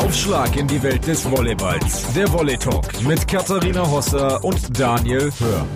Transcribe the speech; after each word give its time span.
Aufschlag 0.00 0.56
in 0.56 0.66
die 0.66 0.82
Welt 0.82 1.06
des 1.06 1.30
Volleyballs. 1.30 2.14
Der 2.14 2.32
Volley 2.32 2.56
Talk 2.56 3.02
mit 3.02 3.28
Katharina 3.28 3.88
Hosser 3.88 4.42
und 4.42 4.80
Daniel 4.80 5.30
Hör. 5.38 5.66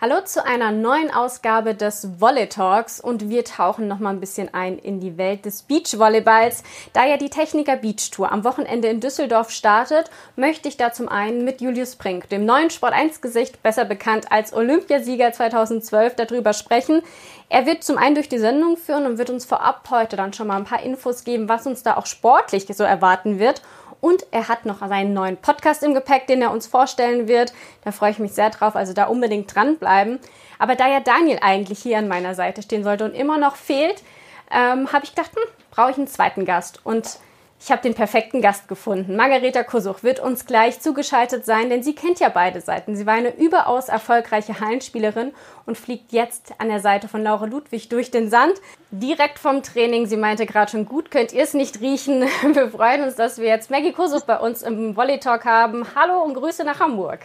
Hallo 0.00 0.20
zu 0.24 0.46
einer 0.46 0.70
neuen 0.70 1.12
Ausgabe 1.12 1.74
des 1.74 2.20
Volley 2.20 2.48
Talks 2.48 3.00
und 3.00 3.28
wir 3.28 3.44
tauchen 3.44 3.88
noch 3.88 3.98
mal 3.98 4.10
ein 4.10 4.20
bisschen 4.20 4.54
ein 4.54 4.78
in 4.78 5.00
die 5.00 5.18
Welt 5.18 5.44
des 5.44 5.62
Beachvolleyballs. 5.62 6.62
Da 6.92 7.04
ja 7.04 7.16
die 7.16 7.30
Techniker 7.30 7.74
Beach 7.74 8.12
Tour 8.12 8.30
am 8.30 8.44
Wochenende 8.44 8.86
in 8.86 9.00
Düsseldorf 9.00 9.50
startet, 9.50 10.08
möchte 10.36 10.68
ich 10.68 10.76
da 10.76 10.92
zum 10.92 11.08
einen 11.08 11.44
mit 11.44 11.60
Julius 11.60 11.96
Brink, 11.96 12.28
dem 12.28 12.44
neuen 12.44 12.70
Sport 12.70 12.92
1 12.92 13.20
Gesicht, 13.20 13.60
besser 13.64 13.84
bekannt 13.84 14.30
als 14.30 14.52
Olympiasieger 14.52 15.32
2012, 15.32 16.14
darüber 16.14 16.52
sprechen. 16.52 17.02
Er 17.48 17.66
wird 17.66 17.82
zum 17.82 17.96
einen 17.96 18.14
durch 18.14 18.28
die 18.28 18.38
Sendung 18.38 18.76
führen 18.76 19.06
und 19.06 19.18
wird 19.18 19.30
uns 19.30 19.44
vorab 19.44 19.88
heute 19.90 20.16
dann 20.16 20.32
schon 20.32 20.46
mal 20.46 20.56
ein 20.56 20.64
paar 20.64 20.82
Infos 20.82 21.24
geben, 21.24 21.48
was 21.48 21.66
uns 21.66 21.82
da 21.82 21.96
auch 21.96 22.06
sportlich 22.06 22.66
so 22.66 22.84
erwarten 22.84 23.38
wird 23.38 23.62
und 24.00 24.26
er 24.30 24.48
hat 24.48 24.64
noch 24.64 24.86
seinen 24.86 25.12
neuen 25.12 25.36
Podcast 25.36 25.82
im 25.82 25.94
Gepäck, 25.94 26.26
den 26.26 26.42
er 26.42 26.52
uns 26.52 26.66
vorstellen 26.66 27.26
wird. 27.26 27.52
Da 27.84 27.90
freue 27.90 28.12
ich 28.12 28.18
mich 28.18 28.32
sehr 28.32 28.50
drauf, 28.50 28.76
also 28.76 28.92
da 28.92 29.04
unbedingt 29.04 29.52
dranbleiben. 29.54 30.20
Aber 30.58 30.76
da 30.76 30.88
ja 30.88 31.00
Daniel 31.00 31.38
eigentlich 31.42 31.80
hier 31.80 31.98
an 31.98 32.08
meiner 32.08 32.34
Seite 32.34 32.62
stehen 32.62 32.84
sollte 32.84 33.04
und 33.04 33.14
immer 33.14 33.38
noch 33.38 33.56
fehlt, 33.56 34.02
ähm, 34.50 34.92
habe 34.92 35.04
ich 35.04 35.14
gedacht, 35.14 35.32
hm, 35.34 35.42
brauche 35.70 35.90
ich 35.90 35.96
einen 35.96 36.06
zweiten 36.06 36.44
Gast. 36.44 36.80
Und 36.84 37.18
ich 37.60 37.72
habe 37.72 37.82
den 37.82 37.94
perfekten 37.94 38.40
Gast 38.40 38.68
gefunden. 38.68 39.16
Margareta 39.16 39.64
Kusuch 39.64 40.02
wird 40.02 40.20
uns 40.20 40.46
gleich 40.46 40.80
zugeschaltet 40.80 41.44
sein, 41.44 41.70
denn 41.70 41.82
sie 41.82 41.94
kennt 41.94 42.20
ja 42.20 42.28
beide 42.28 42.60
Seiten. 42.60 42.94
Sie 42.94 43.04
war 43.04 43.14
eine 43.14 43.36
überaus 43.36 43.88
erfolgreiche 43.88 44.60
Hallenspielerin 44.60 45.32
und 45.66 45.76
fliegt 45.76 46.12
jetzt 46.12 46.52
an 46.58 46.68
der 46.68 46.80
Seite 46.80 47.08
von 47.08 47.22
Laura 47.22 47.46
Ludwig 47.46 47.88
durch 47.88 48.10
den 48.10 48.30
Sand. 48.30 48.54
Direkt 48.90 49.38
vom 49.38 49.62
Training. 49.62 50.06
Sie 50.06 50.16
meinte 50.16 50.46
gerade 50.46 50.70
schon 50.70 50.86
gut, 50.86 51.10
könnt 51.10 51.32
ihr 51.32 51.42
es 51.42 51.52
nicht 51.52 51.80
riechen. 51.80 52.22
Wir 52.52 52.70
freuen 52.70 53.02
uns, 53.02 53.16
dass 53.16 53.38
wir 53.38 53.48
jetzt 53.48 53.70
Maggie 53.70 53.92
Kusuch 53.92 54.22
bei 54.22 54.38
uns 54.38 54.62
im 54.62 54.96
Volley 54.96 55.18
Talk 55.18 55.44
haben. 55.44 55.84
Hallo 55.96 56.22
und 56.22 56.34
Grüße 56.34 56.64
nach 56.64 56.78
Hamburg. 56.78 57.20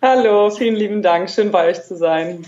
Hallo, 0.00 0.50
vielen 0.50 0.76
lieben 0.76 1.02
Dank. 1.02 1.30
Schön 1.30 1.50
bei 1.50 1.68
euch 1.68 1.82
zu 1.82 1.96
sein. 1.96 2.44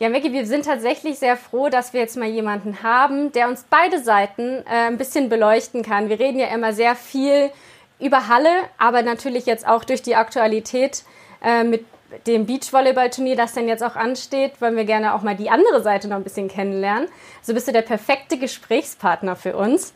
Ja, 0.00 0.08
Maggie, 0.08 0.32
wir 0.32 0.46
sind 0.46 0.64
tatsächlich 0.64 1.18
sehr 1.18 1.36
froh, 1.36 1.68
dass 1.68 1.92
wir 1.92 2.00
jetzt 2.00 2.16
mal 2.16 2.26
jemanden 2.26 2.82
haben, 2.82 3.32
der 3.32 3.48
uns 3.48 3.66
beide 3.68 4.02
Seiten 4.02 4.64
äh, 4.64 4.86
ein 4.86 4.96
bisschen 4.96 5.28
beleuchten 5.28 5.82
kann. 5.82 6.08
Wir 6.08 6.18
reden 6.18 6.38
ja 6.38 6.46
immer 6.46 6.72
sehr 6.72 6.96
viel 6.96 7.50
über 7.98 8.26
Halle, 8.26 8.48
aber 8.78 9.02
natürlich 9.02 9.44
jetzt 9.44 9.68
auch 9.68 9.84
durch 9.84 10.00
die 10.00 10.16
Aktualität 10.16 11.02
äh, 11.44 11.64
mit 11.64 11.84
dem 12.26 12.46
Beachvolleyball-Turnier, 12.46 13.36
das 13.36 13.52
dann 13.52 13.68
jetzt 13.68 13.82
auch 13.82 13.94
ansteht, 13.94 14.58
wollen 14.62 14.74
wir 14.74 14.86
gerne 14.86 15.12
auch 15.12 15.20
mal 15.20 15.36
die 15.36 15.50
andere 15.50 15.82
Seite 15.82 16.08
noch 16.08 16.16
ein 16.16 16.24
bisschen 16.24 16.48
kennenlernen. 16.48 17.06
Also 17.42 17.52
bist 17.52 17.68
du 17.68 17.72
der 17.72 17.82
perfekte 17.82 18.38
Gesprächspartner 18.38 19.36
für 19.36 19.54
uns. 19.54 19.92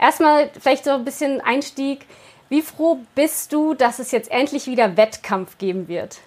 Erstmal 0.00 0.50
vielleicht 0.60 0.84
so 0.84 0.90
ein 0.90 1.04
bisschen 1.04 1.40
Einstieg. 1.40 2.06
Wie 2.48 2.60
froh 2.62 2.98
bist 3.14 3.52
du, 3.52 3.74
dass 3.74 4.00
es 4.00 4.10
jetzt 4.10 4.32
endlich 4.32 4.66
wieder 4.66 4.96
Wettkampf 4.96 5.58
geben 5.58 5.86
wird? 5.86 6.18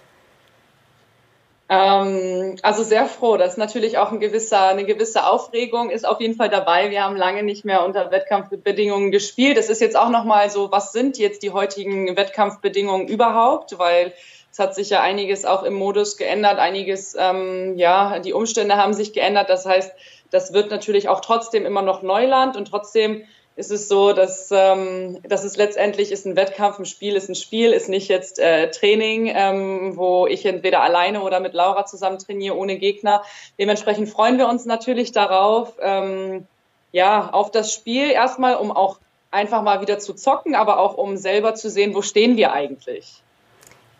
Ähm, 1.72 2.56
also 2.60 2.82
sehr 2.82 3.06
froh. 3.06 3.38
Das 3.38 3.52
ist 3.52 3.56
natürlich 3.56 3.96
auch 3.96 4.12
ein 4.12 4.20
gewisser, 4.20 4.68
eine 4.68 4.84
gewisse 4.84 5.26
Aufregung 5.26 5.88
ist 5.88 6.06
auf 6.06 6.20
jeden 6.20 6.34
Fall 6.34 6.50
dabei. 6.50 6.90
Wir 6.90 7.02
haben 7.02 7.16
lange 7.16 7.42
nicht 7.42 7.64
mehr 7.64 7.82
unter 7.82 8.10
Wettkampfbedingungen 8.10 9.10
gespielt. 9.10 9.56
Es 9.56 9.70
ist 9.70 9.80
jetzt 9.80 9.96
auch 9.96 10.10
nochmal 10.10 10.50
so, 10.50 10.70
was 10.70 10.92
sind 10.92 11.16
jetzt 11.16 11.42
die 11.42 11.50
heutigen 11.50 12.14
Wettkampfbedingungen 12.14 13.08
überhaupt? 13.08 13.78
Weil 13.78 14.12
es 14.50 14.58
hat 14.58 14.74
sich 14.74 14.90
ja 14.90 15.00
einiges 15.00 15.46
auch 15.46 15.62
im 15.62 15.72
Modus 15.72 16.18
geändert, 16.18 16.58
einiges, 16.58 17.16
ähm, 17.18 17.78
ja, 17.78 18.18
die 18.18 18.34
Umstände 18.34 18.76
haben 18.76 18.92
sich 18.92 19.14
geändert. 19.14 19.48
Das 19.48 19.64
heißt, 19.64 19.94
das 20.30 20.52
wird 20.52 20.70
natürlich 20.70 21.08
auch 21.08 21.20
trotzdem 21.20 21.64
immer 21.64 21.80
noch 21.80 22.02
Neuland 22.02 22.54
und 22.54 22.68
trotzdem 22.68 23.24
ist 23.54 23.70
es 23.70 23.88
so, 23.88 24.12
dass, 24.12 24.48
ähm, 24.50 25.18
dass 25.24 25.44
es 25.44 25.56
letztendlich 25.56 26.10
ist 26.10 26.26
ein 26.26 26.36
Wettkampf, 26.36 26.78
ein 26.78 26.86
Spiel 26.86 27.16
ist 27.16 27.28
ein 27.28 27.34
Spiel, 27.34 27.72
ist 27.72 27.88
nicht 27.88 28.08
jetzt 28.08 28.38
äh, 28.38 28.70
Training, 28.70 29.30
ähm, 29.34 29.96
wo 29.96 30.26
ich 30.26 30.46
entweder 30.46 30.82
alleine 30.82 31.22
oder 31.22 31.40
mit 31.40 31.52
Laura 31.52 31.84
zusammen 31.84 32.18
trainiere, 32.18 32.56
ohne 32.56 32.78
Gegner. 32.78 33.22
Dementsprechend 33.58 34.08
freuen 34.08 34.38
wir 34.38 34.48
uns 34.48 34.64
natürlich 34.64 35.12
darauf, 35.12 35.74
ähm, 35.80 36.46
ja, 36.92 37.30
auf 37.30 37.50
das 37.50 37.72
Spiel 37.72 38.10
erstmal, 38.10 38.56
um 38.56 38.72
auch 38.72 38.98
einfach 39.30 39.62
mal 39.62 39.80
wieder 39.80 39.98
zu 39.98 40.14
zocken, 40.14 40.54
aber 40.54 40.78
auch 40.78 40.94
um 40.94 41.16
selber 41.16 41.54
zu 41.54 41.70
sehen, 41.70 41.94
wo 41.94 42.02
stehen 42.02 42.36
wir 42.36 42.52
eigentlich. 42.52 43.22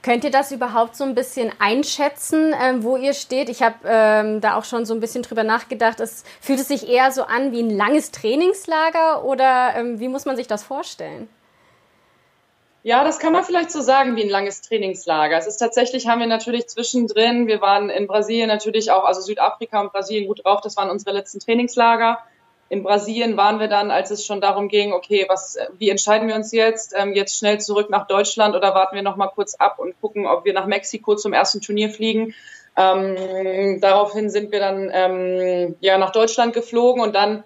Könnt 0.02 0.24
ihr 0.24 0.32
das 0.32 0.50
überhaupt 0.50 0.96
so 0.96 1.04
ein 1.04 1.14
bisschen 1.14 1.52
einschätzen, 1.60 2.52
ähm, 2.60 2.82
wo 2.82 2.96
ihr 2.96 3.14
steht? 3.14 3.48
Ich 3.48 3.62
habe 3.62 3.76
ähm, 3.84 4.40
da 4.40 4.56
auch 4.56 4.64
schon 4.64 4.84
so 4.84 4.94
ein 4.94 5.00
bisschen 5.00 5.22
drüber 5.22 5.44
nachgedacht. 5.44 6.00
Es 6.00 6.24
fühlt 6.40 6.58
es 6.58 6.66
sich 6.66 6.88
eher 6.88 7.12
so 7.12 7.22
an 7.22 7.52
wie 7.52 7.62
ein 7.62 7.70
langes 7.70 8.10
Trainingslager 8.10 9.24
oder 9.24 9.74
ähm, 9.76 10.00
wie 10.00 10.08
muss 10.08 10.24
man 10.24 10.34
sich 10.34 10.48
das 10.48 10.64
vorstellen? 10.64 11.28
Ja, 12.82 13.04
das 13.04 13.20
kann 13.20 13.32
man 13.32 13.44
vielleicht 13.44 13.70
so 13.70 13.80
sagen 13.80 14.16
wie 14.16 14.24
ein 14.24 14.28
langes 14.28 14.60
Trainingslager. 14.62 15.38
Es 15.38 15.46
ist 15.46 15.58
tatsächlich, 15.58 16.08
haben 16.08 16.18
wir 16.18 16.26
natürlich 16.26 16.66
zwischendrin, 16.66 17.46
wir 17.46 17.60
waren 17.60 17.88
in 17.88 18.08
Brasilien 18.08 18.48
natürlich 18.48 18.90
auch, 18.90 19.04
also 19.04 19.20
Südafrika 19.20 19.80
und 19.80 19.92
Brasilien 19.92 20.26
gut 20.26 20.44
drauf, 20.44 20.60
das 20.62 20.76
waren 20.76 20.90
unsere 20.90 21.12
letzten 21.12 21.38
Trainingslager 21.38 22.18
in 22.72 22.82
Brasilien 22.82 23.36
waren 23.36 23.60
wir 23.60 23.68
dann, 23.68 23.90
als 23.90 24.10
es 24.10 24.24
schon 24.24 24.40
darum 24.40 24.68
ging, 24.68 24.94
okay, 24.94 25.26
was, 25.28 25.58
wie 25.76 25.90
entscheiden 25.90 26.26
wir 26.26 26.34
uns 26.34 26.52
jetzt? 26.52 26.94
Ähm, 26.96 27.12
jetzt 27.12 27.36
schnell 27.36 27.60
zurück 27.60 27.90
nach 27.90 28.06
Deutschland 28.06 28.56
oder 28.56 28.74
warten 28.74 28.96
wir 28.96 29.02
noch 29.02 29.16
mal 29.16 29.26
kurz 29.26 29.54
ab 29.56 29.78
und 29.78 30.00
gucken, 30.00 30.26
ob 30.26 30.46
wir 30.46 30.54
nach 30.54 30.64
Mexiko 30.64 31.14
zum 31.14 31.34
ersten 31.34 31.60
Turnier 31.60 31.90
fliegen? 31.90 32.34
Ähm, 32.74 33.78
daraufhin 33.82 34.30
sind 34.30 34.52
wir 34.52 34.60
dann 34.60 34.90
ähm, 34.90 35.76
ja 35.80 35.98
nach 35.98 36.12
Deutschland 36.12 36.54
geflogen 36.54 37.02
und 37.02 37.14
dann 37.14 37.44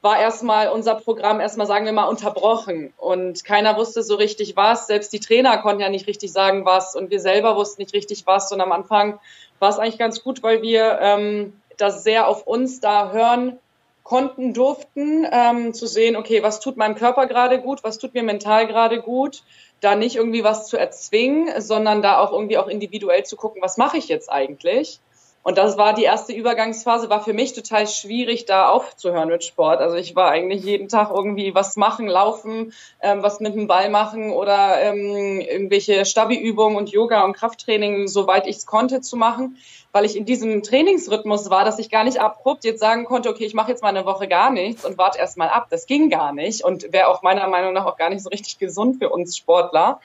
war 0.00 0.18
erstmal 0.18 0.68
unser 0.68 0.94
Programm 0.94 1.38
erstmal, 1.38 1.66
sagen 1.66 1.84
wir 1.84 1.92
mal, 1.92 2.08
unterbrochen. 2.08 2.94
Und 2.96 3.44
keiner 3.44 3.76
wusste 3.76 4.02
so 4.02 4.14
richtig 4.14 4.56
was. 4.56 4.86
Selbst 4.86 5.12
die 5.12 5.20
Trainer 5.20 5.58
konnten 5.58 5.82
ja 5.82 5.90
nicht 5.90 6.06
richtig 6.06 6.32
sagen, 6.32 6.64
was. 6.64 6.96
Und 6.96 7.10
wir 7.10 7.20
selber 7.20 7.56
wussten 7.56 7.82
nicht 7.82 7.92
richtig 7.92 8.26
was. 8.26 8.50
Und 8.50 8.62
am 8.62 8.72
Anfang 8.72 9.20
war 9.58 9.68
es 9.68 9.78
eigentlich 9.78 9.98
ganz 9.98 10.24
gut, 10.24 10.42
weil 10.42 10.62
wir 10.62 10.98
ähm, 11.02 11.60
das 11.76 12.04
sehr 12.04 12.26
auf 12.26 12.46
uns 12.46 12.80
da 12.80 13.12
hören 13.12 13.58
konnten, 14.02 14.52
durften, 14.52 15.26
ähm, 15.30 15.74
zu 15.74 15.86
sehen, 15.86 16.16
okay, 16.16 16.42
was 16.42 16.60
tut 16.60 16.76
meinem 16.76 16.94
Körper 16.94 17.26
gerade 17.26 17.60
gut, 17.60 17.84
was 17.84 17.98
tut 17.98 18.14
mir 18.14 18.22
mental 18.22 18.66
gerade 18.66 19.00
gut, 19.00 19.42
da 19.80 19.94
nicht 19.94 20.16
irgendwie 20.16 20.44
was 20.44 20.66
zu 20.66 20.76
erzwingen, 20.76 21.60
sondern 21.60 22.02
da 22.02 22.18
auch 22.18 22.32
irgendwie 22.32 22.58
auch 22.58 22.68
individuell 22.68 23.24
zu 23.24 23.36
gucken, 23.36 23.62
was 23.62 23.76
mache 23.76 23.98
ich 23.98 24.08
jetzt 24.08 24.30
eigentlich? 24.30 25.00
Und 25.42 25.58
das 25.58 25.76
war 25.76 25.92
die 25.92 26.04
erste 26.04 26.32
Übergangsphase, 26.32 27.10
war 27.10 27.24
für 27.24 27.32
mich 27.32 27.52
total 27.52 27.88
schwierig, 27.88 28.44
da 28.44 28.68
aufzuhören 28.68 29.28
mit 29.28 29.42
Sport. 29.42 29.80
Also 29.80 29.96
ich 29.96 30.14
war 30.14 30.30
eigentlich 30.30 30.62
jeden 30.62 30.88
Tag 30.88 31.10
irgendwie 31.10 31.54
was 31.54 31.76
machen, 31.76 32.06
laufen, 32.06 32.72
ähm, 33.00 33.22
was 33.22 33.40
mit 33.40 33.54
dem 33.54 33.66
Ball 33.66 33.90
machen 33.90 34.30
oder 34.30 34.80
ähm, 34.80 35.40
irgendwelche 35.40 36.04
Stabi-Übungen 36.04 36.76
und 36.76 36.90
Yoga 36.90 37.24
und 37.24 37.32
Krafttraining, 37.32 38.06
soweit 38.06 38.46
ich 38.46 38.56
es 38.56 38.66
konnte, 38.66 39.00
zu 39.00 39.16
machen 39.16 39.56
weil 39.92 40.06
ich 40.06 40.16
in 40.16 40.24
diesem 40.24 40.62
Trainingsrhythmus 40.62 41.50
war, 41.50 41.64
dass 41.64 41.78
ich 41.78 41.90
gar 41.90 42.04
nicht 42.04 42.18
abrupt 42.18 42.64
jetzt 42.64 42.80
sagen 42.80 43.04
konnte, 43.04 43.28
okay, 43.28 43.44
ich 43.44 43.54
mache 43.54 43.70
jetzt 43.70 43.82
mal 43.82 43.90
eine 43.90 44.06
Woche 44.06 44.26
gar 44.26 44.50
nichts 44.50 44.84
und 44.84 44.98
warte 44.98 45.18
erst 45.18 45.36
mal 45.36 45.48
ab. 45.48 45.66
Das 45.70 45.86
ging 45.86 46.08
gar 46.08 46.32
nicht 46.32 46.64
und 46.64 46.92
wäre 46.92 47.08
auch 47.08 47.22
meiner 47.22 47.46
Meinung 47.46 47.74
nach 47.74 47.84
auch 47.84 47.98
gar 47.98 48.08
nicht 48.08 48.22
so 48.22 48.30
richtig 48.30 48.58
gesund 48.58 48.96
für 48.96 49.10
uns 49.10 49.36
Sportler. 49.36 50.00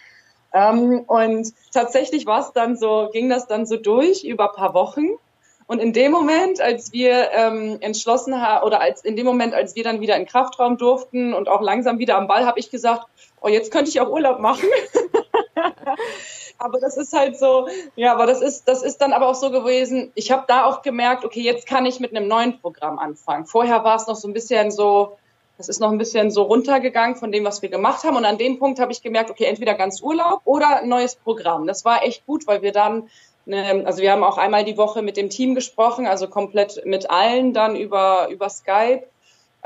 Ähm, 0.53 1.03
und 1.07 1.53
tatsächlich 1.71 2.25
war 2.25 2.41
es 2.41 2.51
dann 2.51 2.75
so, 2.75 3.09
ging 3.13 3.29
das 3.29 3.47
dann 3.47 3.65
so 3.65 3.77
durch 3.77 4.25
über 4.25 4.49
paar 4.49 4.73
Wochen. 4.73 5.17
Und 5.67 5.79
in 5.79 5.91
dem 5.91 6.13
Moment, 6.13 6.61
als 6.61 6.93
wir 6.93 7.29
ähm, 7.31 7.77
entschlossen 7.81 8.41
haben, 8.41 8.65
oder 8.65 8.79
als 8.79 9.03
in 9.03 9.17
dem 9.17 9.25
Moment, 9.25 9.53
als 9.53 9.75
wir 9.75 9.83
dann 9.83 9.99
wieder 9.99 10.15
in 10.15 10.25
Kraftraum 10.25 10.77
durften 10.77 11.33
und 11.33 11.49
auch 11.49 11.61
langsam 11.61 11.99
wieder 11.99 12.15
am 12.15 12.27
Ball, 12.27 12.45
habe 12.45 12.59
ich 12.59 12.71
gesagt, 12.71 13.05
oh, 13.41 13.49
jetzt 13.49 13.71
könnte 13.71 13.89
ich 13.89 13.99
auch 13.99 14.09
Urlaub 14.09 14.39
machen. 14.39 14.67
aber 16.57 16.79
das 16.79 16.95
ist 16.95 17.11
halt 17.11 17.37
so, 17.37 17.67
ja, 17.97 18.13
aber 18.13 18.25
das 18.25 18.41
ist, 18.41 18.67
das 18.67 18.81
ist 18.81 18.99
dann 18.99 19.11
aber 19.11 19.27
auch 19.27 19.35
so 19.35 19.51
gewesen. 19.51 20.11
Ich 20.15 20.31
habe 20.31 20.45
da 20.47 20.63
auch 20.63 20.81
gemerkt, 20.83 21.25
okay, 21.25 21.41
jetzt 21.41 21.67
kann 21.67 21.85
ich 21.85 21.99
mit 21.99 22.15
einem 22.15 22.29
neuen 22.29 22.59
Programm 22.61 22.97
anfangen. 22.97 23.45
Vorher 23.45 23.83
war 23.83 23.97
es 23.97 24.07
noch 24.07 24.15
so 24.15 24.29
ein 24.29 24.33
bisschen 24.33 24.71
so, 24.71 25.17
das 25.57 25.69
ist 25.69 25.79
noch 25.79 25.91
ein 25.91 25.97
bisschen 25.97 26.31
so 26.31 26.43
runtergegangen 26.43 27.15
von 27.15 27.31
dem, 27.31 27.43
was 27.43 27.61
wir 27.61 27.69
gemacht 27.69 28.03
haben. 28.03 28.15
Und 28.15 28.25
an 28.25 28.37
dem 28.37 28.59
Punkt 28.59 28.79
habe 28.79 28.91
ich 28.91 29.01
gemerkt, 29.01 29.31
okay, 29.31 29.45
entweder 29.45 29.73
ganz 29.73 30.01
Urlaub 30.01 30.41
oder 30.45 30.77
ein 30.77 30.89
neues 30.89 31.15
Programm. 31.15 31.67
Das 31.67 31.83
war 31.83 32.03
echt 32.03 32.25
gut, 32.25 32.47
weil 32.47 32.61
wir 32.61 32.71
dann, 32.71 33.09
also 33.49 34.01
wir 34.01 34.11
haben 34.11 34.23
auch 34.23 34.37
einmal 34.37 34.63
die 34.63 34.77
Woche 34.77 35.01
mit 35.01 35.17
dem 35.17 35.29
Team 35.29 35.55
gesprochen, 35.55 36.07
also 36.07 36.27
komplett 36.27 36.85
mit 36.85 37.09
allen 37.09 37.53
dann 37.53 37.75
über, 37.75 38.27
über 38.29 38.49
Skype 38.49 39.03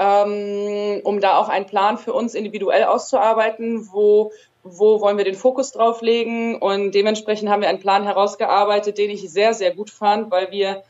ähm, 0.02 1.02
um 1.04 1.20
da 1.20 1.38
auch 1.38 1.50
einen 1.50 1.68
Plan 1.68 1.98
für 1.98 2.14
uns 2.14 2.34
individuell 2.34 2.86
auszuarbeiten, 2.86 3.90
wo, 3.92 4.32
wo 4.64 5.00
wollen 5.00 5.18
wir 5.18 5.26
den 5.26 5.36
Fokus 5.36 5.72
drauf 5.72 6.02
legen. 6.02 6.56
Und 6.56 6.94
dementsprechend 6.94 7.50
haben 7.50 7.62
wir 7.62 7.70
einen 7.70 7.80
Plan 7.80 8.04
herausgearbeitet, 8.04 8.98
den 8.98 9.12
ich 9.12 9.30
sehr, 9.30 9.54
sehr 9.54 9.76
gut 9.76 9.92
fand, 9.92 10.32
weil 10.32 10.52
wir 10.52 10.84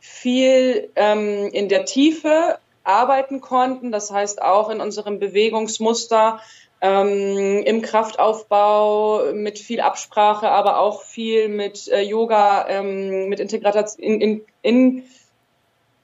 viel 0.00 0.90
ähm, 0.96 1.48
in 1.52 1.68
der 1.68 1.84
Tiefe 1.84 2.58
arbeiten 2.82 3.40
konnten. 3.40 3.92
Das 3.92 4.10
heißt 4.10 4.42
auch 4.42 4.68
in 4.70 4.80
unserem 4.80 5.20
Bewegungsmuster, 5.20 6.40
ähm, 6.86 7.62
im 7.64 7.82
Kraftaufbau 7.82 9.32
mit 9.32 9.58
viel 9.58 9.80
Absprache, 9.80 10.48
aber 10.48 10.78
auch 10.78 11.02
viel 11.02 11.48
mit 11.48 11.88
äh, 11.88 12.02
Yoga, 12.02 12.68
ähm, 12.68 13.28
mit 13.28 13.40
Integration, 13.40 14.02
in, 14.02 14.20
in, 14.20 14.42
in 14.62 15.04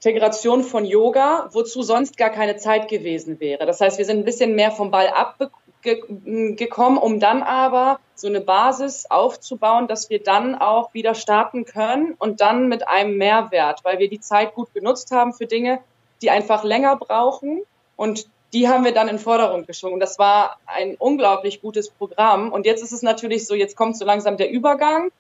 Integration 0.04 0.64
von 0.64 0.84
Yoga, 0.84 1.48
wozu 1.52 1.82
sonst 1.82 2.16
gar 2.16 2.30
keine 2.30 2.56
Zeit 2.56 2.88
gewesen 2.88 3.38
wäre. 3.38 3.66
Das 3.66 3.80
heißt, 3.80 3.98
wir 3.98 4.04
sind 4.04 4.18
ein 4.18 4.24
bisschen 4.24 4.56
mehr 4.56 4.72
vom 4.72 4.90
Ball 4.90 5.06
abgekommen, 5.08 6.98
um 6.98 7.20
dann 7.20 7.44
aber 7.44 8.00
so 8.16 8.26
eine 8.26 8.40
Basis 8.40 9.06
aufzubauen, 9.08 9.86
dass 9.86 10.10
wir 10.10 10.20
dann 10.20 10.56
auch 10.56 10.92
wieder 10.94 11.14
starten 11.14 11.64
können 11.64 12.14
und 12.18 12.40
dann 12.40 12.66
mit 12.66 12.88
einem 12.88 13.16
Mehrwert, 13.16 13.84
weil 13.84 14.00
wir 14.00 14.08
die 14.08 14.18
Zeit 14.18 14.56
gut 14.56 14.74
genutzt 14.74 15.12
haben 15.12 15.32
für 15.32 15.46
Dinge, 15.46 15.78
die 16.20 16.30
einfach 16.30 16.64
länger 16.64 16.96
brauchen 16.96 17.62
und 17.94 18.26
die 18.52 18.68
haben 18.68 18.84
wir 18.84 18.92
dann 18.92 19.08
in 19.08 19.18
Forderung 19.18 19.66
geschoben. 19.66 19.98
Das 19.98 20.18
war 20.18 20.58
ein 20.66 20.96
unglaublich 20.98 21.62
gutes 21.62 21.90
Programm. 21.90 22.52
Und 22.52 22.66
jetzt 22.66 22.82
ist 22.82 22.92
es 22.92 23.02
natürlich 23.02 23.46
so, 23.46 23.54
jetzt 23.54 23.76
kommt 23.76 23.96
so 23.96 24.04
langsam 24.04 24.36
der 24.36 24.50
Übergang. 24.50 25.10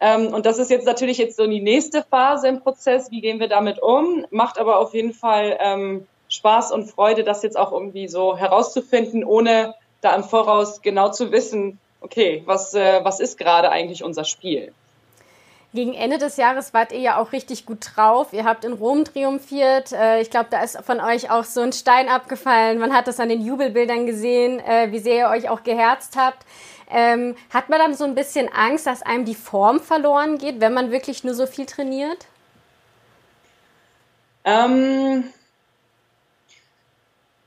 Ähm, 0.00 0.32
und 0.32 0.46
das 0.46 0.58
ist 0.58 0.70
jetzt 0.70 0.86
natürlich 0.86 1.18
jetzt 1.18 1.36
so 1.36 1.46
die 1.46 1.60
nächste 1.60 2.02
Phase 2.02 2.48
im 2.48 2.60
Prozess. 2.60 3.10
Wie 3.10 3.20
gehen 3.20 3.40
wir 3.40 3.48
damit 3.48 3.82
um? 3.82 4.26
Macht 4.30 4.58
aber 4.58 4.78
auf 4.78 4.94
jeden 4.94 5.12
Fall 5.12 5.56
ähm, 5.60 6.06
Spaß 6.28 6.72
und 6.72 6.90
Freude, 6.90 7.24
das 7.24 7.42
jetzt 7.42 7.58
auch 7.58 7.72
irgendwie 7.72 8.06
so 8.06 8.36
herauszufinden, 8.36 9.24
ohne 9.24 9.74
da 10.00 10.14
im 10.14 10.22
Voraus 10.22 10.82
genau 10.82 11.10
zu 11.10 11.32
wissen, 11.32 11.80
okay, 12.00 12.42
was, 12.44 12.74
äh, 12.74 13.00
was 13.02 13.18
ist 13.18 13.38
gerade 13.38 13.70
eigentlich 13.70 14.04
unser 14.04 14.24
Spiel? 14.24 14.72
Gegen 15.74 15.92
Ende 15.92 16.16
des 16.16 16.38
Jahres 16.38 16.72
wart 16.72 16.92
ihr 16.92 17.00
ja 17.00 17.18
auch 17.18 17.32
richtig 17.32 17.66
gut 17.66 17.90
drauf. 17.94 18.32
Ihr 18.32 18.44
habt 18.44 18.64
in 18.64 18.72
Rom 18.72 19.04
triumphiert. 19.04 19.92
Äh, 19.92 20.22
ich 20.22 20.30
glaube, 20.30 20.48
da 20.50 20.62
ist 20.62 20.80
von 20.82 20.98
euch 21.00 21.30
auch 21.30 21.44
so 21.44 21.60
ein 21.60 21.72
Stein 21.72 22.08
abgefallen. 22.08 22.78
Man 22.78 22.94
hat 22.94 23.06
das 23.06 23.20
an 23.20 23.28
den 23.28 23.42
Jubelbildern 23.42 24.06
gesehen, 24.06 24.60
äh, 24.60 24.90
wie 24.92 24.98
sehr 24.98 25.16
ihr 25.16 25.28
euch 25.28 25.50
auch 25.50 25.62
geherzt 25.62 26.16
habt. 26.16 26.46
Ähm, 26.90 27.36
hat 27.50 27.68
man 27.68 27.78
dann 27.78 27.94
so 27.94 28.04
ein 28.04 28.14
bisschen 28.14 28.50
Angst, 28.50 28.86
dass 28.86 29.02
einem 29.02 29.26
die 29.26 29.34
Form 29.34 29.80
verloren 29.80 30.38
geht, 30.38 30.60
wenn 30.60 30.72
man 30.72 30.90
wirklich 30.90 31.22
nur 31.22 31.34
so 31.34 31.46
viel 31.46 31.66
trainiert? 31.66 32.26
Ähm, 34.44 35.24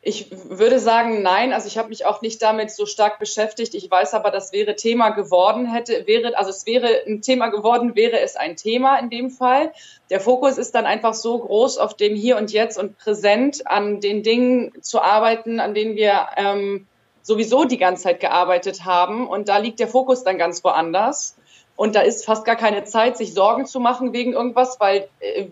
ich 0.03 0.31
würde 0.49 0.79
sagen, 0.79 1.21
nein. 1.21 1.53
Also 1.53 1.67
ich 1.67 1.77
habe 1.77 1.89
mich 1.89 2.05
auch 2.05 2.21
nicht 2.23 2.41
damit 2.41 2.71
so 2.71 2.87
stark 2.87 3.19
beschäftigt. 3.19 3.75
Ich 3.75 3.89
weiß 3.89 4.15
aber, 4.15 4.31
das 4.31 4.51
wäre 4.51 4.75
Thema 4.75 5.11
geworden 5.11 5.71
hätte, 5.71 6.07
wäre, 6.07 6.35
also 6.37 6.49
es 6.49 6.65
wäre 6.65 7.03
ein 7.05 7.21
Thema 7.21 7.49
geworden, 7.49 7.95
wäre 7.95 8.19
es 8.19 8.35
ein 8.35 8.55
Thema 8.55 8.97
in 8.97 9.11
dem 9.11 9.29
Fall. 9.29 9.71
Der 10.09 10.19
Fokus 10.19 10.57
ist 10.57 10.73
dann 10.73 10.87
einfach 10.87 11.13
so 11.13 11.37
groß 11.37 11.77
auf 11.77 11.95
dem 11.95 12.15
Hier 12.15 12.37
und 12.37 12.51
Jetzt 12.51 12.79
und 12.79 12.97
präsent 12.97 13.67
an 13.67 14.01
den 14.01 14.23
Dingen 14.23 14.73
zu 14.81 15.01
arbeiten, 15.01 15.59
an 15.59 15.75
denen 15.75 15.95
wir 15.95 16.29
ähm, 16.35 16.87
sowieso 17.21 17.65
die 17.65 17.77
ganze 17.77 18.03
Zeit 18.03 18.19
gearbeitet 18.21 18.85
haben. 18.85 19.27
Und 19.27 19.49
da 19.49 19.57
liegt 19.57 19.79
der 19.79 19.87
Fokus 19.87 20.23
dann 20.23 20.39
ganz 20.39 20.63
woanders. 20.63 21.35
Und 21.75 21.95
da 21.95 22.01
ist 22.01 22.25
fast 22.25 22.43
gar 22.43 22.55
keine 22.55 22.85
Zeit, 22.85 23.17
sich 23.17 23.35
Sorgen 23.35 23.67
zu 23.67 23.79
machen 23.79 24.13
wegen 24.13 24.33
irgendwas, 24.33 24.79
weil 24.79 25.07
äh, 25.19 25.45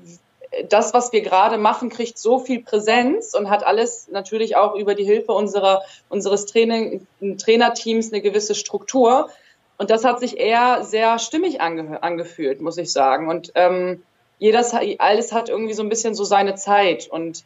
das, 0.67 0.93
was 0.93 1.11
wir 1.11 1.21
gerade 1.21 1.57
machen, 1.57 1.89
kriegt 1.89 2.17
so 2.17 2.39
viel 2.39 2.61
Präsenz 2.63 3.33
und 3.33 3.49
hat 3.49 3.63
alles 3.63 4.07
natürlich 4.09 4.55
auch 4.55 4.75
über 4.75 4.95
die 4.95 5.03
Hilfe 5.03 5.31
unserer, 5.31 5.83
unseres 6.09 6.45
Training, 6.45 7.05
Trainerteams 7.37 8.11
eine 8.11 8.21
gewisse 8.21 8.55
Struktur. 8.55 9.29
Und 9.77 9.91
das 9.91 10.03
hat 10.03 10.19
sich 10.19 10.37
eher 10.37 10.83
sehr 10.83 11.19
stimmig 11.19 11.61
ange, 11.61 12.01
angefühlt, 12.01 12.61
muss 12.61 12.77
ich 12.77 12.91
sagen. 12.91 13.29
Und 13.29 13.51
ähm, 13.55 14.03
jedes, 14.39 14.73
alles 14.73 15.31
hat 15.31 15.49
irgendwie 15.49 15.73
so 15.73 15.83
ein 15.83 15.89
bisschen 15.89 16.15
so 16.15 16.23
seine 16.23 16.55
Zeit. 16.55 17.07
Und 17.07 17.43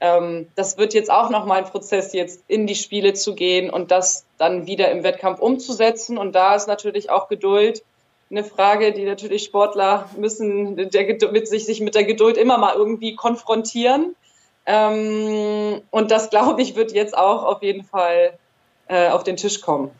ähm, 0.00 0.48
das 0.54 0.78
wird 0.78 0.94
jetzt 0.94 1.10
auch 1.10 1.28
nochmal 1.28 1.58
ein 1.58 1.70
Prozess, 1.70 2.12
jetzt 2.14 2.42
in 2.48 2.66
die 2.66 2.76
Spiele 2.76 3.12
zu 3.12 3.34
gehen 3.34 3.68
und 3.68 3.90
das 3.90 4.24
dann 4.38 4.66
wieder 4.66 4.90
im 4.90 5.04
Wettkampf 5.04 5.40
umzusetzen. 5.40 6.16
Und 6.16 6.32
da 6.34 6.54
ist 6.54 6.66
natürlich 6.66 7.10
auch 7.10 7.28
Geduld 7.28 7.82
eine 8.30 8.44
Frage, 8.44 8.92
die 8.92 9.04
natürlich 9.04 9.44
Sportler 9.44 10.08
müssen 10.16 10.76
der, 10.76 11.30
mit 11.32 11.48
sich, 11.48 11.64
sich 11.64 11.80
mit 11.80 11.94
der 11.94 12.04
Geduld 12.04 12.36
immer 12.36 12.58
mal 12.58 12.74
irgendwie 12.74 13.16
konfrontieren. 13.16 14.14
Ähm, 14.66 15.80
und 15.90 16.10
das, 16.10 16.28
glaube 16.28 16.60
ich, 16.60 16.76
wird 16.76 16.92
jetzt 16.92 17.16
auch 17.16 17.44
auf 17.44 17.62
jeden 17.62 17.84
Fall 17.84 18.38
äh, 18.88 19.08
auf 19.08 19.24
den 19.24 19.36
Tisch 19.36 19.60
kommen. 19.60 19.90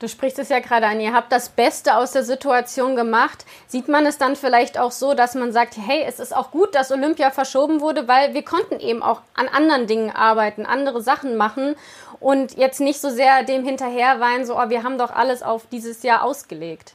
Du 0.00 0.08
sprichst 0.08 0.38
es 0.38 0.50
ja 0.50 0.58
gerade 0.58 0.86
an, 0.86 1.00
ihr 1.00 1.14
habt 1.14 1.32
das 1.32 1.48
Beste 1.48 1.96
aus 1.96 2.12
der 2.12 2.24
Situation 2.24 2.96
gemacht. 2.96 3.46
Sieht 3.68 3.88
man 3.88 4.04
es 4.04 4.18
dann 4.18 4.36
vielleicht 4.36 4.76
auch 4.76 4.90
so, 4.90 5.14
dass 5.14 5.34
man 5.34 5.52
sagt, 5.52 5.76
hey, 5.78 6.04
es 6.06 6.20
ist 6.20 6.36
auch 6.36 6.50
gut, 6.50 6.74
dass 6.74 6.92
Olympia 6.92 7.30
verschoben 7.30 7.80
wurde, 7.80 8.06
weil 8.08 8.34
wir 8.34 8.44
konnten 8.44 8.80
eben 8.80 9.02
auch 9.02 9.22
an 9.32 9.48
anderen 9.48 9.86
Dingen 9.86 10.10
arbeiten, 10.10 10.66
andere 10.66 11.00
Sachen 11.00 11.36
machen 11.36 11.76
und 12.20 12.58
jetzt 12.58 12.80
nicht 12.80 13.00
so 13.00 13.08
sehr 13.08 13.44
dem 13.44 13.64
hinterherweinen, 13.64 14.44
so, 14.44 14.58
oh, 14.58 14.68
wir 14.68 14.82
haben 14.82 14.98
doch 14.98 15.10
alles 15.10 15.42
auf 15.42 15.62
dieses 15.70 16.02
Jahr 16.02 16.24
ausgelegt. 16.24 16.94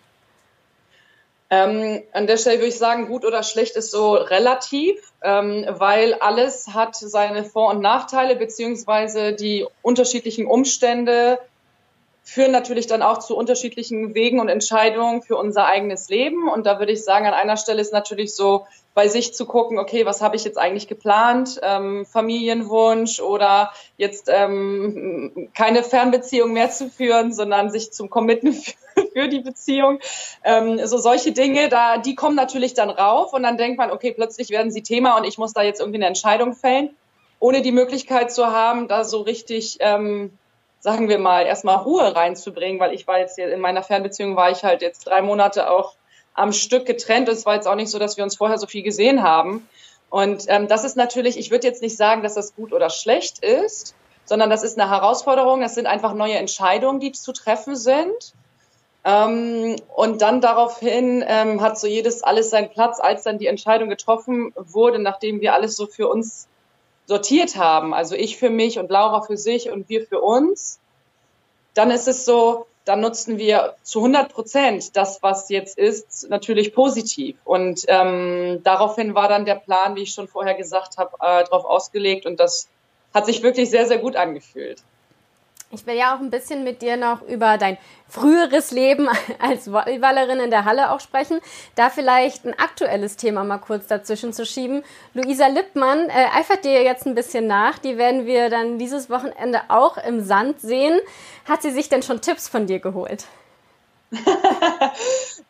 Ähm, 1.51 2.03
an 2.13 2.27
der 2.27 2.37
Stelle 2.37 2.57
würde 2.57 2.67
ich 2.67 2.77
sagen, 2.77 3.07
gut 3.07 3.25
oder 3.25 3.41
schlecht 3.41 3.75
ist 3.75 3.89
so 3.89 4.13
relativ, 4.13 5.13
ähm, 5.23 5.65
weil 5.67 6.13
alles 6.13 6.67
hat 6.73 6.95
seine 6.95 7.43
Vor- 7.43 7.71
und 7.71 7.81
Nachteile, 7.81 8.35
beziehungsweise 8.35 9.33
die 9.33 9.65
unterschiedlichen 9.81 10.45
Umstände 10.45 11.39
führen 12.29 12.51
natürlich 12.51 12.87
dann 12.87 13.01
auch 13.01 13.17
zu 13.19 13.35
unterschiedlichen 13.35 14.13
Wegen 14.13 14.39
und 14.39 14.49
Entscheidungen 14.49 15.21
für 15.21 15.35
unser 15.35 15.65
eigenes 15.65 16.09
Leben. 16.09 16.47
Und 16.47 16.65
da 16.65 16.79
würde 16.79 16.91
ich 16.91 17.03
sagen, 17.03 17.25
an 17.25 17.33
einer 17.33 17.57
Stelle 17.57 17.81
ist 17.81 17.91
natürlich 17.91 18.35
so, 18.35 18.65
bei 18.93 19.07
sich 19.07 19.33
zu 19.33 19.45
gucken, 19.45 19.79
okay, 19.79 20.05
was 20.05 20.21
habe 20.21 20.35
ich 20.35 20.43
jetzt 20.43 20.57
eigentlich 20.57 20.87
geplant? 20.87 21.59
Ähm, 21.63 22.05
Familienwunsch 22.05 23.19
oder 23.19 23.71
jetzt 23.97 24.29
ähm, 24.29 25.49
keine 25.53 25.83
Fernbeziehung 25.83 26.53
mehr 26.53 26.69
zu 26.69 26.89
führen, 26.89 27.33
sondern 27.33 27.71
sich 27.71 27.93
zum 27.93 28.09
Committen 28.09 28.53
für 29.13 29.27
die 29.27 29.39
Beziehung. 29.39 29.99
Ähm, 30.43 30.85
so 30.85 30.97
solche 30.97 31.31
Dinge, 31.31 31.69
da, 31.69 31.97
die 31.97 32.15
kommen 32.15 32.35
natürlich 32.35 32.73
dann 32.73 32.89
rauf 32.89 33.33
und 33.33 33.43
dann 33.43 33.57
denkt 33.57 33.77
man, 33.77 33.89
okay, 33.89 34.11
plötzlich 34.11 34.49
werden 34.49 34.71
sie 34.71 34.83
Thema 34.83 35.17
und 35.17 35.23
ich 35.23 35.37
muss 35.37 35.53
da 35.53 35.61
jetzt 35.61 35.79
irgendwie 35.79 35.99
eine 35.99 36.07
Entscheidung 36.07 36.53
fällen, 36.53 36.89
ohne 37.39 37.61
die 37.61 37.71
Möglichkeit 37.71 38.31
zu 38.31 38.47
haben, 38.47 38.87
da 38.87 39.03
so 39.03 39.21
richtig, 39.21 39.77
ähm, 39.79 40.31
sagen 40.79 41.09
wir 41.09 41.19
mal, 41.19 41.45
erstmal 41.45 41.77
Ruhe 41.77 42.15
reinzubringen, 42.15 42.79
weil 42.79 42.93
ich 42.93 43.07
war 43.07 43.19
jetzt 43.19 43.35
hier 43.35 43.51
in 43.51 43.59
meiner 43.59 43.83
Fernbeziehung 43.83 44.35
war 44.35 44.51
ich 44.51 44.63
halt 44.63 44.81
jetzt 44.81 45.07
drei 45.07 45.21
Monate 45.21 45.69
auch 45.69 45.95
am 46.33 46.53
Stück 46.53 46.85
getrennt. 46.85 47.27
Es 47.27 47.45
war 47.45 47.55
jetzt 47.55 47.67
auch 47.67 47.75
nicht 47.75 47.91
so, 47.91 47.99
dass 47.99 48.17
wir 48.17 48.23
uns 48.23 48.37
vorher 48.37 48.57
so 48.57 48.67
viel 48.67 48.83
gesehen 48.83 49.23
haben. 49.23 49.67
Und 50.09 50.45
ähm, 50.47 50.67
das 50.67 50.83
ist 50.85 50.95
natürlich, 50.95 51.37
ich 51.37 51.51
würde 51.51 51.67
jetzt 51.67 51.81
nicht 51.81 51.97
sagen, 51.97 52.23
dass 52.23 52.33
das 52.33 52.55
gut 52.55 52.73
oder 52.73 52.89
schlecht 52.89 53.39
ist, 53.39 53.93
sondern 54.25 54.49
das 54.49 54.63
ist 54.63 54.79
eine 54.79 54.89
Herausforderung. 54.89 55.61
Das 55.61 55.75
sind 55.75 55.85
einfach 55.85 56.13
neue 56.13 56.35
Entscheidungen, 56.35 56.99
die 56.99 57.11
zu 57.11 57.33
treffen 57.33 57.75
sind. 57.75 58.33
Ähm, 59.03 59.75
und 59.95 60.21
dann 60.21 60.41
daraufhin 60.41 61.23
ähm, 61.27 61.61
hat 61.61 61.79
so 61.79 61.87
jedes 61.87 62.23
alles 62.23 62.49
seinen 62.49 62.69
Platz, 62.69 62.99
als 62.99 63.23
dann 63.23 63.37
die 63.37 63.47
Entscheidung 63.47 63.89
getroffen 63.89 64.53
wurde, 64.55 64.99
nachdem 64.99 65.41
wir 65.41 65.53
alles 65.53 65.75
so 65.75 65.87
für 65.87 66.07
uns 66.07 66.47
sortiert 67.09 67.55
haben. 67.55 67.93
Also 67.95 68.13
ich 68.13 68.37
für 68.37 68.51
mich 68.51 68.77
und 68.77 68.91
Laura 68.91 69.21
für 69.21 69.35
sich 69.35 69.71
und 69.71 69.89
wir 69.89 70.05
für 70.05 70.21
uns. 70.21 70.79
Dann 71.73 71.89
ist 71.89 72.07
es 72.07 72.23
so, 72.23 72.67
dann 72.85 73.01
nutzen 73.01 73.39
wir 73.39 73.75
zu 73.81 73.99
100 73.99 74.31
Prozent 74.31 74.95
das, 74.95 75.23
was 75.23 75.49
jetzt 75.49 75.75
ist, 75.77 76.29
natürlich 76.29 76.71
positiv. 76.71 77.35
Und 77.45 77.83
ähm, 77.87 78.61
daraufhin 78.63 79.15
war 79.15 79.27
dann 79.27 79.45
der 79.45 79.55
Plan, 79.55 79.95
wie 79.95 80.03
ich 80.03 80.11
schon 80.11 80.27
vorher 80.27 80.53
gesagt 80.53 80.97
habe, 80.97 81.15
äh, 81.19 81.43
darauf 81.45 81.65
ausgelegt. 81.65 82.27
Und 82.27 82.39
das 82.39 82.69
hat 83.11 83.25
sich 83.25 83.41
wirklich 83.41 83.71
sehr, 83.71 83.87
sehr 83.87 83.97
gut 83.97 84.15
angefühlt. 84.15 84.83
Ich 85.71 85.85
will 85.85 85.95
ja 85.95 86.15
auch 86.15 86.19
ein 86.19 86.31
bisschen 86.31 86.63
mit 86.63 86.81
dir 86.81 86.97
noch 86.97 87.21
über 87.21 87.59
dein 87.59 87.77
früheres 88.07 88.71
Leben 88.71 89.07
als 89.39 89.71
Volleyballerin 89.71 90.39
in 90.39 90.49
der 90.49 90.65
Halle 90.65 90.91
auch 90.91 90.99
sprechen. 90.99 91.39
Da 91.75 91.91
vielleicht 91.91 92.43
ein 92.43 92.57
aktuelles 92.57 93.17
Thema 93.17 93.43
mal 93.43 93.59
kurz 93.59 93.85
dazwischen 93.85 94.33
zu 94.33 94.47
schieben. 94.47 94.83
Luisa 95.13 95.45
Lippmann 95.45 96.09
äh, 96.09 96.25
eifert 96.35 96.65
dir 96.65 96.81
jetzt 96.81 97.05
ein 97.05 97.13
bisschen 97.13 97.45
nach. 97.45 97.77
Die 97.77 97.99
werden 97.99 98.25
wir 98.25 98.49
dann 98.49 98.79
dieses 98.79 99.11
Wochenende 99.11 99.61
auch 99.67 99.97
im 99.97 100.21
Sand 100.21 100.59
sehen. 100.59 100.99
Hat 101.47 101.61
sie 101.61 101.71
sich 101.71 101.87
denn 101.87 102.01
schon 102.01 102.19
Tipps 102.19 102.49
von 102.49 102.65
dir 102.65 102.79
geholt? 102.79 103.25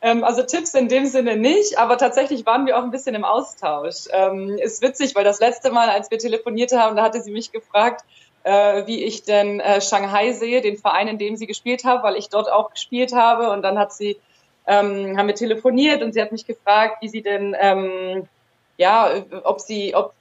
ähm, 0.02 0.26
also 0.26 0.44
Tipps 0.44 0.74
in 0.74 0.90
dem 0.90 1.06
Sinne 1.06 1.38
nicht, 1.38 1.80
aber 1.80 1.98
tatsächlich 1.98 2.46
waren 2.46 2.66
wir 2.66 2.78
auch 2.78 2.84
ein 2.84 2.92
bisschen 2.92 3.16
im 3.16 3.24
Austausch. 3.24 4.08
Ähm, 4.12 4.58
ist 4.58 4.82
witzig, 4.82 5.16
weil 5.16 5.24
das 5.24 5.40
letzte 5.40 5.72
Mal, 5.72 5.90
als 5.90 6.12
wir 6.12 6.18
telefoniert 6.18 6.74
haben, 6.74 6.98
da 6.98 7.04
hatte 7.04 7.22
sie 7.22 7.32
mich 7.32 7.54
gefragt, 7.54 8.04
äh, 8.44 8.86
wie 8.88 9.04
ich 9.04 9.24
denn 9.24 9.60
äh, 9.60 9.82
Shanghai 9.82 10.32
sehe, 10.32 10.62
den 10.62 10.78
Verein, 10.78 11.08
in 11.08 11.18
dem 11.18 11.36
sie 11.36 11.48
gespielt 11.48 11.84
hat, 11.84 12.04
weil 12.04 12.16
ich 12.16 12.30
dort 12.30 12.52
auch 12.52 12.72
gespielt 12.72 13.14
habe. 13.14 13.50
Und 13.52 13.62
dann 13.62 13.78
hat 13.78 13.94
sie, 13.94 14.18
ähm, 14.68 15.18
haben 15.18 15.28
wir 15.28 15.36
telefoniert 15.36 16.02
und 16.02 16.14
sie 16.14 16.22
hat 16.22 16.32
mich 16.32 16.46
gefragt, 16.46 17.02
wie 17.02 17.10
sie 17.10 17.22
denn, 17.22 17.56
ähm, 17.60 18.28
ja, 18.78 19.12
ob 19.44 19.60
sie, 19.60 19.94
ob, 19.96 20.14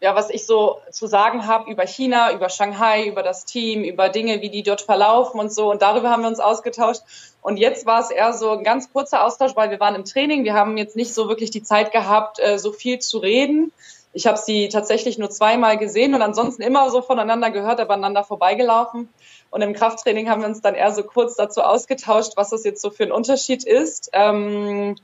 ja, 0.00 0.14
was 0.16 0.30
ich 0.30 0.46
so 0.46 0.80
zu 0.90 1.06
sagen 1.06 1.46
habe 1.46 1.70
über 1.70 1.86
China, 1.86 2.32
über 2.32 2.48
Shanghai, 2.48 3.06
über 3.06 3.22
das 3.22 3.44
Team, 3.44 3.84
über 3.84 4.08
Dinge, 4.08 4.42
wie 4.42 4.50
die 4.50 4.64
dort 4.64 4.82
verlaufen 4.82 5.38
und 5.38 5.52
so. 5.52 5.70
Und 5.70 5.80
darüber 5.80 6.10
haben 6.10 6.22
wir 6.22 6.28
uns 6.28 6.40
ausgetauscht. 6.40 7.02
Und 7.40 7.56
jetzt 7.56 7.86
war 7.86 8.00
es 8.00 8.10
eher 8.10 8.32
so 8.32 8.50
ein 8.50 8.64
ganz 8.64 8.92
kurzer 8.92 9.24
Austausch, 9.24 9.54
weil 9.54 9.70
wir 9.70 9.80
waren 9.80 9.94
im 9.94 10.04
Training. 10.04 10.44
Wir 10.44 10.54
haben 10.54 10.76
jetzt 10.76 10.96
nicht 10.96 11.14
so 11.14 11.28
wirklich 11.28 11.50
die 11.50 11.62
Zeit 11.62 11.92
gehabt, 11.92 12.38
äh, 12.40 12.58
so 12.58 12.72
viel 12.72 12.98
zu 12.98 13.18
reden. 13.18 13.72
Ich 14.12 14.26
habe 14.26 14.38
sie 14.38 14.68
tatsächlich 14.68 15.18
nur 15.18 15.30
zweimal 15.30 15.78
gesehen 15.78 16.14
und 16.14 16.22
ansonsten 16.22 16.62
immer 16.62 16.90
so 16.90 17.00
voneinander 17.00 17.50
gehört, 17.50 17.80
aber 17.80 17.94
aneinander 17.94 18.24
vorbeigelaufen. 18.24 19.08
Und 19.50 19.62
im 19.62 19.72
Krafttraining 19.72 20.28
haben 20.28 20.42
wir 20.42 20.48
uns 20.48 20.60
dann 20.60 20.74
eher 20.74 20.92
so 20.92 21.02
kurz 21.02 21.34
dazu 21.36 21.62
ausgetauscht, 21.62 22.32
was 22.36 22.50
das 22.50 22.64
jetzt 22.64 22.82
so 22.82 22.90
für 22.90 23.04
ein 23.04 23.12
Unterschied 23.12 23.64
ist, 23.64 24.10
ähm, 24.12 24.96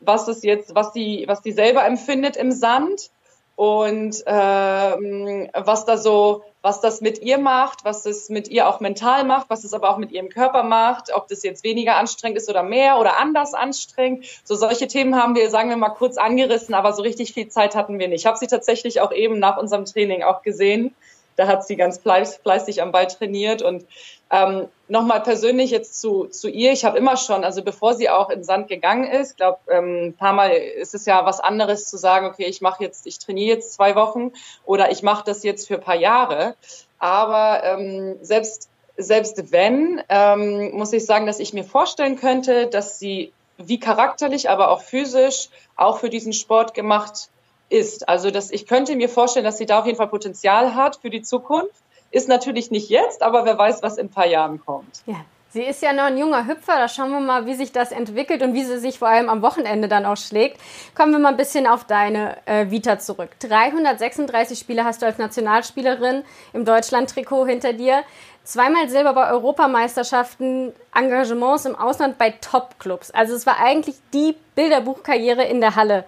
was 0.00 0.28
es 0.28 0.42
jetzt, 0.42 0.74
was 0.74 0.92
die, 0.92 1.24
was 1.26 1.42
die 1.42 1.52
selber 1.52 1.84
empfindet 1.84 2.36
im 2.36 2.50
Sand 2.52 3.10
und 3.56 4.22
ähm, 4.26 5.48
was 5.54 5.86
da 5.86 5.96
so, 5.96 6.44
was 6.60 6.82
das 6.82 7.00
mit 7.00 7.22
ihr 7.22 7.38
macht, 7.38 7.86
was 7.86 8.02
das 8.02 8.28
mit 8.28 8.48
ihr 8.48 8.68
auch 8.68 8.80
mental 8.80 9.24
macht, 9.24 9.48
was 9.48 9.64
es 9.64 9.72
aber 9.72 9.88
auch 9.88 9.96
mit 9.96 10.12
ihrem 10.12 10.28
Körper 10.28 10.62
macht, 10.62 11.10
ob 11.12 11.26
das 11.28 11.42
jetzt 11.42 11.64
weniger 11.64 11.96
anstrengend 11.96 12.36
ist 12.36 12.50
oder 12.50 12.62
mehr 12.62 13.00
oder 13.00 13.18
anders 13.18 13.54
anstrengend. 13.54 14.26
So 14.44 14.56
solche 14.56 14.88
Themen 14.88 15.16
haben 15.16 15.34
wir, 15.34 15.48
sagen 15.48 15.70
wir 15.70 15.76
mal, 15.78 15.88
kurz 15.88 16.18
angerissen, 16.18 16.74
aber 16.74 16.92
so 16.92 17.00
richtig 17.00 17.32
viel 17.32 17.48
Zeit 17.48 17.74
hatten 17.74 17.98
wir 17.98 18.08
nicht. 18.08 18.20
Ich 18.20 18.26
habe 18.26 18.36
sie 18.36 18.46
tatsächlich 18.46 19.00
auch 19.00 19.12
eben 19.12 19.38
nach 19.38 19.56
unserem 19.56 19.86
Training 19.86 20.22
auch 20.22 20.42
gesehen. 20.42 20.94
Da 21.36 21.46
hat 21.46 21.66
sie 21.66 21.76
ganz 21.76 21.98
fleißig 21.98 22.82
am 22.82 22.92
Ball 22.92 23.06
trainiert 23.06 23.62
und 23.62 23.84
ähm, 24.30 24.68
Nochmal 24.88 25.20
persönlich 25.20 25.72
jetzt 25.72 26.00
zu, 26.00 26.26
zu 26.26 26.48
ihr. 26.48 26.70
Ich 26.70 26.84
habe 26.84 26.96
immer 26.96 27.16
schon, 27.16 27.42
also 27.42 27.64
bevor 27.64 27.94
sie 27.94 28.08
auch 28.08 28.30
in 28.30 28.44
Sand 28.44 28.68
gegangen 28.68 29.02
ist, 29.02 29.36
glaube 29.36 29.58
ähm, 29.68 30.06
ein 30.06 30.14
paar 30.14 30.32
Mal 30.32 30.50
ist 30.50 30.94
es 30.94 31.06
ja 31.06 31.24
was 31.26 31.40
anderes 31.40 31.88
zu 31.90 31.96
sagen, 31.96 32.26
okay, 32.26 32.44
ich 32.44 32.60
mache 32.60 32.84
jetzt, 32.84 33.04
ich 33.08 33.18
trainiere 33.18 33.56
jetzt 33.56 33.74
zwei 33.74 33.96
Wochen 33.96 34.32
oder 34.64 34.92
ich 34.92 35.02
mache 35.02 35.24
das 35.26 35.42
jetzt 35.42 35.66
für 35.66 35.74
ein 35.74 35.80
paar 35.80 35.96
Jahre. 35.96 36.54
Aber 37.00 37.64
ähm, 37.64 38.16
selbst 38.22 38.68
selbst 38.96 39.52
wenn, 39.52 40.00
ähm, 40.08 40.70
muss 40.72 40.92
ich 40.92 41.04
sagen, 41.04 41.26
dass 41.26 41.40
ich 41.40 41.52
mir 41.52 41.64
vorstellen 41.64 42.16
könnte, 42.16 42.66
dass 42.68 42.98
sie 42.98 43.32
wie 43.58 43.80
charakterlich, 43.80 44.48
aber 44.48 44.70
auch 44.70 44.82
physisch 44.82 45.48
auch 45.74 45.98
für 45.98 46.10
diesen 46.10 46.32
Sport 46.32 46.74
gemacht 46.74 47.28
ist. 47.68 48.08
Also 48.08 48.30
dass 48.30 48.50
ich 48.50 48.66
könnte 48.66 48.96
mir 48.96 49.08
vorstellen, 49.08 49.44
dass 49.44 49.58
sie 49.58 49.66
da 49.66 49.80
auf 49.80 49.86
jeden 49.86 49.98
Fall 49.98 50.08
Potenzial 50.08 50.74
hat 50.74 50.96
für 50.96 51.10
die 51.10 51.22
Zukunft. 51.22 51.74
Ist 52.10 52.28
natürlich 52.28 52.70
nicht 52.70 52.88
jetzt, 52.88 53.22
aber 53.22 53.44
wer 53.44 53.58
weiß, 53.58 53.82
was 53.82 53.98
in 53.98 54.06
ein 54.06 54.10
paar 54.10 54.26
Jahren 54.26 54.60
kommt. 54.64 55.02
Ja. 55.06 55.16
Sie 55.56 55.62
ist 55.62 55.80
ja 55.80 55.94
noch 55.94 56.04
ein 56.04 56.18
junger 56.18 56.46
Hüpfer, 56.46 56.76
da 56.76 56.86
schauen 56.86 57.10
wir 57.12 57.20
mal, 57.20 57.46
wie 57.46 57.54
sich 57.54 57.72
das 57.72 57.90
entwickelt 57.90 58.42
und 58.42 58.52
wie 58.52 58.62
sie 58.62 58.78
sich 58.78 58.98
vor 58.98 59.08
allem 59.08 59.30
am 59.30 59.40
Wochenende 59.40 59.88
dann 59.88 60.04
auch 60.04 60.18
schlägt. 60.18 60.60
Kommen 60.94 61.12
wir 61.12 61.18
mal 61.18 61.30
ein 61.30 61.38
bisschen 61.38 61.66
auf 61.66 61.84
deine 61.84 62.36
äh, 62.46 62.70
Vita 62.70 62.98
zurück. 62.98 63.30
336 63.40 64.58
Spiele 64.58 64.84
hast 64.84 65.00
du 65.00 65.06
als 65.06 65.16
Nationalspielerin 65.16 66.24
im 66.52 66.66
Deutschland-Trikot 66.66 67.46
hinter 67.46 67.72
dir. 67.72 68.02
Zweimal 68.44 68.90
Silber 68.90 69.14
bei 69.14 69.30
Europameisterschaften, 69.30 70.74
Engagements 70.94 71.64
im 71.64 71.74
Ausland 71.74 72.18
bei 72.18 72.32
Top-Clubs. 72.32 73.10
Also 73.12 73.34
es 73.34 73.46
war 73.46 73.58
eigentlich 73.58 73.96
die 74.12 74.36
Bilderbuchkarriere 74.56 75.44
in 75.44 75.62
der 75.62 75.74
Halle. 75.74 76.04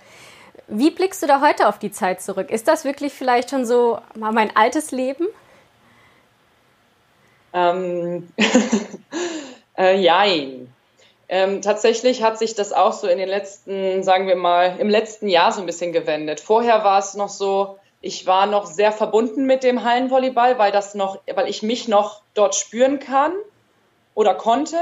Wie 0.69 0.91
blickst 0.91 1.23
du 1.23 1.27
da 1.27 1.41
heute 1.41 1.67
auf 1.67 1.79
die 1.79 1.91
Zeit 1.91 2.21
zurück? 2.21 2.51
Ist 2.51 2.69
das 2.69 2.85
wirklich 2.85 3.15
vielleicht 3.15 3.51
schon 3.51 3.65
so 3.65 3.99
mal 4.15 4.33
mein 4.33 4.55
altes 4.55 4.91
Leben? 4.91 5.27
Ähm, 7.55 8.29
äh, 9.79 9.97
jein. 9.97 10.73
Ähm, 11.31 11.63
tatsächlich 11.63 12.23
hat 12.23 12.39
sich 12.39 12.55
das 12.55 12.75
auch 12.75 12.93
so 12.93 13.07
in 13.07 13.17
den 13.17 13.29
letzten, 13.29 14.03
sagen 14.03 14.27
wir 14.27 14.37
mal, 14.37 14.77
im 14.79 14.91
letzten 14.91 15.29
Jahr 15.29 15.53
so 15.53 15.61
ein 15.61 15.67
bisschen 15.67 15.93
gewendet. 15.93 16.39
Vorher 16.39 16.85
war 16.85 16.99
es 16.99 17.15
noch 17.15 17.31
so, 17.31 17.79
ich 18.03 18.27
war 18.27 18.47
noch 18.47 18.67
sehr 18.67 18.93
verbunden 18.93 19.47
mit 19.47 19.63
dem 19.63 19.85
Hallenvolleyball, 19.85 20.59
weil 20.59 20.71
das 20.71 20.95
noch, 20.95 21.19
weil 21.35 21.49
ich 21.49 21.63
mich 21.63 21.89
noch 21.89 22.21
dort 22.35 22.55
spüren 22.55 22.99
kann 22.99 23.33
oder 24.15 24.35
konnte. 24.35 24.77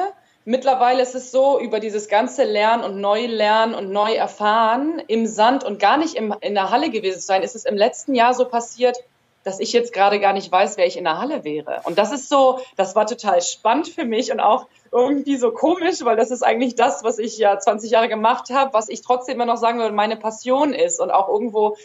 Mittlerweile 0.49 1.03
ist 1.03 1.17
es 1.17 1.33
so, 1.33 1.59
über 1.59 1.81
dieses 1.81 2.07
ganze 2.07 2.45
Lernen 2.45 2.85
und 2.85 3.01
Neulernen 3.01 3.75
und 3.75 3.91
Neuerfahren 3.91 5.03
im 5.09 5.27
Sand 5.27 5.65
und 5.65 5.81
gar 5.81 5.97
nicht 5.97 6.15
im, 6.15 6.33
in 6.41 6.55
der 6.55 6.71
Halle 6.71 6.91
gewesen 6.91 7.19
sein, 7.19 7.43
ist 7.43 7.57
es 7.57 7.65
im 7.65 7.77
letzten 7.77 8.15
Jahr 8.15 8.33
so 8.33 8.45
passiert, 8.45 8.97
dass 9.43 9.59
ich 9.59 9.73
jetzt 9.73 9.93
gerade 9.93 10.21
gar 10.21 10.33
nicht 10.33 10.51
weiß, 10.53 10.77
wer 10.77 10.87
ich 10.87 10.97
in 10.97 11.03
der 11.03 11.19
Halle 11.19 11.43
wäre. 11.43 11.81
Und 11.83 11.99
das 11.99 12.13
ist 12.13 12.29
so, 12.29 12.61
das 12.77 12.95
war 12.95 13.09
total 13.09 13.43
spannend 13.43 13.89
für 13.89 14.05
mich 14.05 14.31
und 14.31 14.39
auch 14.39 14.69
irgendwie 14.93 15.37
so 15.37 15.51
komisch, 15.51 16.05
weil 16.05 16.17
das 16.17 16.31
ist 16.31 16.45
eigentlich 16.45 16.77
das, 16.77 17.03
was 17.03 17.19
ich 17.19 17.39
ja 17.39 17.59
20 17.59 17.91
Jahre 17.91 18.09
gemacht 18.09 18.51
habe, 18.51 18.73
was 18.73 18.89
ich 18.89 19.03
trotzdem 19.03 19.35
immer 19.35 19.47
noch 19.47 19.57
sagen 19.57 19.81
würde, 19.81 19.97
meine 19.97 20.17
Passion 20.17 20.73
ist 20.73 21.01
und 21.01 21.11
auch 21.11 21.29
irgendwo 21.29 21.77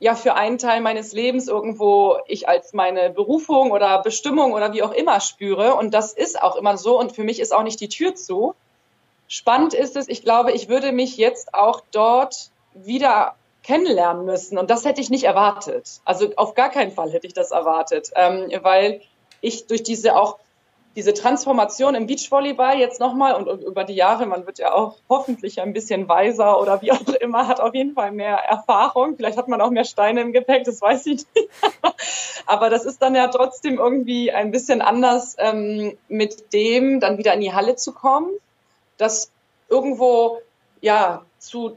ja 0.00 0.14
für 0.14 0.34
einen 0.34 0.58
Teil 0.58 0.80
meines 0.80 1.12
Lebens 1.12 1.48
irgendwo 1.48 2.16
ich 2.26 2.48
als 2.48 2.72
meine 2.72 3.10
Berufung 3.10 3.72
oder 3.72 4.02
Bestimmung 4.02 4.52
oder 4.52 4.72
wie 4.72 4.82
auch 4.82 4.92
immer 4.92 5.20
spüre. 5.20 5.74
Und 5.74 5.92
das 5.92 6.12
ist 6.12 6.40
auch 6.40 6.56
immer 6.56 6.76
so. 6.76 6.98
Und 6.98 7.12
für 7.12 7.24
mich 7.24 7.40
ist 7.40 7.52
auch 7.52 7.62
nicht 7.62 7.80
die 7.80 7.88
Tür 7.88 8.14
zu. 8.14 8.54
Spannend 9.26 9.74
ist 9.74 9.96
es, 9.96 10.08
ich 10.08 10.22
glaube, 10.22 10.52
ich 10.52 10.68
würde 10.68 10.92
mich 10.92 11.16
jetzt 11.16 11.52
auch 11.52 11.82
dort 11.90 12.50
wieder 12.74 13.34
kennenlernen 13.62 14.24
müssen. 14.24 14.56
Und 14.56 14.70
das 14.70 14.84
hätte 14.84 15.00
ich 15.00 15.10
nicht 15.10 15.24
erwartet. 15.24 16.00
Also 16.04 16.30
auf 16.36 16.54
gar 16.54 16.70
keinen 16.70 16.92
Fall 16.92 17.10
hätte 17.10 17.26
ich 17.26 17.34
das 17.34 17.50
erwartet, 17.50 18.10
ähm, 18.14 18.50
weil 18.62 19.02
ich 19.40 19.66
durch 19.66 19.82
diese 19.82 20.16
auch 20.16 20.38
diese 20.98 21.14
Transformation 21.14 21.94
im 21.94 22.08
Beachvolleyball 22.08 22.76
jetzt 22.76 22.98
nochmal 22.98 23.36
und, 23.36 23.62
über 23.62 23.84
die 23.84 23.94
Jahre, 23.94 24.26
man 24.26 24.46
wird 24.46 24.58
ja 24.58 24.74
auch 24.74 24.96
hoffentlich 25.08 25.60
ein 25.60 25.72
bisschen 25.72 26.08
weiser 26.08 26.60
oder 26.60 26.82
wie 26.82 26.90
auch 26.90 27.06
immer, 27.20 27.46
hat 27.46 27.60
auf 27.60 27.72
jeden 27.72 27.94
Fall 27.94 28.10
mehr 28.10 28.34
Erfahrung. 28.34 29.14
Vielleicht 29.14 29.38
hat 29.38 29.46
man 29.46 29.60
auch 29.60 29.70
mehr 29.70 29.84
Steine 29.84 30.22
im 30.22 30.32
Gepäck, 30.32 30.64
das 30.64 30.82
weiß 30.82 31.06
ich 31.06 31.24
nicht. 31.36 31.48
Aber 32.46 32.68
das 32.68 32.84
ist 32.84 33.00
dann 33.00 33.14
ja 33.14 33.28
trotzdem 33.28 33.78
irgendwie 33.78 34.32
ein 34.32 34.50
bisschen 34.50 34.82
anders, 34.82 35.36
ähm, 35.38 35.96
mit 36.08 36.52
dem 36.52 36.98
dann 36.98 37.16
wieder 37.16 37.32
in 37.32 37.42
die 37.42 37.54
Halle 37.54 37.76
zu 37.76 37.92
kommen, 37.92 38.32
das 38.96 39.30
irgendwo 39.68 40.40
ja 40.80 41.24
zu 41.38 41.76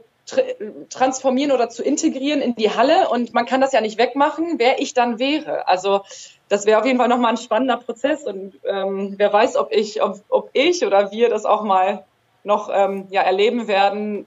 transformieren 0.88 1.52
oder 1.52 1.68
zu 1.68 1.82
integrieren 1.82 2.40
in 2.40 2.54
die 2.54 2.70
Halle 2.70 3.08
und 3.08 3.34
man 3.34 3.44
kann 3.44 3.60
das 3.60 3.72
ja 3.72 3.80
nicht 3.80 3.98
wegmachen, 3.98 4.58
wer 4.58 4.80
ich 4.80 4.94
dann 4.94 5.18
wäre. 5.18 5.66
Also 5.68 6.02
das 6.48 6.64
wäre 6.64 6.78
auf 6.78 6.86
jeden 6.86 6.98
Fall 6.98 7.08
nochmal 7.08 7.32
ein 7.32 7.38
spannender 7.38 7.76
Prozess 7.76 8.24
und 8.24 8.58
ähm, 8.64 9.14
wer 9.16 9.32
weiß, 9.32 9.56
ob 9.56 9.72
ich, 9.72 10.02
ob, 10.02 10.20
ob 10.28 10.50
ich 10.52 10.86
oder 10.86 11.10
wir 11.10 11.28
das 11.28 11.44
auch 11.44 11.62
mal 11.62 12.04
noch 12.44 12.70
ähm, 12.72 13.06
ja, 13.10 13.22
erleben 13.22 13.68
werden, 13.68 14.26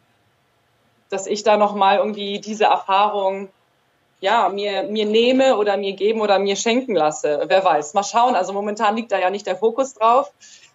dass 1.09 1.27
ich 1.27 1.43
da 1.43 1.57
nochmal 1.57 1.97
irgendwie 1.97 2.39
diese 2.39 2.65
Erfahrung 2.65 3.49
ja, 4.21 4.49
mir, 4.49 4.83
mir 4.83 5.05
nehme 5.05 5.57
oder 5.57 5.77
mir 5.77 5.93
geben 5.93 6.21
oder 6.21 6.39
mir 6.39 6.55
schenken 6.55 6.95
lasse. 6.95 7.43
Wer 7.47 7.63
weiß. 7.63 7.93
Mal 7.93 8.03
schauen. 8.03 8.35
Also 8.35 8.53
momentan 8.53 8.95
liegt 8.95 9.11
da 9.11 9.19
ja 9.19 9.29
nicht 9.29 9.45
der 9.45 9.55
Fokus 9.55 9.93
drauf. 9.93 10.31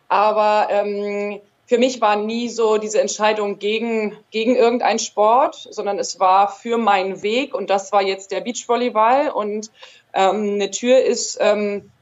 Aber 0.09 0.69
ähm, 0.71 1.41
für 1.71 1.79
mich 1.79 2.01
war 2.01 2.17
nie 2.17 2.49
so 2.49 2.79
diese 2.79 3.01
Entscheidung 3.01 3.61
gegen, 3.61 4.17
gegen 4.33 4.57
irgendeinen 4.57 4.99
Sport, 4.99 5.69
sondern 5.71 6.01
es 6.01 6.19
war 6.19 6.51
für 6.51 6.79
meinen 6.79 7.23
Weg 7.23 7.55
und 7.55 7.71
das 7.71 7.93
war 7.93 8.03
jetzt 8.03 8.33
der 8.33 8.41
Beachvolleyball 8.41 9.31
und 9.31 9.71
ähm, 10.13 10.55
eine 10.55 10.73
Tür 10.73 11.01
ist 11.01 11.39
ähm, 11.41 11.93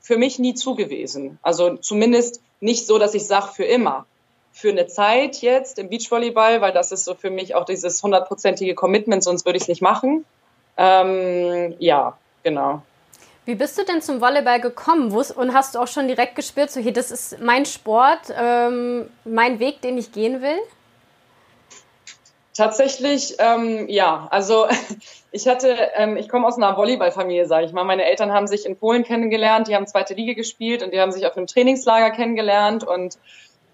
für 0.00 0.16
mich 0.16 0.38
nie 0.38 0.54
zugewiesen. 0.54 1.38
Also 1.42 1.76
zumindest 1.76 2.40
nicht 2.60 2.86
so, 2.86 2.98
dass 2.98 3.12
ich 3.12 3.26
sage 3.26 3.48
für 3.48 3.64
immer. 3.64 4.06
Für 4.54 4.70
eine 4.70 4.86
Zeit 4.86 5.42
jetzt 5.42 5.78
im 5.78 5.90
Beachvolleyball, 5.90 6.62
weil 6.62 6.72
das 6.72 6.90
ist 6.90 7.04
so 7.04 7.14
für 7.14 7.28
mich 7.28 7.54
auch 7.54 7.66
dieses 7.66 8.02
hundertprozentige 8.02 8.74
Commitment, 8.74 9.22
sonst 9.22 9.44
würde 9.44 9.58
ich 9.58 9.64
es 9.64 9.68
nicht 9.68 9.82
machen. 9.82 10.24
Ähm, 10.78 11.74
ja, 11.80 12.16
genau. 12.42 12.80
Wie 13.48 13.54
bist 13.54 13.78
du 13.78 13.82
denn 13.82 14.02
zum 14.02 14.20
Volleyball 14.20 14.60
gekommen? 14.60 15.10
Und 15.10 15.54
hast 15.54 15.74
du 15.74 15.78
auch 15.78 15.88
schon 15.88 16.06
direkt 16.06 16.34
gespürt, 16.34 16.70
so 16.70 16.80
hier, 16.80 16.92
das 16.92 17.10
ist 17.10 17.40
mein 17.40 17.64
Sport, 17.64 18.20
ähm, 18.38 19.08
mein 19.24 19.58
Weg, 19.58 19.80
den 19.80 19.96
ich 19.96 20.12
gehen 20.12 20.42
will? 20.42 20.58
Tatsächlich, 22.54 23.36
ähm, 23.38 23.88
ja. 23.88 24.28
Also 24.30 24.66
ich 25.32 25.48
hatte, 25.48 25.74
ähm, 25.94 26.18
ich 26.18 26.28
komme 26.28 26.46
aus 26.46 26.58
einer 26.58 26.76
Volleyballfamilie, 26.76 27.46
sage 27.46 27.64
ich 27.64 27.72
mal. 27.72 27.84
Meine 27.84 28.04
Eltern 28.04 28.34
haben 28.34 28.46
sich 28.46 28.66
in 28.66 28.76
Polen 28.76 29.02
kennengelernt, 29.02 29.66
die 29.66 29.74
haben 29.74 29.86
zweite 29.86 30.12
Liga 30.12 30.34
gespielt 30.34 30.82
und 30.82 30.92
die 30.92 31.00
haben 31.00 31.10
sich 31.10 31.26
auf 31.26 31.34
einem 31.34 31.46
Trainingslager 31.46 32.10
kennengelernt 32.10 32.86
und 32.86 33.16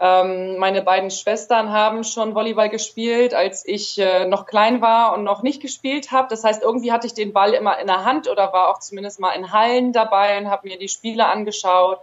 ähm, 0.04 0.58
meine 0.58 0.82
beiden 0.82 1.10
Schwestern 1.10 1.72
haben 1.72 2.04
schon 2.04 2.34
Volleyball 2.34 2.68
gespielt, 2.68 3.32
als 3.32 3.66
ich 3.66 3.98
äh, 3.98 4.26
noch 4.26 4.44
klein 4.44 4.82
war 4.82 5.14
und 5.14 5.24
noch 5.24 5.42
nicht 5.42 5.62
gespielt 5.62 6.12
habe. 6.12 6.28
Das 6.28 6.44
heißt, 6.44 6.62
irgendwie 6.62 6.92
hatte 6.92 7.06
ich 7.06 7.14
den 7.14 7.32
Ball 7.32 7.54
immer 7.54 7.78
in 7.78 7.86
der 7.86 8.04
Hand 8.04 8.28
oder 8.28 8.52
war 8.52 8.68
auch 8.68 8.80
zumindest 8.80 9.18
mal 9.18 9.32
in 9.32 9.50
Hallen 9.50 9.94
dabei 9.94 10.36
und 10.36 10.50
habe 10.50 10.68
mir 10.68 10.78
die 10.78 10.90
Spiele 10.90 11.24
angeschaut. 11.24 12.00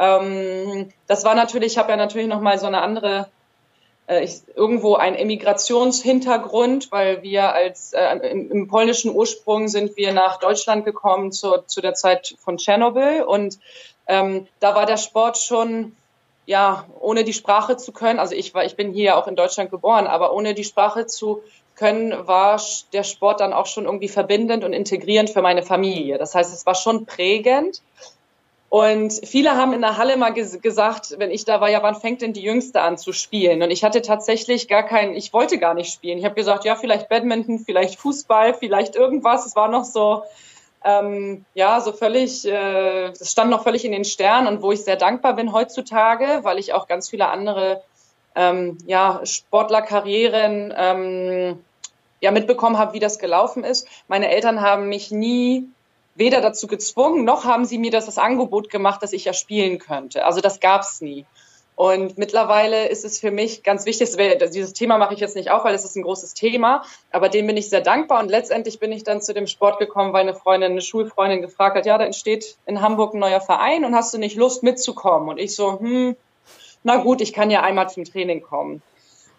Ähm, 0.00 0.92
das 1.06 1.24
war 1.24 1.36
natürlich, 1.36 1.74
ich 1.74 1.78
habe 1.78 1.90
ja 1.90 1.96
natürlich 1.96 2.26
noch 2.26 2.40
mal 2.40 2.58
so 2.58 2.66
eine 2.66 2.82
andere 2.82 3.28
äh, 4.08 4.24
ich, 4.24 4.40
irgendwo 4.56 4.96
ein 4.96 5.14
Emigrationshintergrund, 5.14 6.90
weil 6.90 7.22
wir 7.22 7.52
als 7.52 7.92
äh, 7.92 8.16
im, 8.16 8.50
im, 8.50 8.66
polnischen 8.66 9.14
Ursprung 9.14 9.68
sind 9.68 9.96
wir 9.96 10.12
nach 10.12 10.40
Deutschland 10.40 10.84
gekommen 10.84 11.30
zu, 11.30 11.58
zu 11.66 11.80
der 11.82 11.94
Zeit 11.94 12.34
von 12.40 12.56
Tschernobyl 12.56 13.22
und 13.22 13.60
ähm, 14.08 14.48
da 14.58 14.74
war 14.74 14.86
der 14.86 14.96
Sport 14.96 15.38
schon 15.38 15.94
ja, 16.48 16.86
ohne 16.98 17.24
die 17.24 17.34
Sprache 17.34 17.76
zu 17.76 17.92
können, 17.92 18.18
also 18.18 18.34
ich 18.34 18.54
war, 18.54 18.64
ich 18.64 18.74
bin 18.74 18.94
hier 18.94 19.18
auch 19.18 19.28
in 19.28 19.36
Deutschland 19.36 19.70
geboren, 19.70 20.06
aber 20.06 20.32
ohne 20.32 20.54
die 20.54 20.64
Sprache 20.64 21.04
zu 21.04 21.42
können, 21.74 22.26
war 22.26 22.58
der 22.94 23.02
Sport 23.04 23.40
dann 23.40 23.52
auch 23.52 23.66
schon 23.66 23.84
irgendwie 23.84 24.08
verbindend 24.08 24.64
und 24.64 24.72
integrierend 24.72 25.28
für 25.28 25.42
meine 25.42 25.62
Familie. 25.62 26.16
Das 26.16 26.34
heißt, 26.34 26.54
es 26.54 26.64
war 26.64 26.74
schon 26.74 27.04
prägend. 27.04 27.82
Und 28.70 29.12
viele 29.26 29.56
haben 29.56 29.74
in 29.74 29.82
der 29.82 29.98
Halle 29.98 30.16
mal 30.16 30.30
ges 30.30 30.62
gesagt, 30.62 31.16
wenn 31.18 31.30
ich 31.30 31.44
da 31.44 31.60
war, 31.60 31.68
ja, 31.68 31.82
wann 31.82 31.96
fängt 31.96 32.22
denn 32.22 32.32
die 32.32 32.42
Jüngste 32.42 32.80
an 32.80 32.96
zu 32.96 33.12
spielen? 33.12 33.62
Und 33.62 33.70
ich 33.70 33.84
hatte 33.84 34.00
tatsächlich 34.00 34.68
gar 34.68 34.84
keinen, 34.84 35.14
ich 35.14 35.34
wollte 35.34 35.58
gar 35.58 35.74
nicht 35.74 35.92
spielen. 35.92 36.16
Ich 36.16 36.24
habe 36.24 36.34
gesagt, 36.34 36.64
ja, 36.64 36.76
vielleicht 36.76 37.10
Badminton, 37.10 37.58
vielleicht 37.58 37.98
Fußball, 37.98 38.54
vielleicht 38.54 38.96
irgendwas. 38.96 39.44
Es 39.44 39.54
war 39.54 39.68
noch 39.68 39.84
so, 39.84 40.22
ähm, 40.84 41.44
ja, 41.54 41.80
so 41.80 41.92
völlig, 41.92 42.46
äh, 42.46 43.10
das 43.10 43.30
stand 43.30 43.50
noch 43.50 43.62
völlig 43.62 43.84
in 43.84 43.92
den 43.92 44.04
Sternen 44.04 44.46
und 44.46 44.62
wo 44.62 44.72
ich 44.72 44.84
sehr 44.84 44.96
dankbar 44.96 45.34
bin 45.34 45.52
heutzutage, 45.52 46.40
weil 46.42 46.58
ich 46.58 46.72
auch 46.72 46.86
ganz 46.86 47.08
viele 47.08 47.28
andere 47.28 47.82
ähm, 48.34 48.78
ja, 48.86 49.20
Sportlerkarrieren 49.24 50.72
ähm, 50.76 51.64
ja 52.20 52.30
mitbekommen 52.30 52.78
habe, 52.78 52.92
wie 52.92 53.00
das 53.00 53.18
gelaufen 53.18 53.64
ist. 53.64 53.88
Meine 54.06 54.30
Eltern 54.30 54.60
haben 54.60 54.88
mich 54.88 55.10
nie 55.10 55.68
weder 56.14 56.40
dazu 56.40 56.66
gezwungen, 56.66 57.24
noch 57.24 57.44
haben 57.44 57.64
sie 57.64 57.78
mir 57.78 57.90
das, 57.90 58.06
das 58.06 58.18
Angebot 58.18 58.70
gemacht, 58.70 59.02
dass 59.02 59.12
ich 59.12 59.24
ja 59.24 59.32
spielen 59.32 59.78
könnte. 59.78 60.24
Also 60.24 60.40
das 60.40 60.60
gab 60.60 60.82
es 60.82 61.00
nie. 61.00 61.26
Und 61.78 62.18
mittlerweile 62.18 62.88
ist 62.88 63.04
es 63.04 63.20
für 63.20 63.30
mich 63.30 63.62
ganz 63.62 63.86
wichtig, 63.86 64.10
dieses 64.52 64.72
Thema 64.72 64.98
mache 64.98 65.14
ich 65.14 65.20
jetzt 65.20 65.36
nicht 65.36 65.52
auf, 65.52 65.62
weil 65.62 65.76
es 65.76 65.84
ist 65.84 65.94
ein 65.94 66.02
großes 66.02 66.34
Thema, 66.34 66.82
aber 67.12 67.28
dem 67.28 67.46
bin 67.46 67.56
ich 67.56 67.70
sehr 67.70 67.82
dankbar. 67.82 68.18
Und 68.18 68.30
letztendlich 68.30 68.80
bin 68.80 68.90
ich 68.90 69.04
dann 69.04 69.22
zu 69.22 69.32
dem 69.32 69.46
Sport 69.46 69.78
gekommen, 69.78 70.12
weil 70.12 70.22
eine 70.22 70.34
Freundin, 70.34 70.72
eine 70.72 70.80
Schulfreundin 70.80 71.40
gefragt 71.40 71.76
hat, 71.76 71.86
ja, 71.86 71.96
da 71.96 72.04
entsteht 72.04 72.56
in 72.66 72.82
Hamburg 72.82 73.14
ein 73.14 73.20
neuer 73.20 73.40
Verein 73.40 73.84
und 73.84 73.94
hast 73.94 74.12
du 74.12 74.18
nicht 74.18 74.34
Lust 74.34 74.64
mitzukommen? 74.64 75.28
Und 75.28 75.38
ich 75.38 75.54
so, 75.54 75.78
hm, 75.78 76.16
na 76.82 76.96
gut, 76.96 77.20
ich 77.20 77.32
kann 77.32 77.48
ja 77.48 77.62
einmal 77.62 77.88
zum 77.88 78.02
Training 78.02 78.42
kommen. 78.42 78.82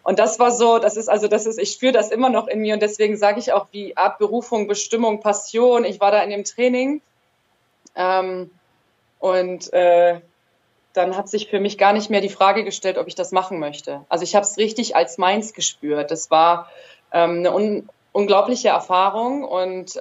Und 0.04 0.18
das 0.18 0.40
war 0.40 0.52
so, 0.52 0.80
das 0.80 0.96
ist 0.96 1.10
also, 1.10 1.28
das 1.28 1.46
ist, 1.46 1.60
ich 1.60 1.74
spüre 1.74 1.92
das 1.92 2.10
immer 2.10 2.30
noch 2.30 2.48
in 2.48 2.62
mir 2.62 2.74
und 2.74 2.82
deswegen 2.82 3.18
sage 3.18 3.42
ich 3.42 3.52
auch, 3.52 3.68
wie 3.72 3.98
Art 3.98 4.18
Berufung, 4.18 4.66
Bestimmung, 4.70 5.20
Passion. 5.20 5.84
Ich 5.84 6.00
war 6.00 6.12
da 6.12 6.24
in 6.24 6.30
dem 6.30 6.46
Training 6.46 7.02
ähm, 7.98 8.50
und 9.20 9.74
äh, 9.74 10.22
dann 10.94 11.16
hat 11.16 11.30
sich 11.30 11.50
für 11.50 11.60
mich 11.60 11.78
gar 11.78 11.94
nicht 11.94 12.10
mehr 12.10 12.22
die 12.22 12.30
Frage 12.30 12.64
gestellt, 12.64 12.98
ob 12.98 13.08
ich 13.08 13.16
das 13.16 13.32
machen 13.32 13.60
möchte. 13.60 14.06
Also 14.10 14.24
ich 14.24 14.36
habe 14.36 14.44
es 14.44 14.58
richtig 14.58 14.96
als 14.96 15.18
meins 15.18 15.54
gespürt. 15.54 16.12
Das 16.12 16.32
war 16.32 16.70
ähm, 17.12 17.40
eine 17.40 17.54
un 17.54 17.90
unglaubliche 18.12 18.70
Erfahrung 18.70 19.44
und 19.44 19.96
äh, 19.96 20.00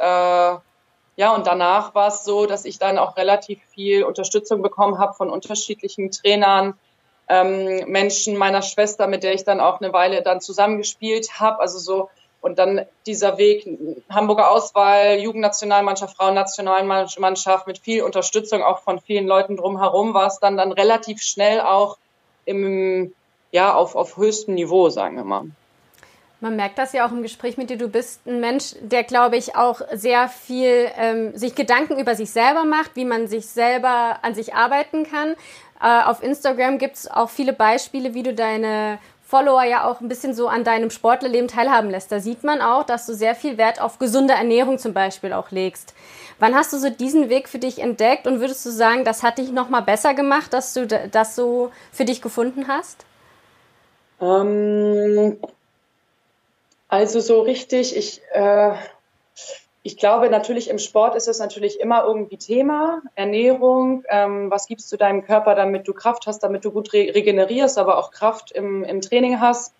ja, 1.18 1.34
und 1.34 1.46
danach 1.46 1.94
war 1.94 2.08
es 2.08 2.24
so, 2.24 2.46
dass 2.46 2.64
ich 2.64 2.78
dann 2.78 2.96
auch 2.96 3.16
relativ 3.16 3.60
viel 3.74 4.04
Unterstützung 4.04 4.62
bekommen 4.62 4.98
habe 4.98 5.14
von 5.14 5.30
unterschiedlichen 5.30 6.10
Trainern, 6.10 6.74
ähm, 7.28 7.90
Menschen 7.90 8.36
meiner 8.36 8.62
Schwester, 8.62 9.08
mit 9.08 9.24
der 9.24 9.34
ich 9.34 9.44
dann 9.44 9.60
auch 9.60 9.80
eine 9.80 9.92
Weile 9.92 10.22
dann 10.22 10.40
zusammengespielt 10.40 11.40
habe. 11.40 11.60
Also 11.60 11.78
so 11.78 12.08
und 12.40 12.58
dann 12.58 12.82
dieser 13.06 13.38
Weg, 13.38 13.66
Hamburger 14.08 14.50
Auswahl, 14.50 15.18
Jugendnationalmannschaft, 15.18 16.16
Frauennationalmannschaft 16.16 17.66
mit 17.66 17.78
viel 17.78 18.02
Unterstützung 18.02 18.62
auch 18.62 18.80
von 18.80 19.00
vielen 19.00 19.26
Leuten 19.26 19.56
drumherum, 19.56 20.14
war 20.14 20.28
es 20.28 20.38
dann, 20.38 20.56
dann 20.56 20.72
relativ 20.72 21.20
schnell 21.20 21.60
auch 21.60 21.98
im, 22.44 23.12
ja, 23.50 23.74
auf, 23.74 23.96
auf 23.96 24.16
höchstem 24.16 24.54
Niveau, 24.54 24.88
sagen 24.88 25.16
wir 25.16 25.24
mal. 25.24 25.46
Man 26.40 26.54
merkt 26.54 26.78
das 26.78 26.92
ja 26.92 27.04
auch 27.04 27.10
im 27.10 27.22
Gespräch 27.22 27.56
mit 27.56 27.68
dir. 27.68 27.76
Du 27.76 27.88
bist 27.88 28.24
ein 28.24 28.38
Mensch, 28.38 28.76
der, 28.80 29.02
glaube 29.02 29.36
ich, 29.36 29.56
auch 29.56 29.80
sehr 29.92 30.28
viel 30.28 30.88
ähm, 30.96 31.36
sich 31.36 31.56
Gedanken 31.56 31.98
über 31.98 32.14
sich 32.14 32.30
selber 32.30 32.64
macht, 32.64 32.94
wie 32.94 33.04
man 33.04 33.26
sich 33.26 33.46
selber 33.46 34.18
an 34.22 34.36
sich 34.36 34.54
arbeiten 34.54 35.04
kann. 35.04 35.34
Äh, 35.82 36.04
auf 36.04 36.22
Instagram 36.22 36.78
gibt 36.78 36.94
es 36.94 37.10
auch 37.10 37.28
viele 37.28 37.52
Beispiele, 37.52 38.14
wie 38.14 38.22
du 38.22 38.34
deine 38.34 39.00
Follower 39.28 39.62
ja 39.62 39.86
auch 39.86 40.00
ein 40.00 40.08
bisschen 40.08 40.32
so 40.32 40.48
an 40.48 40.64
deinem 40.64 40.88
Sportlerleben 40.88 41.48
teilhaben 41.48 41.90
lässt. 41.90 42.10
Da 42.10 42.18
sieht 42.18 42.44
man 42.44 42.62
auch, 42.62 42.84
dass 42.84 43.04
du 43.04 43.12
sehr 43.12 43.34
viel 43.34 43.58
Wert 43.58 43.78
auf 43.78 43.98
gesunde 43.98 44.32
Ernährung 44.32 44.78
zum 44.78 44.94
Beispiel 44.94 45.34
auch 45.34 45.50
legst. 45.50 45.92
Wann 46.38 46.54
hast 46.54 46.72
du 46.72 46.78
so 46.78 46.88
diesen 46.88 47.28
Weg 47.28 47.46
für 47.50 47.58
dich 47.58 47.80
entdeckt 47.80 48.26
und 48.26 48.40
würdest 48.40 48.64
du 48.64 48.70
sagen, 48.70 49.04
das 49.04 49.22
hat 49.22 49.36
dich 49.36 49.52
noch 49.52 49.68
mal 49.68 49.82
besser 49.82 50.14
gemacht, 50.14 50.54
dass 50.54 50.72
du 50.72 50.86
das 50.86 51.36
so 51.36 51.70
für 51.92 52.06
dich 52.06 52.22
gefunden 52.22 52.68
hast? 52.68 53.04
Ähm, 54.22 55.36
also 56.88 57.20
so 57.20 57.42
richtig, 57.42 57.98
ich 57.98 58.22
äh, 58.32 58.72
ich 59.88 59.96
glaube 59.96 60.28
natürlich 60.28 60.68
im 60.68 60.78
Sport 60.78 61.14
ist 61.14 61.28
es 61.28 61.38
natürlich 61.38 61.80
immer 61.80 62.04
irgendwie 62.04 62.36
Thema, 62.36 63.00
Ernährung, 63.14 64.04
ähm, 64.10 64.50
was 64.50 64.66
gibst 64.66 64.92
du 64.92 64.98
deinem 64.98 65.24
Körper, 65.24 65.54
damit 65.54 65.88
du 65.88 65.94
Kraft 65.94 66.26
hast, 66.26 66.40
damit 66.40 66.66
du 66.66 66.72
gut 66.72 66.92
re 66.92 67.14
regenerierst, 67.14 67.78
aber 67.78 67.96
auch 67.96 68.10
Kraft 68.10 68.52
im, 68.52 68.84
im 68.84 69.00
Training 69.00 69.40
hast. 69.40 69.72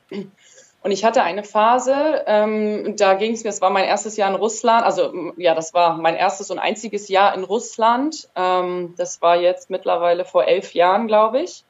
Und 0.81 0.93
ich 0.93 1.05
hatte 1.05 1.23
eine 1.25 1.45
Phase, 1.45 2.25
ähm, 2.27 2.97
da 2.97 3.15
ging 3.15 3.35
es 3.35 3.45
mir, 3.45 3.50
es 3.50 3.61
war 3.61 3.69
mein 3.69 3.85
erstes 3.85 4.17
Jahr 4.17 4.31
in 4.31 4.37
Russland, 4.37 4.83
also 4.83 5.12
ja, 5.37 5.55
das 5.55 5.75
war 5.75 5.99
mein 5.99 6.15
erstes 6.15 6.50
und 6.50 6.59
einziges 6.59 7.09
Jahr 7.09 7.35
in 7.35 7.45
Russland. 7.45 8.31
Ähm, 8.35 8.95
das 8.97 9.21
war 9.21 9.37
jetzt 9.37 9.69
mittlerweile 9.69 10.25
vor 10.25 10.47
elf 10.47 10.73
Jahren, 10.73 11.07
glaube 11.07 11.43
ich. 11.43 11.65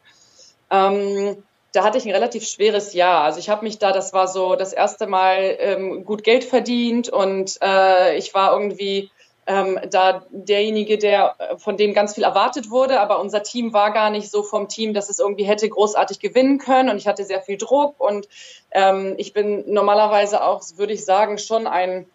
Ähm, 0.70 1.42
da 1.78 1.84
hatte 1.84 1.96
ich 1.96 2.06
ein 2.06 2.10
relativ 2.12 2.44
schweres 2.44 2.92
Jahr. 2.92 3.22
Also 3.22 3.38
ich 3.38 3.48
habe 3.48 3.62
mich 3.64 3.78
da, 3.78 3.92
das 3.92 4.12
war 4.12 4.26
so 4.26 4.56
das 4.56 4.72
erste 4.72 5.06
Mal 5.06 5.56
ähm, 5.60 6.04
gut 6.04 6.24
Geld 6.24 6.42
verdient 6.42 7.08
und 7.08 7.56
äh, 7.62 8.16
ich 8.16 8.34
war 8.34 8.52
irgendwie 8.52 9.12
ähm, 9.46 9.78
da 9.88 10.26
derjenige, 10.30 10.98
der 10.98 11.36
von 11.58 11.76
dem 11.76 11.94
ganz 11.94 12.16
viel 12.16 12.24
erwartet 12.24 12.70
wurde, 12.70 12.98
aber 12.98 13.20
unser 13.20 13.44
Team 13.44 13.72
war 13.72 13.92
gar 13.92 14.10
nicht 14.10 14.28
so 14.28 14.42
vom 14.42 14.66
Team, 14.68 14.92
dass 14.92 15.08
es 15.08 15.20
irgendwie 15.20 15.44
hätte 15.44 15.68
großartig 15.68 16.18
gewinnen 16.18 16.58
können 16.58 16.90
und 16.90 16.96
ich 16.96 17.06
hatte 17.06 17.22
sehr 17.22 17.42
viel 17.42 17.58
Druck. 17.58 17.94
Und 18.00 18.28
ähm, 18.72 19.14
ich 19.16 19.32
bin 19.32 19.62
normalerweise 19.72 20.42
auch, 20.42 20.62
würde 20.74 20.94
ich 20.94 21.04
sagen, 21.04 21.38
schon 21.38 21.68
ein 21.68 22.06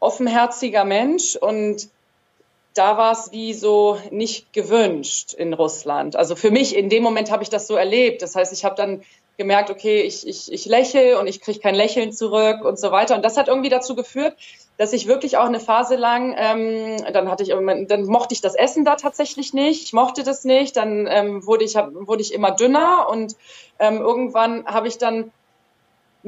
offenherziger 0.00 0.84
Mensch. 0.84 1.34
Und 1.34 1.88
da 2.78 2.96
war 2.96 3.12
es 3.12 3.32
wie 3.32 3.54
so 3.54 3.98
nicht 4.10 4.52
gewünscht 4.52 5.34
in 5.34 5.52
Russland. 5.52 6.14
Also 6.14 6.36
für 6.36 6.52
mich, 6.52 6.76
in 6.76 6.88
dem 6.88 7.02
Moment 7.02 7.32
habe 7.32 7.42
ich 7.42 7.50
das 7.50 7.66
so 7.66 7.74
erlebt. 7.74 8.22
Das 8.22 8.36
heißt, 8.36 8.52
ich 8.52 8.64
habe 8.64 8.76
dann 8.76 9.02
gemerkt, 9.36 9.70
okay, 9.70 10.02
ich, 10.02 10.26
ich, 10.26 10.52
ich 10.52 10.66
lächle 10.66 11.18
und 11.18 11.26
ich 11.26 11.40
kriege 11.40 11.58
kein 11.58 11.74
Lächeln 11.74 12.12
zurück 12.12 12.64
und 12.64 12.78
so 12.78 12.92
weiter. 12.92 13.16
Und 13.16 13.24
das 13.24 13.36
hat 13.36 13.48
irgendwie 13.48 13.68
dazu 13.68 13.96
geführt, 13.96 14.36
dass 14.76 14.92
ich 14.92 15.08
wirklich 15.08 15.36
auch 15.36 15.46
eine 15.46 15.58
Phase 15.58 15.96
lang, 15.96 16.34
ähm, 16.38 16.96
dann 17.12 17.28
hatte 17.28 17.42
ich, 17.42 17.48
dann 17.48 18.04
mochte 18.04 18.34
ich 18.34 18.40
das 18.40 18.54
Essen 18.54 18.84
da 18.84 18.94
tatsächlich 18.94 19.52
nicht, 19.52 19.82
ich 19.82 19.92
mochte 19.92 20.22
das 20.22 20.44
nicht, 20.44 20.76
dann 20.76 21.08
ähm, 21.08 21.44
wurde 21.46 21.64
ich 21.64 21.76
hab, 21.76 21.92
wurde 21.92 22.22
ich 22.22 22.32
immer 22.32 22.52
dünner 22.52 23.08
und 23.10 23.36
ähm, 23.80 23.98
irgendwann 23.98 24.66
habe 24.66 24.86
ich 24.86 24.98
dann 24.98 25.32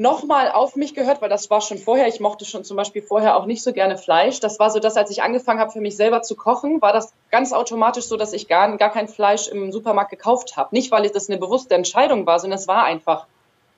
nochmal 0.01 0.51
auf 0.51 0.75
mich 0.75 0.95
gehört, 0.95 1.21
weil 1.21 1.29
das 1.29 1.49
war 1.51 1.61
schon 1.61 1.77
vorher. 1.77 2.07
Ich 2.07 2.19
mochte 2.19 2.43
schon 2.43 2.63
zum 2.63 2.75
Beispiel 2.75 3.03
vorher 3.03 3.37
auch 3.37 3.45
nicht 3.45 3.61
so 3.61 3.71
gerne 3.71 3.99
Fleisch. 3.99 4.39
Das 4.39 4.57
war 4.57 4.71
so, 4.71 4.79
dass 4.79 4.97
als 4.97 5.11
ich 5.11 5.21
angefangen 5.21 5.59
habe, 5.59 5.71
für 5.71 5.79
mich 5.79 5.95
selber 5.95 6.23
zu 6.23 6.35
kochen, 6.35 6.81
war 6.81 6.91
das 6.91 7.13
ganz 7.29 7.53
automatisch 7.53 8.05
so, 8.05 8.17
dass 8.17 8.33
ich 8.33 8.47
gar, 8.47 8.75
gar 8.77 8.91
kein 8.91 9.07
Fleisch 9.07 9.47
im 9.47 9.71
Supermarkt 9.71 10.09
gekauft 10.09 10.57
habe. 10.57 10.73
Nicht, 10.73 10.91
weil 10.91 11.07
das 11.07 11.29
eine 11.29 11.37
bewusste 11.37 11.75
Entscheidung 11.75 12.25
war, 12.25 12.39
sondern 12.39 12.57
es 12.57 12.67
war 12.67 12.83
einfach 12.83 13.27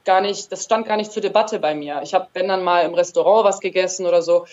gar 0.05 0.21
nicht, 0.21 0.49
das 0.51 0.63
stand 0.63 0.87
gar 0.87 0.95
nicht 0.95 1.11
zur 1.11 1.21
Debatte 1.21 1.59
bei 1.59 1.75
mir. 1.75 2.01
Ich 2.03 2.13
habe, 2.13 2.27
wenn 2.33 2.47
dann 2.47 2.63
mal 2.63 2.85
im 2.85 2.93
Restaurant 2.93 3.45
was 3.45 3.59
gegessen 3.59 4.05
oder 4.05 4.21
so. 4.21 4.45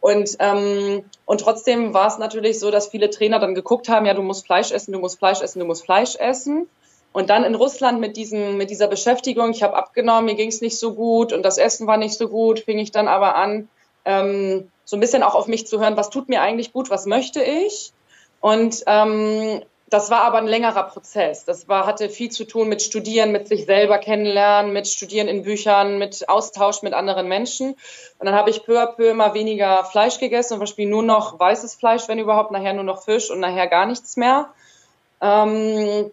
Und, 0.00 0.36
ähm, 0.38 1.04
und 1.26 1.40
trotzdem 1.42 1.92
war 1.92 2.08
es 2.08 2.16
natürlich 2.16 2.58
so, 2.58 2.70
dass 2.70 2.88
viele 2.88 3.10
Trainer 3.10 3.38
dann 3.38 3.54
geguckt 3.54 3.90
haben, 3.90 4.06
ja, 4.06 4.14
du 4.14 4.22
musst 4.22 4.46
Fleisch 4.46 4.72
essen, 4.72 4.92
du 4.92 4.98
musst 4.98 5.18
Fleisch 5.18 5.42
essen, 5.42 5.60
du 5.60 5.66
musst 5.66 5.84
Fleisch 5.84 6.16
essen. 6.16 6.68
Und 7.12 7.28
dann 7.30 7.44
in 7.44 7.54
Russland 7.54 8.00
mit, 8.00 8.16
diesem, 8.16 8.56
mit 8.56 8.70
dieser 8.70 8.88
Beschäftigung, 8.88 9.50
ich 9.50 9.62
habe 9.62 9.76
abgenommen, 9.76 10.24
mir 10.24 10.34
ging 10.34 10.48
es 10.48 10.60
nicht 10.60 10.78
so 10.78 10.94
gut 10.94 11.32
und 11.32 11.42
das 11.42 11.58
Essen 11.58 11.86
war 11.86 11.98
nicht 11.98 12.14
so 12.14 12.28
gut, 12.28 12.60
fing 12.60 12.78
ich 12.78 12.90
dann 12.90 13.06
aber 13.06 13.34
an, 13.34 13.68
ähm, 14.04 14.70
so 14.84 14.96
ein 14.96 15.00
bisschen 15.00 15.22
auch 15.22 15.34
auf 15.34 15.46
mich 15.46 15.66
zu 15.66 15.80
hören, 15.80 15.96
was 15.96 16.10
tut 16.10 16.28
mir 16.28 16.40
eigentlich 16.40 16.72
gut, 16.72 16.90
was 16.90 17.06
möchte 17.06 17.42
ich. 17.42 17.92
Und 18.40 18.82
ähm, 18.86 19.62
das 19.92 20.10
war 20.10 20.22
aber 20.22 20.38
ein 20.38 20.46
längerer 20.46 20.84
Prozess. 20.84 21.44
Das 21.44 21.68
war, 21.68 21.84
hatte 21.84 22.08
viel 22.08 22.30
zu 22.30 22.44
tun 22.44 22.68
mit 22.68 22.80
Studieren, 22.80 23.30
mit 23.30 23.46
sich 23.46 23.66
selber 23.66 23.98
kennenlernen, 23.98 24.72
mit 24.72 24.88
Studieren 24.88 25.28
in 25.28 25.42
Büchern, 25.42 25.98
mit 25.98 26.30
Austausch 26.30 26.80
mit 26.80 26.94
anderen 26.94 27.28
Menschen. 27.28 27.72
Und 28.18 28.26
dann 28.26 28.34
habe 28.34 28.48
ich 28.48 28.64
peu 28.64 28.80
à 28.80 28.86
peu 28.86 29.10
immer 29.10 29.34
weniger 29.34 29.84
Fleisch 29.84 30.18
gegessen, 30.18 30.48
zum 30.48 30.60
Beispiel 30.60 30.88
nur 30.88 31.02
noch 31.02 31.38
weißes 31.38 31.74
Fleisch, 31.74 32.08
wenn 32.08 32.18
überhaupt, 32.18 32.52
nachher 32.52 32.72
nur 32.72 32.84
noch 32.84 33.02
Fisch 33.02 33.30
und 33.30 33.40
nachher 33.40 33.66
gar 33.66 33.84
nichts 33.84 34.16
mehr. 34.16 34.48
Ähm, 35.20 36.10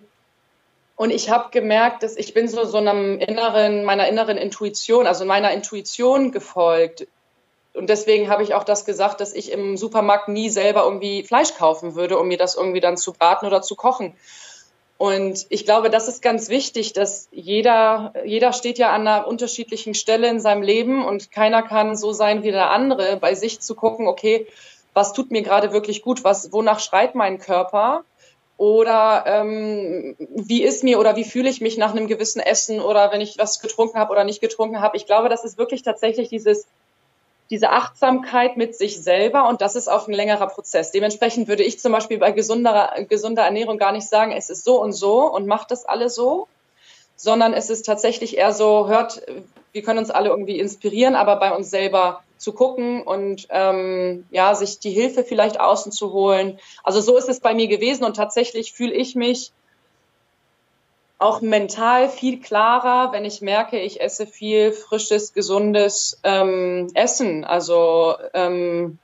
und 0.99 1.12
ich 1.12 1.29
habe 1.29 1.49
gemerkt, 1.51 2.03
dass 2.03 2.17
ich 2.17 2.33
bin 2.33 2.49
so 2.49 2.65
so 2.65 2.77
einem 2.77 3.19
inneren, 3.19 3.85
meiner 3.85 4.09
inneren 4.09 4.35
Intuition, 4.35 5.07
also 5.07 5.23
meiner 5.23 5.53
Intuition 5.53 6.33
gefolgt. 6.33 7.07
Und 7.73 7.89
deswegen 7.89 8.29
habe 8.29 8.43
ich 8.43 8.53
auch 8.53 8.65
das 8.65 8.83
gesagt, 8.83 9.21
dass 9.21 9.33
ich 9.33 9.53
im 9.53 9.77
Supermarkt 9.77 10.27
nie 10.27 10.49
selber 10.49 10.83
irgendwie 10.83 11.23
Fleisch 11.23 11.53
kaufen 11.53 11.95
würde, 11.95 12.19
um 12.19 12.27
mir 12.27 12.38
das 12.38 12.55
irgendwie 12.55 12.81
dann 12.81 12.97
zu 12.97 13.13
braten 13.13 13.45
oder 13.47 13.62
zu 13.62 13.77
kochen. 13.77 14.13
Und 14.97 15.45
ich 15.47 15.63
glaube, 15.63 15.89
das 15.89 16.09
ist 16.09 16.21
ganz 16.21 16.49
wichtig, 16.49 16.91
dass 16.91 17.29
jeder, 17.31 18.12
jeder 18.25 18.51
steht 18.51 18.77
ja 18.77 18.89
an 18.89 19.07
einer 19.07 19.25
unterschiedlichen 19.25 19.93
Stelle 19.93 20.27
in 20.27 20.41
seinem 20.41 20.63
Leben 20.63 21.05
und 21.05 21.31
keiner 21.31 21.63
kann 21.63 21.95
so 21.95 22.12
sein 22.12 22.43
wie 22.43 22.51
der 22.51 22.71
andere, 22.71 23.15
bei 23.15 23.35
sich 23.35 23.62
zu 23.62 23.73
gucken, 23.73 24.05
okay, 24.05 24.47
was 24.93 25.13
tut 25.13 25.31
mir 25.31 25.43
gerade 25.43 25.71
wirklich 25.71 26.01
gut, 26.01 26.25
was, 26.25 26.51
wonach 26.51 26.81
schreit 26.81 27.15
mein 27.15 27.39
Körper? 27.39 28.03
Oder 28.60 29.24
ähm, 29.26 30.17
wie 30.19 30.63
ist 30.63 30.84
mir 30.84 31.00
oder 31.00 31.15
wie 31.15 31.24
fühle 31.24 31.50
ich 31.50 31.62
mich 31.62 31.78
nach 31.78 31.91
einem 31.91 32.08
gewissen 32.08 32.41
Essen 32.41 32.82
oder 32.82 33.10
wenn 33.10 33.22
ich 33.22 33.38
was 33.38 33.62
getrunken 33.62 33.98
habe 33.98 34.12
oder 34.12 34.26
nicht 34.26 34.41
getrunken 34.41 34.82
habe. 34.82 34.98
Ich 34.98 35.06
glaube, 35.06 35.30
das 35.30 35.45
ist 35.45 35.58
wirklich 35.58 35.82
tatsächlich 35.82 36.28
dieses, 36.28 36.67
diese 37.50 37.69
Achtsamkeit 37.69 38.58
mit 38.58 38.76
sich 38.76 39.02
selber 39.02 39.48
und 39.48 39.62
das 39.62 39.78
ist 39.78 39.88
auch 39.88 40.10
ein 40.10 40.13
längerer 40.13 40.48
Prozess. 40.48 40.91
Dementsprechend 40.91 41.48
würde 41.48 41.63
ich 41.63 41.80
zum 41.80 41.93
Beispiel 41.93 42.17
bei 42.17 42.34
gesunder, 42.34 42.93
gesunder 43.08 43.43
Ernährung 43.43 43.78
gar 43.78 43.93
nicht 43.93 44.10
sagen, 44.10 44.34
es 44.34 44.50
ist 44.50 44.65
so 44.65 44.82
und 44.82 44.91
so 44.91 45.22
und 45.34 45.48
macht 45.48 45.72
das 45.72 45.86
alle 45.86 46.10
so, 46.10 46.50
sondern 47.15 47.54
es 47.54 47.69
ist 47.69 47.86
tatsächlich 47.86 48.38
eher 48.38 48.52
so, 48.52 48.89
hört, 48.89 49.22
wir 49.72 49.84
können 49.84 50.00
uns 50.00 50.12
alle 50.12 50.32
irgendwie 50.32 50.60
inspirieren, 50.60 51.15
aber 51.15 51.38
bei 51.38 51.56
uns 51.56 51.69
selber 51.69 52.26
zu 52.39 52.54
gucken 52.54 53.04
und 53.04 53.47
ähm, 53.49 54.25
ja, 54.32 54.56
sich 54.56 54.80
die 54.80 54.91
Hilfe 54.91 55.23
vielleicht 55.23 55.60
außen 55.60 55.91
zu 55.91 56.13
holen. 56.13 56.58
Also 56.84 57.02
so 57.02 57.17
ist 57.17 57.30
es 57.30 57.41
bei 57.41 57.54
mir 57.54 57.67
gewesen 57.67 58.06
und 58.06 58.15
tatsächlich 58.15 58.73
fühle 58.73 58.93
ich 58.93 59.13
mich 59.13 59.52
auch 61.19 61.41
mental 61.41 62.08
viel 62.08 62.39
klarer, 62.39 63.12
wenn 63.12 63.25
ich 63.25 63.41
merke, 63.41 63.78
ich 63.78 63.99
esse 63.99 64.25
viel 64.25 64.71
frisches, 64.71 65.34
gesundes 65.34 66.17
ähm, 66.23 66.89
Essen. 66.93 67.43
Also 67.43 68.15
ähm, 68.34 68.97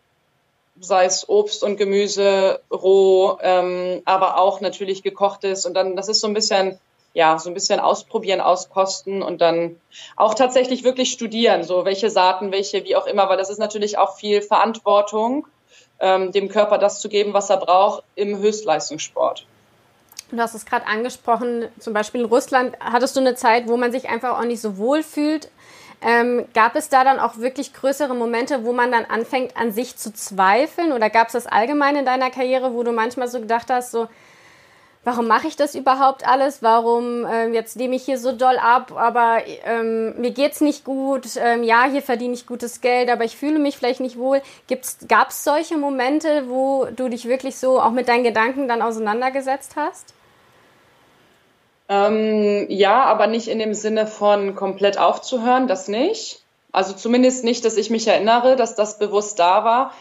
sei 0.80 1.04
es 1.06 1.28
Obst 1.28 1.62
und 1.62 1.76
Gemüse 1.76 2.62
roh, 2.72 3.38
ähm, 3.42 4.02
aber 4.06 4.40
auch 4.40 4.62
natürlich 4.62 5.04
gekochtes. 5.04 5.66
Und 5.66 5.74
dann, 5.74 5.98
das 5.98 6.08
ist 6.08 6.22
so 6.22 6.28
ein 6.28 6.34
bisschen, 6.34 6.80
ja, 7.16 7.40
so 7.40 7.50
ein 7.50 7.54
bisschen 7.54 7.80
ausprobieren, 7.80 8.42
auskosten 8.42 9.24
und 9.24 9.40
dann 9.40 9.80
auch 10.18 10.34
tatsächlich 10.34 10.84
wirklich 10.84 11.12
studieren, 11.12 11.64
so 11.64 11.86
welche 11.86 12.10
Saaten, 12.10 12.52
welche, 12.52 12.84
wie 12.84 12.98
auch 12.98 13.08
immer, 13.08 13.30
weil 13.30 13.38
das 13.38 13.50
ist 13.50 13.58
natürlich 13.58 13.98
auch 13.98 14.18
viel 14.18 14.42
Verantwortung, 14.42 15.48
ähm, 16.02 16.34
dem 16.34 16.50
Körper 16.50 16.78
das 16.78 17.00
zu 17.00 17.08
geben, 17.08 17.34
was 17.34 17.50
er 17.50 17.58
braucht 17.58 18.04
im 18.16 18.38
Höchstleistungssport. 18.38 19.48
Du 20.30 20.38
hast 20.38 20.56
es 20.56 20.66
gerade 20.66 20.88
angesprochen, 20.88 21.70
zum 21.80 21.94
Beispiel 21.94 22.22
in 22.22 22.28
Russland 22.28 22.76
hattest 22.82 23.16
du 23.16 23.22
eine 23.22 23.36
Zeit, 23.36 23.70
wo 23.70 23.78
man 23.78 23.94
sich 23.94 24.10
einfach 24.10 24.38
auch 24.38 24.44
nicht 24.44 24.60
so 24.60 24.78
wohl 24.78 25.02
fühlt. 25.02 25.50
Ähm, 26.02 26.46
gab 26.54 26.76
es 26.76 26.90
da 26.90 27.06
dann 27.06 27.20
auch 27.20 27.38
wirklich 27.38 27.74
größere 27.74 28.14
Momente, 28.14 28.66
wo 28.66 28.74
man 28.74 28.92
dann 28.92 29.06
anfängt, 29.06 29.56
an 29.56 29.72
sich 29.72 29.96
zu 29.96 30.14
zweifeln? 30.14 30.92
Oder 30.92 31.10
gab 31.10 31.28
es 31.28 31.34
das 31.34 31.48
allgemein 31.48 31.96
in 31.96 32.06
deiner 32.06 32.30
Karriere, 32.30 32.74
wo 32.74 32.84
du 32.84 32.92
manchmal 32.92 33.30
so 33.30 33.40
gedacht 33.40 33.70
hast, 33.70 33.92
so, 33.92 34.10
warum 35.06 35.28
mache 35.28 35.48
ich 35.48 35.56
das 35.56 35.76
überhaupt 35.76 36.28
alles? 36.28 36.62
Warum 36.62 37.26
ähm, 37.26 37.54
jetzt 37.54 37.78
nehme 37.78 37.96
ich 37.96 38.04
hier 38.04 38.18
so 38.18 38.34
doll 38.34 38.58
ab, 38.58 38.92
aber 38.94 39.44
ähm, 39.64 40.20
mir 40.20 40.32
geht's 40.32 40.60
nicht 40.60 40.84
gut. 40.84 41.28
Ähm, 41.38 41.64
ja, 41.64 41.86
hier 41.86 42.02
verdiene 42.02 42.34
ich 42.34 42.46
gutes 42.46 42.82
Geld, 42.82 43.10
aber 43.10 43.24
ich 43.24 43.38
fühle 43.38 43.60
mich 43.60 43.78
vielleicht 43.78 44.02
nicht 44.02 44.18
wohl. 44.18 44.42
Gab 45.08 45.30
es 45.30 45.44
solche 45.46 45.78
Momente, 45.78 46.50
wo 46.50 46.88
du 46.94 47.08
dich 47.08 47.26
wirklich 47.26 47.56
so 47.56 47.80
auch 47.80 47.92
mit 47.92 48.10
deinen 48.10 48.26
Gedanken 48.26 48.68
dann 48.68 48.82
auseinandergesetzt 48.82 49.76
hast? 49.78 50.14
Ähm, 51.88 52.66
ja, 52.70 53.04
aber 53.04 53.28
nicht 53.28 53.48
in 53.48 53.60
dem 53.60 53.76
Sinne 53.76 54.08
von 54.08 54.56
komplett 54.56 54.98
aufzuhören, 54.98 55.68
das 55.68 55.88
nicht. 55.88 56.42
Also 56.72 56.94
zumindest 56.94 57.44
nicht, 57.44 57.64
dass 57.64 57.78
ich 57.78 57.90
mich 57.90 58.08
erinnere, 58.08 58.56
dass 58.56 58.76
das 58.76 58.98
bewusst 58.98 59.40
da 59.40 59.64
war, 59.64 59.94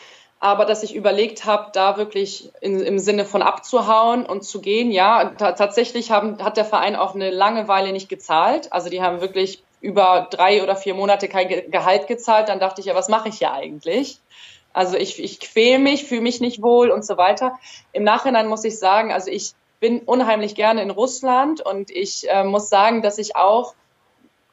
aber 0.44 0.66
dass 0.66 0.82
ich 0.82 0.94
überlegt 0.94 1.46
habe, 1.46 1.70
da 1.72 1.96
wirklich 1.96 2.52
in, 2.60 2.78
im 2.80 2.98
Sinne 2.98 3.24
von 3.24 3.40
abzuhauen 3.40 4.26
und 4.26 4.44
zu 4.44 4.60
gehen. 4.60 4.90
Ja, 4.90 5.30
tatsächlich 5.38 6.10
haben, 6.10 6.44
hat 6.44 6.58
der 6.58 6.66
Verein 6.66 6.96
auch 6.96 7.14
eine 7.14 7.30
lange 7.30 7.66
Weile 7.66 7.92
nicht 7.92 8.10
gezahlt. 8.10 8.70
Also 8.70 8.90
die 8.90 9.00
haben 9.00 9.22
wirklich 9.22 9.62
über 9.80 10.28
drei 10.30 10.62
oder 10.62 10.76
vier 10.76 10.92
Monate 10.92 11.28
kein 11.28 11.48
Gehalt 11.70 12.08
gezahlt. 12.08 12.50
Dann 12.50 12.60
dachte 12.60 12.82
ich, 12.82 12.88
ja, 12.88 12.94
was 12.94 13.08
mache 13.08 13.30
ich 13.30 13.38
hier 13.38 13.54
eigentlich? 13.54 14.20
Also 14.74 14.98
ich, 14.98 15.18
ich 15.18 15.40
quäle 15.40 15.78
mich, 15.78 16.04
fühle 16.04 16.20
mich 16.20 16.42
nicht 16.42 16.60
wohl 16.60 16.90
und 16.90 17.06
so 17.06 17.16
weiter. 17.16 17.58
Im 17.94 18.04
Nachhinein 18.04 18.46
muss 18.46 18.64
ich 18.64 18.78
sagen, 18.78 19.14
also 19.14 19.30
ich 19.30 19.52
bin 19.80 20.00
unheimlich 20.00 20.54
gerne 20.54 20.82
in 20.82 20.90
Russland 20.90 21.62
und 21.62 21.90
ich 21.90 22.28
äh, 22.28 22.44
muss 22.44 22.68
sagen, 22.68 23.00
dass 23.00 23.16
ich 23.16 23.34
auch 23.34 23.72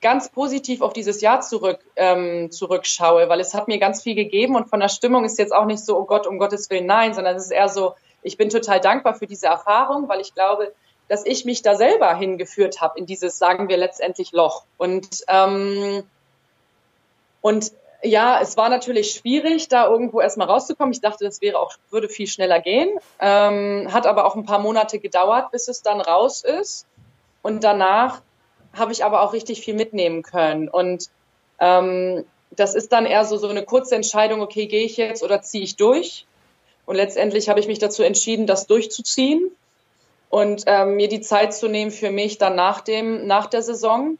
ganz 0.01 0.29
positiv 0.29 0.81
auf 0.81 0.93
dieses 0.93 1.21
Jahr 1.21 1.41
zurück, 1.41 1.79
ähm, 1.95 2.51
zurückschaue, 2.51 3.29
weil 3.29 3.39
es 3.39 3.53
hat 3.53 3.67
mir 3.67 3.77
ganz 3.77 4.01
viel 4.01 4.15
gegeben 4.15 4.55
und 4.55 4.69
von 4.69 4.79
der 4.79 4.89
Stimmung 4.89 5.23
ist 5.25 5.37
jetzt 5.37 5.53
auch 5.53 5.65
nicht 5.65 5.85
so, 5.85 5.97
oh 5.97 6.05
Gott, 6.05 6.27
um 6.27 6.39
Gottes 6.39 6.69
Willen, 6.69 6.87
nein, 6.87 7.13
sondern 7.13 7.35
es 7.35 7.45
ist 7.45 7.51
eher 7.51 7.69
so, 7.69 7.93
ich 8.23 8.37
bin 8.37 8.49
total 8.49 8.79
dankbar 8.79 9.15
für 9.15 9.27
diese 9.27 9.47
Erfahrung, 9.47 10.09
weil 10.09 10.19
ich 10.19 10.33
glaube, 10.33 10.73
dass 11.07 11.25
ich 11.25 11.45
mich 11.45 11.61
da 11.61 11.75
selber 11.75 12.15
hingeführt 12.15 12.81
habe 12.81 12.97
in 12.97 13.05
dieses, 13.05 13.37
sagen 13.37 13.67
wir 13.69 13.77
letztendlich 13.77 14.31
Loch. 14.31 14.63
Und, 14.77 15.23
ähm, 15.27 16.03
und 17.41 17.71
ja, 18.03 18.39
es 18.41 18.57
war 18.57 18.69
natürlich 18.69 19.11
schwierig, 19.11 19.67
da 19.67 19.87
irgendwo 19.87 20.21
erstmal 20.21 20.47
rauszukommen. 20.47 20.93
Ich 20.93 21.01
dachte, 21.01 21.25
das 21.25 21.41
wäre 21.41 21.59
auch, 21.59 21.73
würde 21.89 22.09
viel 22.09 22.27
schneller 22.27 22.59
gehen. 22.59 22.89
Ähm, 23.19 23.89
hat 23.91 24.07
aber 24.07 24.25
auch 24.25 24.35
ein 24.35 24.45
paar 24.45 24.59
Monate 24.59 24.99
gedauert, 24.99 25.51
bis 25.51 25.67
es 25.67 25.81
dann 25.81 26.01
raus 26.01 26.43
ist. 26.43 26.87
Und 27.41 27.63
danach 27.63 28.21
habe 28.73 28.91
ich 28.91 29.03
aber 29.03 29.21
auch 29.21 29.33
richtig 29.33 29.61
viel 29.61 29.73
mitnehmen 29.73 30.23
können. 30.23 30.69
Und 30.69 31.09
ähm, 31.59 32.25
das 32.51 32.75
ist 32.75 32.91
dann 32.91 33.05
eher 33.05 33.25
so, 33.25 33.37
so 33.37 33.47
eine 33.47 33.63
kurze 33.63 33.95
Entscheidung, 33.95 34.41
okay, 34.41 34.67
gehe 34.67 34.83
ich 34.83 34.97
jetzt 34.97 35.23
oder 35.23 35.41
ziehe 35.41 35.63
ich 35.63 35.77
durch? 35.77 36.25
Und 36.85 36.95
letztendlich 36.95 37.49
habe 37.49 37.59
ich 37.59 37.67
mich 37.67 37.79
dazu 37.79 38.03
entschieden, 38.03 38.47
das 38.47 38.67
durchzuziehen 38.67 39.51
und 40.29 40.63
ähm, 40.65 40.95
mir 40.95 41.07
die 41.07 41.21
Zeit 41.21 41.53
zu 41.53 41.67
nehmen 41.67 41.91
für 41.91 42.11
mich 42.11 42.37
dann 42.37 42.55
nach 42.55 42.81
dem, 42.81 43.27
nach 43.27 43.47
der 43.47 43.61
Saison. 43.61 44.17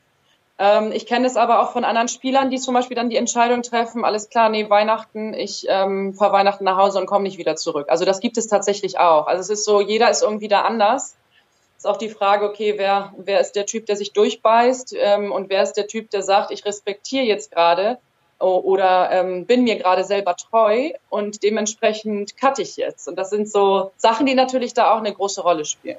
Ähm, 0.60 0.92
ich 0.92 1.06
kenne 1.06 1.26
es 1.26 1.38
aber 1.38 1.62
auch 1.62 1.72
von 1.72 1.84
anderen 1.84 2.08
Spielern, 2.08 2.50
die 2.50 2.60
zum 2.60 2.74
Beispiel 2.74 2.96
dann 2.96 3.10
die 3.10 3.16
Entscheidung 3.18 3.64
treffen, 3.64 4.06
alles 4.06 4.30
klar, 4.30 4.50
nee, 4.50 4.70
Weihnachten, 4.70 5.34
ich 5.34 5.66
ähm, 5.68 6.14
fahre 6.14 6.34
Weihnachten 6.34 6.64
nach 6.64 6.78
Hause 6.78 7.00
und 7.00 7.08
komme 7.08 7.24
nicht 7.24 7.38
wieder 7.38 7.56
zurück. 7.56 7.88
Also 7.90 8.06
das 8.06 8.20
gibt 8.20 8.38
es 8.38 8.48
tatsächlich 8.48 9.00
auch. 9.00 9.28
Also 9.28 9.42
es 9.42 9.50
ist 9.50 9.66
so, 9.66 9.82
jeder 9.82 10.10
ist 10.10 10.22
irgendwie 10.22 10.50
da 10.50 10.62
anders. 10.62 11.16
Ist 11.82 11.88
auch 11.88 11.98
die 11.98 12.10
Frage, 12.10 12.46
okay, 12.46 12.76
wer, 12.78 13.12
wer 13.18 13.40
ist 13.40 13.54
der 13.54 13.66
Typ, 13.66 13.88
der 13.88 13.96
sich 13.96 14.14
durchbeißt 14.14 14.94
ähm, 15.00 15.32
und 15.32 15.50
wer 15.50 15.64
ist 15.64 15.74
der 15.74 15.88
Typ, 15.88 16.12
der 16.12 16.22
sagt, 16.22 16.52
ich 16.52 16.64
respektiere 16.64 17.24
jetzt 17.24 17.50
gerade 17.50 17.98
oder 18.38 19.10
ähm, 19.12 19.48
bin 19.48 19.64
mir 19.64 19.78
gerade 19.78 20.04
selber 20.04 20.36
treu 20.36 20.92
und 21.10 21.42
dementsprechend 21.42 22.40
cutte 22.40 22.62
ich 22.62 22.78
jetzt. 22.78 23.08
Und 23.08 23.16
das 23.16 23.32
sind 23.32 23.50
so 23.50 23.90
Sachen, 23.98 24.28
die 24.28 24.36
natürlich 24.36 24.76
da 24.76 24.94
auch 24.94 25.00
eine 25.00 25.12
große 25.12 25.42
Rolle 25.42 25.66
spielen. 25.66 25.98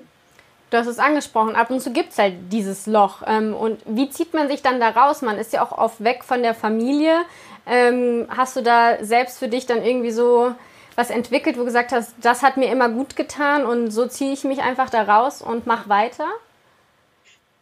Du 0.71 0.77
hast 0.79 0.87
es 0.87 1.01
angesprochen, 1.01 1.57
ab 1.57 1.69
und 1.69 1.81
zu 1.81 1.93
gibt 1.93 2.13
es 2.13 2.19
halt 2.19 2.35
dieses 2.53 2.87
Loch. 2.87 3.25
Ähm, 3.27 3.53
und 3.53 3.81
wie 3.85 4.09
zieht 4.09 4.35
man 4.35 4.47
sich 4.47 4.63
dann 4.63 4.79
da 4.79 4.91
raus? 4.91 5.21
Man 5.21 5.37
ist 5.37 5.53
ja 5.53 5.65
auch 5.65 5.77
oft 5.77 6.05
weg 6.05 6.23
von 6.23 6.45
der 6.45 6.55
Familie. 6.55 7.23
Ähm, 7.67 8.29
hast 8.29 8.55
du 8.55 8.63
da 8.63 9.03
selbst 9.05 9.41
für 9.41 9.49
dich 9.49 9.67
dann 9.67 9.85
irgendwie 9.85 10.13
so 10.13 10.55
was 10.97 11.11
entwickelt, 11.11 11.57
wo 11.57 11.61
du 11.61 11.67
gesagt 11.67 11.93
hast, 11.93 12.15
das 12.21 12.43
hat 12.43 12.57
mir 12.57 12.71
immer 12.71 12.89
gut 12.89 13.17
getan 13.17 13.67
und 13.67 13.91
so 13.91 14.07
ziehe 14.07 14.33
ich 14.33 14.45
mich 14.45 14.61
einfach 14.61 14.91
da 14.91 15.03
raus 15.03 15.43
und 15.43 15.67
mach 15.67 15.89
weiter? 15.89 16.29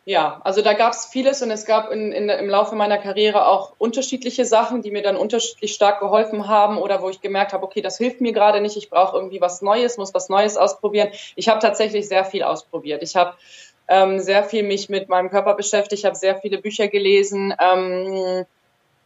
Ja, 0.06 0.40
also 0.44 0.62
da 0.62 0.72
gab 0.72 0.92
es 0.92 1.06
vieles 1.06 1.42
und 1.42 1.50
es 1.50 1.66
gab 1.66 1.92
in, 1.92 2.10
in, 2.10 2.28
im 2.28 2.48
Laufe 2.48 2.74
meiner 2.74 2.98
Karriere 2.98 3.46
auch 3.46 3.74
unterschiedliche 3.78 4.44
Sachen, 4.44 4.82
die 4.82 4.90
mir 4.90 5.02
dann 5.02 5.16
unterschiedlich 5.16 5.74
stark 5.74 6.00
geholfen 6.00 6.48
haben 6.48 6.78
oder 6.78 7.02
wo 7.02 7.10
ich 7.10 7.20
gemerkt 7.20 7.52
habe, 7.52 7.64
okay, 7.64 7.82
das 7.82 7.98
hilft 7.98 8.20
mir 8.20 8.32
gerade 8.32 8.60
nicht, 8.60 8.76
ich 8.76 8.90
brauche 8.90 9.16
irgendwie 9.16 9.40
was 9.40 9.62
Neues, 9.62 9.98
muss 9.98 10.14
was 10.14 10.28
Neues 10.28 10.56
ausprobieren. 10.56 11.10
Ich 11.36 11.48
habe 11.48 11.60
tatsächlich 11.60 12.08
sehr 12.08 12.24
viel 12.24 12.42
ausprobiert. 12.42 13.02
Ich 13.02 13.14
habe 13.14 13.34
ähm, 13.88 14.20
sehr 14.20 14.42
viel 14.42 14.62
mich 14.62 14.88
mit 14.88 15.08
meinem 15.08 15.30
Körper 15.30 15.54
beschäftigt, 15.54 16.00
ich 16.00 16.04
habe 16.06 16.16
sehr 16.16 16.36
viele 16.40 16.58
Bücher 16.58 16.88
gelesen 16.88 17.54
ähm, 17.60 18.46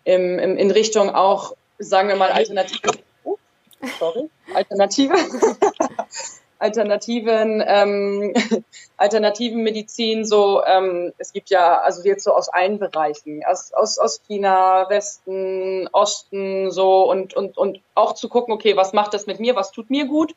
im, 0.04 0.38
im, 0.38 0.56
in 0.56 0.70
Richtung 0.70 1.10
auch, 1.10 1.54
sagen 1.78 2.08
wir 2.08 2.16
mal, 2.16 2.30
alternative. 2.30 2.92
Sorry, 3.98 4.30
alternative. 4.54 5.14
alternativen, 6.64 7.62
ähm, 7.66 8.32
alternativen 8.96 9.62
Medizin 9.62 10.24
so, 10.24 10.62
ähm, 10.64 11.12
es 11.18 11.32
gibt 11.32 11.50
ja, 11.50 11.80
also 11.80 12.02
jetzt 12.04 12.24
so 12.24 12.32
aus 12.32 12.48
allen 12.48 12.78
Bereichen, 12.78 13.42
aus, 13.44 13.72
aus, 13.74 13.98
aus 13.98 14.22
China, 14.26 14.88
Westen, 14.88 15.88
Osten, 15.92 16.70
so 16.70 17.10
und, 17.10 17.34
und, 17.34 17.58
und 17.58 17.80
auch 17.94 18.14
zu 18.14 18.28
gucken, 18.30 18.54
okay, 18.54 18.76
was 18.76 18.94
macht 18.94 19.12
das 19.12 19.26
mit 19.26 19.40
mir, 19.40 19.56
was 19.56 19.72
tut 19.72 19.90
mir 19.90 20.06
gut? 20.06 20.34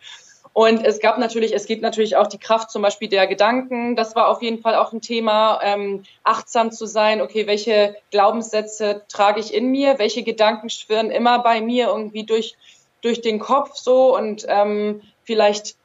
Und 0.52 0.84
es 0.84 1.00
gab 1.00 1.20
natürlich, 1.20 1.54
es 1.54 1.68
gibt 1.68 1.84
natürlich 1.84 2.16
auch 2.16 2.26
die 2.26 2.40
Kraft 2.40 2.72
zum 2.72 2.82
Beispiel 2.82 3.08
der 3.08 3.28
Gedanken. 3.28 3.96
Das 3.96 4.16
war 4.16 4.28
auf 4.28 4.42
jeden 4.42 4.60
Fall 4.60 4.74
auch 4.74 4.92
ein 4.92 5.02
Thema, 5.02 5.60
ähm, 5.62 6.02
achtsam 6.24 6.72
zu 6.72 6.88
sein. 6.88 7.22
Okay, 7.22 7.46
welche 7.46 7.96
Glaubenssätze 8.10 9.04
trage 9.08 9.40
ich 9.40 9.54
in 9.54 9.70
mir? 9.70 10.00
Welche 10.00 10.24
Gedanken 10.24 10.72
schwirren 10.72 11.12
immer 11.12 11.44
bei 11.44 11.62
mir 11.62 11.90
irgendwie 11.90 12.26
durch 12.26 12.56
durch 13.08 13.22
den 13.22 13.40
Kopf 13.40 13.76
so 13.76 14.16
und 14.16 14.46
ähm, 14.48 15.02
vielleicht 15.24 15.76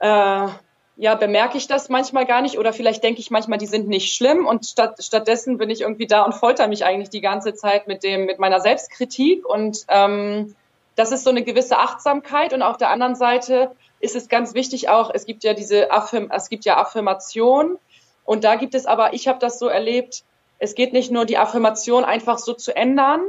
äh, 0.00 0.48
ja, 0.96 1.14
bemerke 1.16 1.58
ich 1.58 1.66
das 1.66 1.88
manchmal 1.88 2.24
gar 2.24 2.40
nicht 2.40 2.58
oder 2.58 2.72
vielleicht 2.72 3.02
denke 3.02 3.20
ich 3.20 3.30
manchmal, 3.30 3.58
die 3.58 3.66
sind 3.66 3.88
nicht 3.88 4.14
schlimm 4.14 4.46
und 4.46 4.64
statt, 4.64 4.96
stattdessen 5.02 5.58
bin 5.58 5.68
ich 5.68 5.82
irgendwie 5.82 6.06
da 6.06 6.22
und 6.22 6.34
folter 6.34 6.68
mich 6.68 6.84
eigentlich 6.84 7.10
die 7.10 7.20
ganze 7.20 7.54
Zeit 7.54 7.86
mit 7.86 8.02
dem, 8.02 8.24
mit 8.26 8.38
meiner 8.38 8.60
Selbstkritik 8.60 9.46
und 9.46 9.84
ähm, 9.88 10.54
das 10.96 11.12
ist 11.12 11.24
so 11.24 11.30
eine 11.30 11.42
gewisse 11.42 11.78
Achtsamkeit 11.78 12.52
und 12.52 12.62
auf 12.62 12.76
der 12.76 12.90
anderen 12.90 13.16
Seite 13.16 13.72
ist 14.00 14.16
es 14.16 14.28
ganz 14.28 14.54
wichtig 14.54 14.88
auch, 14.88 15.10
es 15.12 15.26
gibt 15.26 15.44
ja 15.44 15.52
diese 15.52 15.90
Affirm 15.90 16.30
es 16.30 16.48
gibt 16.48 16.64
ja 16.64 16.78
Affirmation 16.78 17.78
und 18.24 18.44
da 18.44 18.54
gibt 18.54 18.74
es 18.74 18.86
aber, 18.86 19.12
ich 19.12 19.28
habe 19.28 19.38
das 19.40 19.58
so 19.58 19.66
erlebt, 19.66 20.22
es 20.60 20.74
geht 20.74 20.92
nicht 20.92 21.10
nur 21.10 21.24
die 21.24 21.36
Affirmation 21.36 22.04
einfach 22.04 22.38
so 22.38 22.54
zu 22.54 22.74
ändern, 22.74 23.20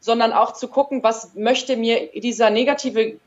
sondern 0.00 0.32
auch 0.32 0.52
zu 0.52 0.68
gucken, 0.68 1.02
was 1.02 1.34
möchte 1.34 1.76
mir 1.76 2.08
dieser 2.14 2.50
negative 2.50 3.18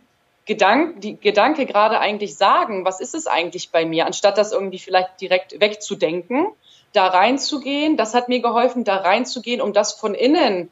Gedank, 0.46 1.02
die 1.02 1.18
Gedanke 1.18 1.66
gerade 1.66 2.00
eigentlich 2.00 2.36
sagen, 2.36 2.84
was 2.84 3.00
ist 3.00 3.14
es 3.14 3.28
eigentlich 3.28 3.72
bei 3.72 3.86
mir, 3.86 4.06
anstatt 4.06 4.38
das 4.38 4.52
irgendwie 4.52 4.80
vielleicht 4.80 5.22
direkt 5.22 5.60
wegzudenken, 5.60 6.48
da 6.94 7.08
reinzugehen. 7.08 7.96
Das 7.96 8.14
hat 8.14 8.28
mir 8.28 8.42
geholfen, 8.42 8.84
da 8.84 8.98
reinzugehen, 8.98 9.62
um 9.62 9.72
das 9.72 9.94
von 9.94 10.14
innen 10.14 10.70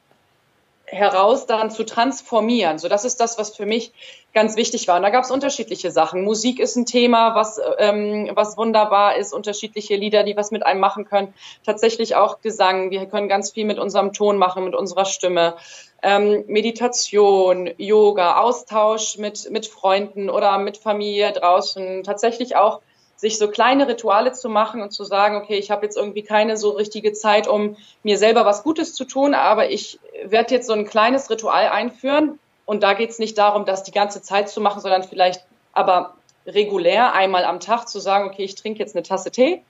heraus 0.92 1.46
dann 1.46 1.72
zu 1.72 1.86
transformieren. 1.86 2.80
So, 2.80 2.88
das 2.88 3.06
ist 3.06 3.20
das, 3.20 3.38
was 3.38 3.56
für 3.56 3.66
mich 3.66 3.92
ganz 4.34 4.56
wichtig 4.56 4.88
war. 4.88 4.98
Und 4.98 5.04
da 5.04 5.10
gab 5.10 5.24
es 5.24 5.32
unterschiedliche 5.32 5.92
Sachen. 5.92 6.24
Musik 6.24 6.60
ist 6.60 6.76
ein 6.76 6.86
Thema, 6.86 7.36
was, 7.36 7.60
ähm, 7.78 8.30
was 8.34 8.58
wunderbar 8.58 9.16
ist, 9.16 9.34
unterschiedliche 9.34 9.96
Lieder, 9.96 10.24
die 10.24 10.38
was 10.38 10.52
mit 10.52 10.66
einem 10.66 10.80
machen 10.80 11.06
können. 11.06 11.34
Tatsächlich 11.66 12.16
auch 12.16 12.42
Gesang. 12.42 12.92
Wir 12.92 13.06
können 13.06 13.28
ganz 13.30 13.52
viel 13.52 13.66
mit 13.66 13.80
unserem 13.80 14.14
Ton 14.14 14.38
machen, 14.38 14.64
mit 14.66 14.76
unserer 14.76 15.06
Stimme 15.06 15.56
ähm, 16.02 16.44
Meditation, 16.48 17.70
Yoga, 17.78 18.40
Austausch 18.40 19.18
mit, 19.18 19.50
mit 19.52 19.68
Freunden 19.68 20.30
oder 20.30 20.58
mit 20.58 20.78
Familie 20.78 21.32
draußen, 21.32 22.04
tatsächlich 22.04 22.56
auch 22.56 22.82
sich 23.20 23.38
so 23.38 23.50
kleine 23.50 23.86
Rituale 23.86 24.32
zu 24.32 24.48
machen 24.48 24.82
und 24.82 24.92
zu 24.92 25.04
sagen, 25.04 25.36
okay, 25.36 25.58
ich 25.58 25.72
habe 25.72 25.86
jetzt 25.86 25.98
irgendwie 25.98 26.24
keine 26.24 26.56
so 26.56 26.70
richtige 26.70 27.12
Zeit, 27.12 27.50
um 27.50 27.76
mir 28.02 28.18
selber 28.18 28.46
was 28.46 28.64
Gutes 28.64 28.94
zu 28.94 29.04
tun, 29.04 29.34
aber 29.34 29.70
ich 29.70 30.00
werde 30.26 30.54
jetzt 30.54 30.68
so 30.68 30.74
ein 30.74 30.86
kleines 30.86 31.30
Ritual 31.30 31.70
einführen. 31.70 32.40
Und 32.66 32.84
da 32.84 32.94
geht 32.94 33.10
es 33.10 33.20
nicht 33.20 33.38
darum, 33.38 33.66
das 33.66 33.84
die 33.84 33.92
ganze 33.92 34.22
Zeit 34.22 34.50
zu 34.50 34.62
machen, 34.62 34.82
sondern 34.82 35.04
vielleicht 35.04 35.44
aber 35.74 36.14
regulär 36.46 37.14
einmal 37.14 37.46
am 37.46 37.60
Tag 37.60 37.88
zu 37.88 38.00
sagen, 38.00 38.30
okay, 38.30 38.44
ich 38.44 38.56
trinke 38.56 38.80
jetzt 38.80 38.96
eine 38.96 39.04
Tasse 39.04 39.32
Tee. 39.32 39.62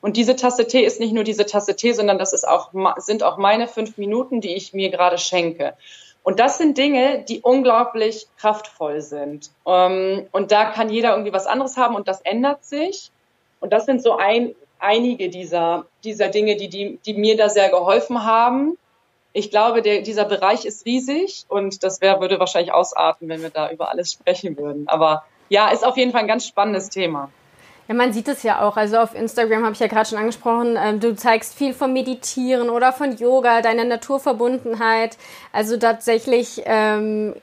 Und 0.00 0.16
diese 0.16 0.36
Tasse 0.36 0.66
Tee 0.66 0.84
ist 0.84 1.00
nicht 1.00 1.12
nur 1.12 1.24
diese 1.24 1.46
Tasse 1.46 1.76
Tee, 1.76 1.92
sondern 1.92 2.18
das 2.18 2.32
ist 2.32 2.46
auch, 2.46 2.70
sind 2.96 3.22
auch 3.22 3.36
meine 3.36 3.68
fünf 3.68 3.98
Minuten, 3.98 4.40
die 4.40 4.54
ich 4.54 4.72
mir 4.72 4.90
gerade 4.90 5.18
schenke. 5.18 5.74
Und 6.22 6.38
das 6.38 6.58
sind 6.58 6.76
Dinge, 6.76 7.24
die 7.26 7.40
unglaublich 7.40 8.26
kraftvoll 8.38 9.00
sind. 9.00 9.50
Ähm, 9.66 10.26
und 10.32 10.52
da 10.52 10.66
kann 10.66 10.90
jeder 10.90 11.12
irgendwie 11.12 11.32
was 11.32 11.46
anderes 11.46 11.76
haben 11.76 11.94
und 11.94 12.08
das 12.08 12.20
ändert 12.20 12.64
sich. 12.64 13.10
Und 13.60 13.72
das 13.72 13.86
sind 13.86 14.02
so 14.02 14.16
ein, 14.16 14.54
einige 14.78 15.30
dieser, 15.30 15.86
dieser 16.04 16.28
Dinge, 16.28 16.56
die, 16.56 16.68
die, 16.68 16.98
die 17.04 17.14
mir 17.14 17.36
da 17.36 17.48
sehr 17.48 17.70
geholfen 17.70 18.24
haben. 18.24 18.76
Ich 19.32 19.50
glaube, 19.50 19.82
der, 19.82 20.02
dieser 20.02 20.24
Bereich 20.24 20.64
ist 20.64 20.84
riesig 20.86 21.44
und 21.48 21.84
das 21.84 22.00
wär, 22.00 22.20
würde 22.20 22.40
wahrscheinlich 22.40 22.72
ausarten, 22.72 23.28
wenn 23.28 23.42
wir 23.42 23.50
da 23.50 23.70
über 23.70 23.90
alles 23.90 24.12
sprechen 24.12 24.56
würden. 24.56 24.88
Aber 24.88 25.24
ja, 25.48 25.68
ist 25.68 25.84
auf 25.84 25.96
jeden 25.96 26.12
Fall 26.12 26.22
ein 26.22 26.28
ganz 26.28 26.46
spannendes 26.46 26.88
Thema. 26.88 27.30
Ja, 27.90 27.94
man 27.94 28.12
sieht 28.12 28.28
es 28.28 28.44
ja 28.44 28.62
auch. 28.62 28.76
Also 28.76 28.98
auf 28.98 29.16
Instagram 29.16 29.64
habe 29.64 29.72
ich 29.72 29.80
ja 29.80 29.88
gerade 29.88 30.08
schon 30.08 30.18
angesprochen, 30.18 30.78
ähm, 30.80 31.00
du 31.00 31.16
zeigst 31.16 31.54
viel 31.56 31.74
vom 31.74 31.92
Meditieren 31.92 32.70
oder 32.70 32.92
von 32.92 33.16
Yoga, 33.16 33.62
deine 33.62 33.84
Naturverbundenheit. 33.84 35.16
Also 35.52 35.76
tatsächlich 35.76 36.62
ähm, 36.66 37.34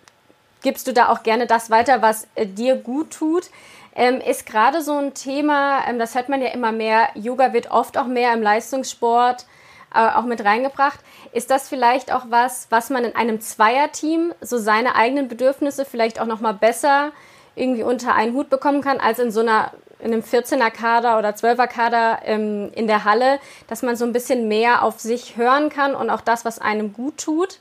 gibst 0.61 0.87
du 0.87 0.93
da 0.93 1.09
auch 1.09 1.23
gerne 1.23 1.47
das 1.47 1.69
weiter, 1.69 2.01
was 2.01 2.27
äh, 2.35 2.45
dir 2.45 2.75
gut 2.77 3.11
tut. 3.11 3.49
Ähm, 3.93 4.21
ist 4.21 4.45
gerade 4.45 4.81
so 4.81 4.93
ein 4.93 5.13
Thema, 5.13 5.79
ähm, 5.85 5.99
das 5.99 6.15
hört 6.15 6.29
man 6.29 6.41
ja 6.41 6.49
immer 6.49 6.71
mehr, 6.71 7.09
Yoga 7.15 7.51
wird 7.51 7.71
oft 7.71 7.97
auch 7.97 8.07
mehr 8.07 8.31
im 8.33 8.41
Leistungssport 8.41 9.45
äh, 9.93 9.99
auch 9.99 10.23
mit 10.23 10.45
reingebracht. 10.45 10.99
Ist 11.37 11.51
das 11.51 11.69
vielleicht 11.69 12.11
auch 12.11 12.23
was, 12.29 12.65
was 12.71 12.89
man 12.89 13.05
in 13.05 13.15
einem 13.15 13.39
Zweierteam 13.39 14.33
so 14.41 14.57
seine 14.57 14.95
eigenen 14.95 15.27
Bedürfnisse 15.27 15.85
vielleicht 15.85 16.19
auch 16.19 16.25
nochmal 16.25 16.55
besser 16.55 17.11
irgendwie 17.55 17.83
unter 17.83 18.15
einen 18.15 18.33
Hut 18.33 18.49
bekommen 18.49 18.81
kann, 18.81 18.99
als 18.99 19.19
in 19.19 19.29
so 19.29 19.41
einer 19.41 19.71
in 19.99 20.13
einem 20.13 20.23
14er 20.23 20.71
Kader 20.71 21.19
oder 21.19 21.29
12er 21.29 21.67
Kader 21.67 22.21
ähm, 22.25 22.71
in 22.73 22.87
der 22.87 23.03
Halle, 23.03 23.39
dass 23.67 23.83
man 23.83 23.95
so 23.95 24.03
ein 24.03 24.13
bisschen 24.13 24.47
mehr 24.47 24.81
auf 24.81 24.99
sich 24.99 25.37
hören 25.37 25.69
kann 25.69 25.93
und 25.93 26.09
auch 26.09 26.21
das, 26.21 26.43
was 26.43 26.57
einem 26.57 26.93
gut 26.93 27.19
tut? 27.19 27.59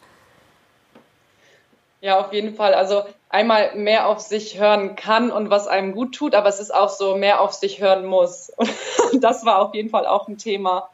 Ja, 2.01 2.19
auf 2.19 2.33
jeden 2.33 2.55
Fall. 2.55 2.73
Also 2.73 3.03
einmal 3.29 3.75
mehr 3.75 4.07
auf 4.07 4.21
sich 4.21 4.59
hören 4.59 4.97
kann 4.97 5.31
und 5.31 5.51
was 5.51 5.67
einem 5.67 5.93
gut 5.93 6.15
tut, 6.15 6.35
aber 6.35 6.49
es 6.49 6.61
ist 6.61 6.75
auch 6.75 6.89
so, 6.89 7.15
mehr 7.15 7.43
auf 7.43 7.53
sich 7.53 7.83
hören 7.83 8.07
muss. 8.07 8.51
Und 9.13 9.23
das 9.23 9.45
war 9.45 9.59
auf 9.59 9.75
jeden 9.75 9.91
Fall 9.91 10.07
auch 10.07 10.29
ein 10.29 10.39
Thema, 10.39 10.89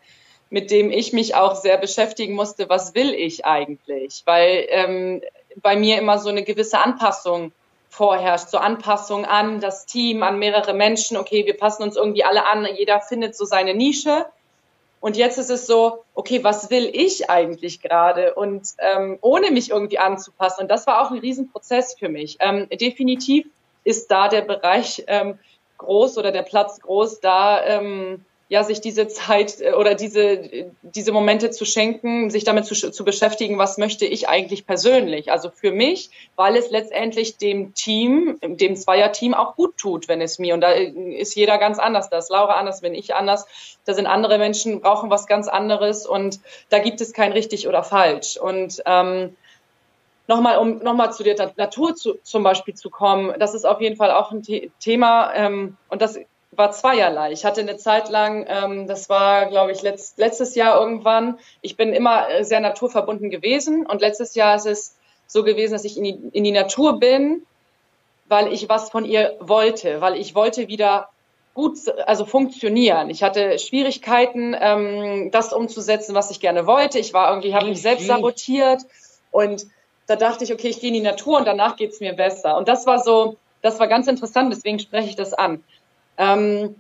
mit 0.52 0.70
dem 0.70 0.90
ich 0.90 1.14
mich 1.14 1.34
auch 1.34 1.54
sehr 1.54 1.78
beschäftigen 1.78 2.34
musste. 2.34 2.68
Was 2.68 2.94
will 2.94 3.14
ich 3.14 3.46
eigentlich? 3.46 4.22
Weil 4.26 4.66
ähm, 4.68 5.22
bei 5.56 5.76
mir 5.76 5.98
immer 5.98 6.18
so 6.18 6.28
eine 6.28 6.44
gewisse 6.44 6.78
Anpassung 6.78 7.52
vorherrscht, 7.88 8.50
so 8.50 8.58
Anpassung 8.58 9.24
an 9.24 9.60
das 9.60 9.86
Team, 9.86 10.22
an 10.22 10.38
mehrere 10.38 10.74
Menschen. 10.74 11.16
Okay, 11.16 11.46
wir 11.46 11.56
passen 11.56 11.82
uns 11.82 11.96
irgendwie 11.96 12.22
alle 12.24 12.46
an, 12.46 12.68
jeder 12.76 13.00
findet 13.00 13.34
so 13.34 13.46
seine 13.46 13.74
Nische. 13.74 14.26
Und 15.00 15.16
jetzt 15.16 15.38
ist 15.38 15.50
es 15.50 15.66
so, 15.66 16.04
okay, 16.14 16.44
was 16.44 16.68
will 16.68 16.90
ich 16.92 17.30
eigentlich 17.30 17.80
gerade? 17.80 18.34
Und 18.34 18.68
ähm, 18.76 19.16
ohne 19.22 19.50
mich 19.50 19.70
irgendwie 19.70 19.98
anzupassen. 19.98 20.64
Und 20.64 20.70
das 20.70 20.86
war 20.86 21.00
auch 21.00 21.10
ein 21.10 21.18
Riesenprozess 21.18 21.96
für 21.98 22.10
mich. 22.10 22.36
Ähm, 22.40 22.68
definitiv 22.68 23.46
ist 23.84 24.10
da 24.10 24.28
der 24.28 24.42
Bereich 24.42 25.02
ähm, 25.06 25.38
groß 25.78 26.18
oder 26.18 26.30
der 26.30 26.42
Platz 26.42 26.78
groß, 26.78 27.20
da 27.20 27.64
ähm, 27.64 28.26
ja, 28.52 28.64
sich 28.64 28.82
diese 28.82 29.08
Zeit 29.08 29.62
äh, 29.62 29.72
oder 29.72 29.94
diese, 29.94 30.66
diese 30.82 31.10
Momente 31.10 31.50
zu 31.50 31.64
schenken, 31.64 32.28
sich 32.28 32.44
damit 32.44 32.66
zu, 32.66 32.74
zu 32.74 33.02
beschäftigen, 33.02 33.56
was 33.56 33.78
möchte 33.78 34.04
ich 34.04 34.28
eigentlich 34.28 34.66
persönlich? 34.66 35.32
Also 35.32 35.48
für 35.48 35.72
mich, 35.72 36.10
weil 36.36 36.56
es 36.56 36.70
letztendlich 36.70 37.38
dem 37.38 37.72
Team, 37.72 38.38
dem 38.42 38.76
Zweierteam 38.76 39.32
auch 39.32 39.56
gut 39.56 39.78
tut, 39.78 40.06
wenn 40.06 40.20
es 40.20 40.38
mir, 40.38 40.52
und 40.52 40.60
da 40.60 40.72
ist 40.72 41.34
jeder 41.34 41.56
ganz 41.56 41.78
anders, 41.78 42.10
da 42.10 42.18
ist 42.18 42.28
Laura 42.28 42.56
anders, 42.56 42.82
bin 42.82 42.94
ich 42.94 43.14
anders, 43.14 43.46
da 43.86 43.94
sind 43.94 44.06
andere 44.06 44.36
Menschen, 44.36 44.82
brauchen 44.82 45.08
was 45.08 45.26
ganz 45.26 45.48
anderes 45.48 46.04
und 46.04 46.38
da 46.68 46.78
gibt 46.78 47.00
es 47.00 47.14
kein 47.14 47.32
richtig 47.32 47.68
oder 47.68 47.82
falsch. 47.82 48.36
Und 48.36 48.82
ähm, 48.84 49.34
nochmal, 50.28 50.58
um 50.58 50.76
nochmal 50.82 51.10
zu 51.14 51.22
der 51.22 51.54
Natur 51.56 51.94
zu, 51.96 52.18
zum 52.22 52.42
Beispiel 52.42 52.74
zu 52.74 52.90
kommen, 52.90 53.32
das 53.38 53.54
ist 53.54 53.64
auf 53.64 53.80
jeden 53.80 53.96
Fall 53.96 54.10
auch 54.10 54.30
ein 54.30 54.42
Thema 54.78 55.32
ähm, 55.34 55.78
und 55.88 56.02
das 56.02 56.18
war 56.54 56.70
zweierlei. 56.70 57.32
Ich 57.32 57.44
hatte 57.44 57.62
eine 57.62 57.76
Zeit 57.76 58.10
lang, 58.10 58.46
ähm, 58.48 58.86
das 58.86 59.08
war, 59.08 59.46
glaube 59.46 59.72
ich, 59.72 59.82
letzt, 59.82 60.18
letztes 60.18 60.54
Jahr 60.54 60.78
irgendwann, 60.78 61.38
ich 61.62 61.76
bin 61.76 61.92
immer 61.92 62.28
äh, 62.28 62.44
sehr 62.44 62.60
naturverbunden 62.60 63.30
gewesen 63.30 63.86
und 63.86 64.00
letztes 64.00 64.34
Jahr 64.34 64.56
ist 64.56 64.66
es 64.66 64.96
so 65.26 65.44
gewesen, 65.44 65.72
dass 65.72 65.84
ich 65.84 65.96
in 65.96 66.04
die, 66.04 66.18
in 66.32 66.44
die 66.44 66.52
Natur 66.52 67.00
bin, 67.00 67.46
weil 68.28 68.52
ich 68.52 68.68
was 68.68 68.90
von 68.90 69.04
ihr 69.04 69.34
wollte, 69.40 70.00
weil 70.00 70.16
ich 70.16 70.34
wollte 70.34 70.68
wieder 70.68 71.08
gut, 71.54 71.78
also 72.06 72.24
funktionieren. 72.26 73.10
Ich 73.10 73.22
hatte 73.22 73.58
Schwierigkeiten, 73.58 74.54
ähm, 74.58 75.30
das 75.30 75.52
umzusetzen, 75.52 76.14
was 76.14 76.30
ich 76.30 76.40
gerne 76.40 76.66
wollte. 76.66 76.98
Ich 76.98 77.14
war 77.14 77.30
irgendwie, 77.30 77.54
habe 77.54 77.68
mich 77.68 77.80
selbst 77.80 78.06
sabotiert 78.06 78.82
und 79.30 79.66
da 80.06 80.16
dachte 80.16 80.44
ich, 80.44 80.52
okay, 80.52 80.68
ich 80.68 80.80
gehe 80.80 80.88
in 80.88 80.94
die 80.94 81.00
Natur 81.00 81.38
und 81.38 81.46
danach 81.46 81.76
geht's 81.76 82.00
mir 82.00 82.12
besser. 82.12 82.56
Und 82.56 82.68
das 82.68 82.86
war 82.86 82.98
so, 82.98 83.36
das 83.62 83.78
war 83.78 83.86
ganz 83.86 84.06
interessant, 84.06 84.52
deswegen 84.52 84.78
spreche 84.78 85.08
ich 85.08 85.16
das 85.16 85.32
an. 85.32 85.62
Ähm, 86.18 86.76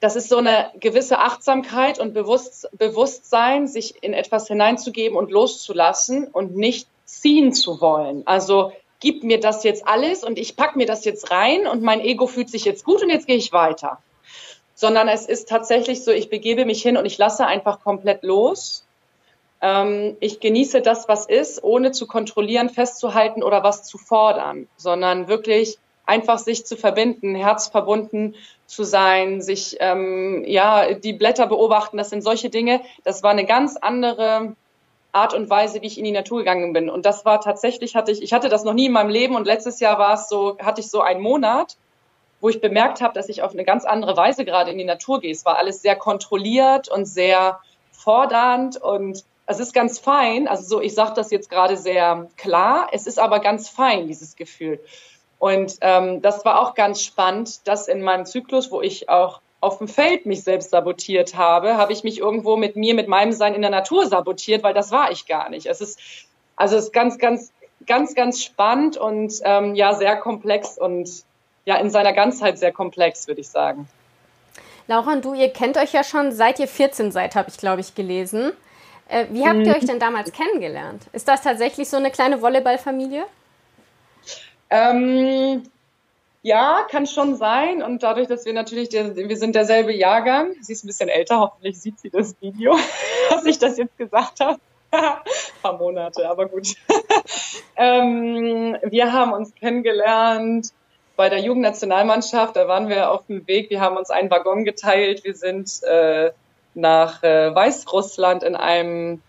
das 0.00 0.16
ist 0.16 0.28
so 0.28 0.38
eine 0.38 0.72
gewisse 0.80 1.20
Achtsamkeit 1.20 2.00
und 2.00 2.12
Bewusst 2.12 2.68
Bewusstsein, 2.76 3.68
sich 3.68 4.02
in 4.02 4.14
etwas 4.14 4.48
hineinzugeben 4.48 5.16
und 5.16 5.30
loszulassen 5.30 6.26
und 6.26 6.56
nicht 6.56 6.88
ziehen 7.04 7.52
zu 7.52 7.80
wollen. 7.80 8.26
Also 8.26 8.72
gib 8.98 9.22
mir 9.22 9.38
das 9.38 9.62
jetzt 9.62 9.86
alles 9.86 10.24
und 10.24 10.38
ich 10.38 10.56
pack 10.56 10.74
mir 10.74 10.86
das 10.86 11.04
jetzt 11.04 11.30
rein 11.30 11.66
und 11.68 11.82
mein 11.82 12.00
Ego 12.00 12.26
fühlt 12.26 12.50
sich 12.50 12.64
jetzt 12.64 12.84
gut 12.84 13.02
und 13.02 13.10
jetzt 13.10 13.28
gehe 13.28 13.36
ich 13.36 13.52
weiter. 13.52 13.98
Sondern 14.74 15.06
es 15.06 15.26
ist 15.26 15.48
tatsächlich 15.48 16.02
so, 16.02 16.10
ich 16.10 16.30
begebe 16.30 16.64
mich 16.64 16.82
hin 16.82 16.96
und 16.96 17.06
ich 17.06 17.16
lasse 17.18 17.46
einfach 17.46 17.80
komplett 17.80 18.24
los. 18.24 18.84
Ähm, 19.60 20.16
ich 20.18 20.40
genieße 20.40 20.82
das, 20.82 21.08
was 21.08 21.26
ist, 21.26 21.62
ohne 21.62 21.92
zu 21.92 22.08
kontrollieren, 22.08 22.70
festzuhalten 22.70 23.44
oder 23.44 23.62
was 23.62 23.84
zu 23.84 23.98
fordern, 23.98 24.66
sondern 24.76 25.28
wirklich 25.28 25.78
einfach 26.06 26.38
sich 26.38 26.66
zu 26.66 26.76
verbinden, 26.76 27.34
herzverbunden 27.34 28.34
zu 28.66 28.84
sein, 28.84 29.40
sich 29.40 29.76
ähm, 29.80 30.44
ja 30.46 30.94
die 30.94 31.12
Blätter 31.12 31.46
beobachten, 31.46 31.96
das 31.96 32.10
sind 32.10 32.22
solche 32.22 32.50
Dinge. 32.50 32.80
Das 33.04 33.22
war 33.22 33.30
eine 33.30 33.44
ganz 33.44 33.76
andere 33.76 34.54
Art 35.12 35.34
und 35.34 35.50
Weise, 35.50 35.82
wie 35.82 35.86
ich 35.86 35.98
in 35.98 36.04
die 36.04 36.12
Natur 36.12 36.38
gegangen 36.38 36.72
bin. 36.72 36.88
Und 36.88 37.04
das 37.04 37.24
war 37.24 37.40
tatsächlich 37.40 37.94
hatte 37.94 38.10
ich, 38.10 38.22
ich 38.22 38.32
hatte 38.32 38.48
das 38.48 38.64
noch 38.64 38.72
nie 38.72 38.86
in 38.86 38.92
meinem 38.92 39.10
Leben 39.10 39.36
und 39.36 39.46
letztes 39.46 39.78
Jahr 39.78 39.98
war 39.98 40.14
es 40.14 40.28
so, 40.28 40.56
hatte 40.58 40.80
ich 40.80 40.90
so 40.90 41.02
einen 41.02 41.20
Monat, 41.20 41.76
wo 42.40 42.48
ich 42.48 42.60
bemerkt 42.60 43.00
habe, 43.00 43.14
dass 43.14 43.28
ich 43.28 43.42
auf 43.42 43.52
eine 43.52 43.64
ganz 43.64 43.84
andere 43.84 44.16
Weise 44.16 44.44
gerade 44.44 44.70
in 44.70 44.78
die 44.78 44.84
Natur 44.84 45.20
gehe. 45.20 45.30
Es 45.30 45.44
war 45.44 45.58
alles 45.58 45.82
sehr 45.82 45.96
kontrolliert 45.96 46.88
und 46.88 47.04
sehr 47.04 47.60
fordernd 47.92 48.78
und 48.78 49.24
es 49.46 49.60
ist 49.60 49.74
ganz 49.74 49.98
fein. 49.98 50.48
Also 50.48 50.64
so, 50.64 50.80
ich 50.80 50.94
sage 50.94 51.12
das 51.14 51.30
jetzt 51.30 51.50
gerade 51.50 51.76
sehr 51.76 52.28
klar. 52.36 52.88
Es 52.92 53.06
ist 53.06 53.18
aber 53.18 53.40
ganz 53.40 53.68
fein 53.68 54.08
dieses 54.08 54.34
Gefühl. 54.34 54.80
Und 55.42 55.78
ähm, 55.80 56.22
das 56.22 56.44
war 56.44 56.60
auch 56.60 56.74
ganz 56.74 57.02
spannend, 57.02 57.66
dass 57.66 57.88
in 57.88 58.00
meinem 58.00 58.26
Zyklus, 58.26 58.70
wo 58.70 58.80
ich 58.80 59.08
auch 59.08 59.40
auf 59.60 59.78
dem 59.78 59.88
Feld 59.88 60.24
mich 60.24 60.44
selbst 60.44 60.70
sabotiert 60.70 61.34
habe, 61.34 61.76
habe 61.76 61.92
ich 61.92 62.04
mich 62.04 62.20
irgendwo 62.20 62.56
mit 62.56 62.76
mir, 62.76 62.94
mit 62.94 63.08
meinem 63.08 63.32
Sein 63.32 63.52
in 63.52 63.60
der 63.60 63.72
Natur 63.72 64.06
sabotiert, 64.06 64.62
weil 64.62 64.72
das 64.72 64.92
war 64.92 65.10
ich 65.10 65.26
gar 65.26 65.50
nicht. 65.50 65.66
Es 65.66 65.80
ist 65.80 65.98
also 66.54 66.76
es 66.76 66.84
ist 66.84 66.92
ganz, 66.92 67.18
ganz, 67.18 67.50
ganz, 67.86 68.14
ganz 68.14 68.40
spannend 68.40 68.96
und 68.96 69.32
ähm, 69.42 69.74
ja 69.74 69.94
sehr 69.94 70.14
komplex 70.14 70.78
und 70.78 71.10
ja 71.64 71.74
in 71.74 71.90
seiner 71.90 72.12
Ganzheit 72.12 72.56
sehr 72.56 72.70
komplex, 72.70 73.26
würde 73.26 73.40
ich 73.40 73.48
sagen. 73.48 73.88
Laura 74.86 75.10
und 75.10 75.24
du, 75.24 75.34
ihr 75.34 75.48
kennt 75.48 75.76
euch 75.76 75.92
ja 75.92 76.04
schon 76.04 76.30
seit 76.30 76.60
ihr 76.60 76.68
14 76.68 77.10
seid, 77.10 77.34
habe 77.34 77.48
ich 77.48 77.56
glaube 77.56 77.80
ich 77.80 77.96
gelesen. 77.96 78.52
Äh, 79.08 79.26
wie 79.30 79.44
habt 79.44 79.66
ihr 79.66 79.70
mhm. 79.70 79.74
euch 79.74 79.86
denn 79.86 79.98
damals 79.98 80.30
kennengelernt? 80.30 81.02
Ist 81.12 81.26
das 81.26 81.42
tatsächlich 81.42 81.88
so 81.88 81.96
eine 81.96 82.12
kleine 82.12 82.40
Volleyballfamilie? 82.40 83.24
Ähm, 84.72 85.64
ja, 86.40 86.86
kann 86.90 87.06
schon 87.06 87.36
sein. 87.36 87.82
Und 87.82 88.02
dadurch, 88.02 88.26
dass 88.26 88.46
wir 88.46 88.54
natürlich, 88.54 88.88
der, 88.88 89.14
wir 89.14 89.36
sind 89.36 89.54
derselbe 89.54 89.94
Jahrgang, 89.94 90.54
sie 90.60 90.72
ist 90.72 90.82
ein 90.82 90.86
bisschen 90.86 91.10
älter, 91.10 91.38
hoffentlich 91.40 91.78
sieht 91.78 92.00
sie 92.00 92.08
das 92.08 92.34
Video, 92.40 92.74
dass 93.30 93.44
ich 93.44 93.58
das 93.58 93.76
jetzt 93.76 93.96
gesagt 93.98 94.40
habe. 94.40 94.58
ein 94.90 95.00
paar 95.62 95.76
Monate, 95.76 96.28
aber 96.28 96.46
gut. 96.46 96.74
ähm, 97.76 98.78
wir 98.82 99.12
haben 99.12 99.32
uns 99.32 99.54
kennengelernt 99.54 100.72
bei 101.16 101.28
der 101.28 101.40
Jugendnationalmannschaft. 101.40 102.56
Da 102.56 102.66
waren 102.66 102.88
wir 102.88 103.10
auf 103.10 103.26
dem 103.26 103.46
Weg. 103.46 103.68
Wir 103.68 103.82
haben 103.82 103.98
uns 103.98 104.08
einen 104.08 104.30
Waggon 104.30 104.64
geteilt. 104.64 105.24
Wir 105.24 105.34
sind 105.34 105.82
äh, 105.82 106.32
nach 106.74 107.22
äh, 107.22 107.54
Weißrussland 107.54 108.42
in 108.42 108.56
einem 108.56 109.20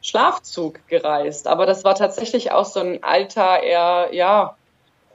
Schlafzug 0.00 0.80
gereist. 0.88 1.48
Aber 1.48 1.66
das 1.66 1.84
war 1.84 1.94
tatsächlich 1.94 2.52
auch 2.52 2.64
so 2.64 2.80
ein 2.80 3.02
alter, 3.02 3.62
eher, 3.62 4.08
ja, 4.12 4.56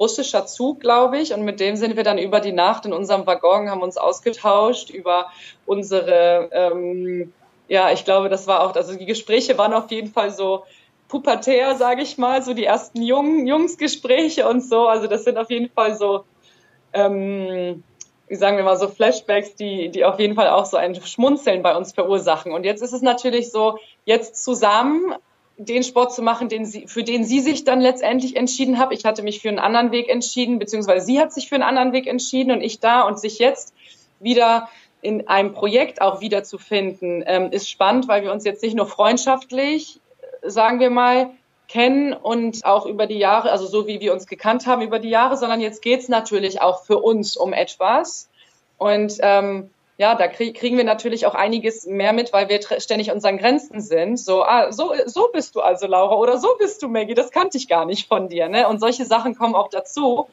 russischer 0.02 0.48
Zug, 0.48 0.80
glaube 0.80 1.20
ich. 1.20 1.34
Und 1.34 1.44
mit 1.44 1.60
dem 1.60 1.76
sind 1.76 1.96
wir 1.96 2.04
dann 2.04 2.18
über 2.18 2.40
die 2.40 2.52
Nacht 2.52 2.86
in 2.86 2.92
unserem 2.92 3.26
Waggon, 3.28 3.70
haben 3.70 3.84
uns 3.84 3.98
ausgetauscht 3.98 4.90
über 4.90 5.28
unsere, 5.66 6.50
ähm, 6.52 7.32
ja, 7.68 7.92
ich 7.92 8.04
glaube, 8.04 8.28
das 8.28 8.48
war 8.48 8.64
auch, 8.64 8.76
also 8.76 8.98
die 8.98 9.06
Gespräche 9.06 9.58
waren 9.58 9.74
auf 9.74 9.92
jeden 9.92 10.12
Fall 10.12 10.32
so 10.32 10.64
pubertär, 11.08 11.76
sage 11.76 12.02
ich 12.02 12.18
mal, 12.18 12.42
so 12.42 12.54
die 12.54 12.66
ersten 12.66 13.02
Jungen, 13.04 13.46
Jungsgespräche 13.46 14.50
und 14.50 14.62
so. 14.62 14.88
Also 14.88 15.08
das 15.08 15.24
sind 15.24 15.38
auf 15.38 15.52
jeden 15.52 15.70
Fall 15.70 15.96
so, 15.96 16.26
ähm, 16.94 17.84
wie 18.28 18.36
sagen 18.36 18.58
wir 18.58 18.64
mal, 18.64 18.78
so 18.78 18.88
Flashbacks, 18.88 19.56
die, 19.56 19.90
die 19.90 20.04
auf 20.04 20.20
jeden 20.20 20.36
Fall 20.36 20.50
auch 20.50 20.66
so 20.66 20.78
ein 20.78 20.96
Schmunzeln 20.96 21.62
bei 21.62 21.76
uns 21.76 21.94
verursachen. 21.94 22.54
Und 22.54 22.64
jetzt 22.64 22.82
ist 22.82 22.94
es 22.94 23.04
natürlich 23.04 23.52
so, 23.52 23.78
jetzt 24.06 24.44
zusammen 24.44 25.14
den 25.66 25.84
Sport 25.84 26.14
zu 26.14 26.22
machen, 26.22 26.50
den 26.50 26.66
sie, 26.66 26.88
für 26.88 27.04
den 27.04 27.24
sie 27.24 27.40
sich 27.40 27.64
dann 27.64 27.82
letztendlich 27.82 28.36
entschieden 28.36 28.80
hat. 28.80 28.92
Ich 28.92 29.06
hatte 29.06 29.24
mich 29.24 29.42
für 29.42 29.50
einen 29.50 29.60
anderen 29.60 29.92
Weg 29.92 30.10
entschieden, 30.10 30.60
beziehungsweise 30.60 31.06
sie 31.06 31.20
hat 31.20 31.34
sich 31.34 31.50
für 31.50 31.56
einen 31.56 31.64
anderen 31.64 31.94
Weg 31.94 32.08
entschieden 32.08 32.52
und 32.52 32.62
ich 32.62 32.80
da 32.80 33.02
und 33.02 33.20
sich 33.20 33.40
jetzt 33.40 33.74
wieder 34.20 34.70
in 35.02 35.28
einem 35.28 35.54
Projekt 35.54 36.02
auch 36.02 36.22
wiederzufinden, 36.22 37.24
ähm, 37.26 37.52
ist 37.52 37.70
spannend, 37.70 38.08
weil 38.08 38.24
wir 38.24 38.32
uns 38.32 38.44
jetzt 38.44 38.62
nicht 38.64 38.76
nur 38.76 38.86
freundschaftlich, 38.86 40.00
sagen 40.44 40.80
wir 40.80 40.90
mal, 40.90 41.32
kennen 41.68 42.14
und 42.14 42.66
auch 42.66 42.86
über 42.86 43.08
die 43.08 43.18
Jahre, 43.18 43.52
also 43.52 43.66
so 43.66 43.88
wie 43.88 44.00
wir 44.00 44.14
uns 44.14 44.28
gekannt 44.28 44.68
haben 44.68 44.82
über 44.82 45.00
die 45.00 45.10
Jahre, 45.10 45.38
sondern 45.38 45.62
jetzt 45.62 45.82
geht's 45.82 46.10
natürlich 46.10 46.62
auch 46.62 46.84
für 46.84 46.98
uns 46.98 47.38
um 47.38 47.54
etwas. 47.54 48.30
Und 48.78 49.18
ähm, 49.22 49.70
ja, 50.02 50.16
da 50.16 50.28
krieg, 50.28 50.58
kriegen 50.58 50.78
wir 50.78 50.84
natürlich 50.84 51.28
auch 51.28 51.36
einiges 51.36 51.86
mehr 51.86 52.12
mit, 52.12 52.34
weil 52.34 52.50
wir 52.50 52.60
ständig 52.80 53.12
unseren 53.12 53.38
Grenzen 53.38 53.82
sind. 53.82 54.18
So, 54.18 54.42
ah, 54.44 54.72
so, 54.72 54.96
so 55.06 55.30
bist 55.32 55.54
du 55.54 55.62
also, 55.62 55.86
Laura, 55.86 56.16
oder 56.16 56.40
so 56.40 56.56
bist 56.58 56.82
du, 56.82 56.88
Maggie, 56.88 57.14
das 57.14 57.30
kannte 57.30 57.60
ich 57.60 57.68
gar 57.68 57.86
nicht 57.86 58.08
von 58.08 58.28
dir. 58.28 58.50
Ne? 58.50 58.68
Und 58.68 58.80
solche 58.80 59.06
Sachen 59.06 59.36
kommen 59.36 59.54
auch 59.54 59.70
dazu. 59.70 60.28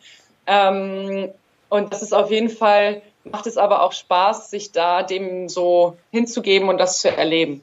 Ähm, 0.46 1.28
und 1.68 1.92
das 1.92 2.00
ist 2.00 2.14
auf 2.14 2.30
jeden 2.30 2.48
Fall, 2.48 3.02
macht 3.24 3.46
es 3.46 3.58
aber 3.58 3.82
auch 3.82 3.92
Spaß, 3.92 4.50
sich 4.50 4.72
da 4.72 5.02
dem 5.02 5.50
so 5.50 5.98
hinzugeben 6.12 6.70
und 6.70 6.78
das 6.78 7.00
zu 7.00 7.14
erleben. 7.14 7.62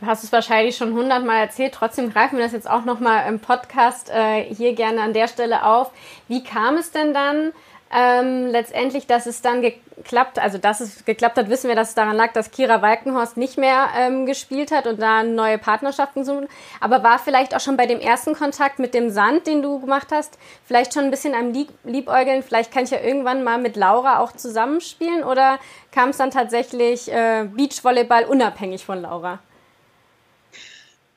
Du 0.00 0.06
hast 0.06 0.24
es 0.24 0.32
wahrscheinlich 0.32 0.76
schon 0.76 0.94
hundertmal 0.94 1.38
erzählt, 1.40 1.72
trotzdem 1.72 2.12
greifen 2.12 2.36
wir 2.36 2.44
das 2.44 2.52
jetzt 2.52 2.68
auch 2.68 2.84
nochmal 2.84 3.28
im 3.28 3.38
Podcast 3.38 4.10
äh, 4.10 4.42
hier 4.42 4.72
gerne 4.72 5.02
an 5.02 5.12
der 5.12 5.28
Stelle 5.28 5.64
auf. 5.64 5.92
Wie 6.26 6.42
kam 6.42 6.78
es 6.78 6.90
denn 6.90 7.14
dann 7.14 7.52
ähm, 7.92 8.46
letztendlich, 8.46 9.08
dass 9.08 9.26
es 9.26 9.42
dann 9.42 9.62
geklappt, 9.62 10.38
also 10.38 10.58
dass 10.58 10.80
es 10.80 11.04
geklappt 11.04 11.36
hat, 11.36 11.48
wissen 11.48 11.66
wir, 11.66 11.74
dass 11.74 11.88
es 11.88 11.94
daran 11.94 12.16
lag, 12.16 12.32
dass 12.32 12.52
Kira 12.52 12.82
Walkenhorst 12.82 13.36
nicht 13.36 13.58
mehr 13.58 13.88
ähm, 13.96 14.26
gespielt 14.26 14.70
hat 14.70 14.86
und 14.86 15.02
da 15.02 15.24
neue 15.24 15.58
Partnerschaften 15.58 16.24
suchen. 16.24 16.46
Aber 16.80 17.02
war 17.02 17.18
vielleicht 17.18 17.54
auch 17.54 17.60
schon 17.60 17.76
bei 17.76 17.86
dem 17.86 17.98
ersten 17.98 18.34
Kontakt 18.34 18.78
mit 18.78 18.94
dem 18.94 19.10
Sand, 19.10 19.48
den 19.48 19.60
du 19.60 19.80
gemacht 19.80 20.08
hast, 20.12 20.38
vielleicht 20.64 20.94
schon 20.94 21.04
ein 21.04 21.10
bisschen 21.10 21.34
am 21.34 21.52
Lieb 21.52 21.70
Liebäugeln, 21.82 22.44
vielleicht 22.44 22.72
kann 22.72 22.84
ich 22.84 22.90
ja 22.90 23.00
irgendwann 23.00 23.42
mal 23.42 23.58
mit 23.58 23.74
Laura 23.74 24.20
auch 24.20 24.32
zusammenspielen 24.32 25.24
oder 25.24 25.58
kam 25.90 26.10
es 26.10 26.18
dann 26.18 26.30
tatsächlich 26.30 27.10
äh, 27.10 27.48
Beachvolleyball 27.52 28.24
unabhängig 28.24 28.84
von 28.84 29.02
Laura? 29.02 29.40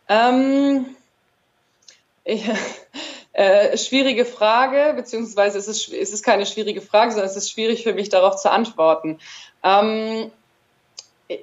Ähm, 0.10 0.96
ich, 2.24 2.50
äh, 3.34 3.78
schwierige 3.78 4.26
Frage, 4.26 4.94
beziehungsweise 4.96 5.58
es 5.58 5.68
ist, 5.68 5.92
es 5.92 6.14
ist 6.14 6.24
keine 6.24 6.46
schwierige 6.46 6.82
Frage, 6.82 7.12
sondern 7.12 7.30
es 7.30 7.36
ist 7.36 7.52
schwierig 7.52 7.84
für 7.84 7.94
mich 7.94 8.10
darauf 8.10 8.36
zu 8.36 8.52
antworten. 8.52 9.20
Ähm, 9.64 10.32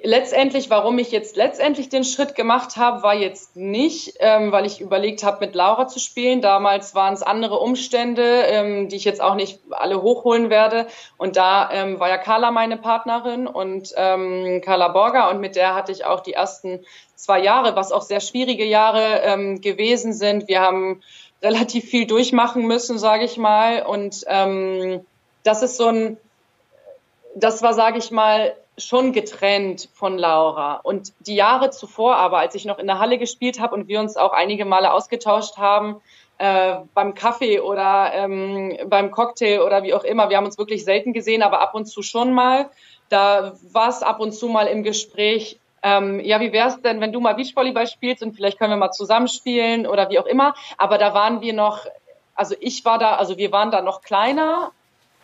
letztendlich, 0.03 0.69
warum 0.69 0.99
ich 0.99 1.11
jetzt 1.11 1.35
letztendlich 1.35 1.89
den 1.89 2.03
Schritt 2.03 2.35
gemacht 2.35 2.77
habe, 2.77 3.03
war 3.03 3.15
jetzt 3.15 3.55
nicht, 3.55 4.13
ähm, 4.19 4.51
weil 4.51 4.65
ich 4.65 4.79
überlegt 4.79 5.23
habe, 5.23 5.45
mit 5.45 5.55
Laura 5.55 5.87
zu 5.87 5.99
spielen. 5.99 6.41
Damals 6.41 6.95
waren 6.95 7.13
es 7.13 7.23
andere 7.23 7.59
Umstände, 7.59 8.43
ähm, 8.43 8.89
die 8.89 8.95
ich 8.95 9.05
jetzt 9.05 9.21
auch 9.21 9.35
nicht 9.35 9.59
alle 9.71 10.01
hochholen 10.01 10.49
werde. 10.49 10.87
Und 11.17 11.35
da 11.35 11.69
ähm, 11.71 11.99
war 11.99 12.09
ja 12.09 12.17
Carla 12.17 12.51
meine 12.51 12.77
Partnerin 12.77 13.47
und 13.47 13.93
ähm, 13.97 14.61
Carla 14.63 14.89
Borger 14.89 15.29
und 15.29 15.39
mit 15.39 15.55
der 15.55 15.75
hatte 15.75 15.91
ich 15.91 16.05
auch 16.05 16.21
die 16.21 16.33
ersten 16.33 16.85
zwei 17.15 17.41
Jahre, 17.41 17.75
was 17.75 17.91
auch 17.91 18.01
sehr 18.01 18.21
schwierige 18.21 18.65
Jahre 18.65 19.21
ähm, 19.23 19.61
gewesen 19.61 20.13
sind. 20.13 20.47
Wir 20.47 20.61
haben 20.61 21.01
relativ 21.41 21.85
viel 21.85 22.05
durchmachen 22.05 22.67
müssen, 22.67 22.97
sage 22.97 23.25
ich 23.25 23.37
mal. 23.37 23.83
Und 23.83 24.23
ähm, 24.27 25.05
das 25.43 25.63
ist 25.63 25.77
so 25.77 25.87
ein, 25.87 26.17
das 27.35 27.61
war, 27.61 27.73
sage 27.73 27.97
ich 27.97 28.11
mal, 28.11 28.55
schon 28.77 29.11
getrennt 29.13 29.89
von 29.93 30.17
Laura. 30.17 30.75
Und 30.75 31.13
die 31.19 31.35
Jahre 31.35 31.71
zuvor 31.71 32.15
aber, 32.15 32.39
als 32.39 32.55
ich 32.55 32.65
noch 32.65 32.79
in 32.79 32.87
der 32.87 32.99
Halle 32.99 33.17
gespielt 33.17 33.59
habe 33.59 33.75
und 33.75 33.87
wir 33.87 33.99
uns 33.99 34.17
auch 34.17 34.33
einige 34.33 34.65
Male 34.65 34.91
ausgetauscht 34.91 35.57
haben, 35.57 36.01
äh, 36.37 36.77
beim 36.93 37.13
Kaffee 37.13 37.59
oder 37.59 38.11
ähm, 38.13 38.77
beim 38.87 39.11
Cocktail 39.11 39.61
oder 39.61 39.83
wie 39.83 39.93
auch 39.93 40.03
immer, 40.03 40.29
wir 40.29 40.37
haben 40.37 40.45
uns 40.45 40.57
wirklich 40.57 40.83
selten 40.83 41.13
gesehen, 41.13 41.43
aber 41.43 41.61
ab 41.61 41.75
und 41.75 41.85
zu 41.85 42.01
schon 42.01 42.33
mal. 42.33 42.69
Da 43.09 43.53
war 43.71 43.89
es 43.89 44.01
ab 44.01 44.19
und 44.19 44.31
zu 44.31 44.47
mal 44.47 44.67
im 44.67 44.83
Gespräch, 44.83 45.59
ähm, 45.83 46.19
ja, 46.19 46.39
wie 46.39 46.51
wäre 46.51 46.69
es 46.69 46.81
denn, 46.81 47.01
wenn 47.01 47.11
du 47.11 47.19
mal 47.19 47.33
Beachvolleyball 47.33 47.87
spielst 47.87 48.21
und 48.23 48.35
vielleicht 48.35 48.59
können 48.59 48.71
wir 48.71 48.77
mal 48.77 48.91
zusammenspielen 48.91 49.87
oder 49.87 50.09
wie 50.09 50.19
auch 50.19 50.25
immer. 50.25 50.53
Aber 50.77 50.97
da 50.97 51.13
waren 51.13 51.41
wir 51.41 51.53
noch, 51.53 51.85
also 52.35 52.55
ich 52.59 52.85
war 52.85 52.99
da, 52.99 53.15
also 53.15 53.37
wir 53.37 53.51
waren 53.51 53.71
da 53.71 53.81
noch 53.81 54.01
kleiner. 54.01 54.71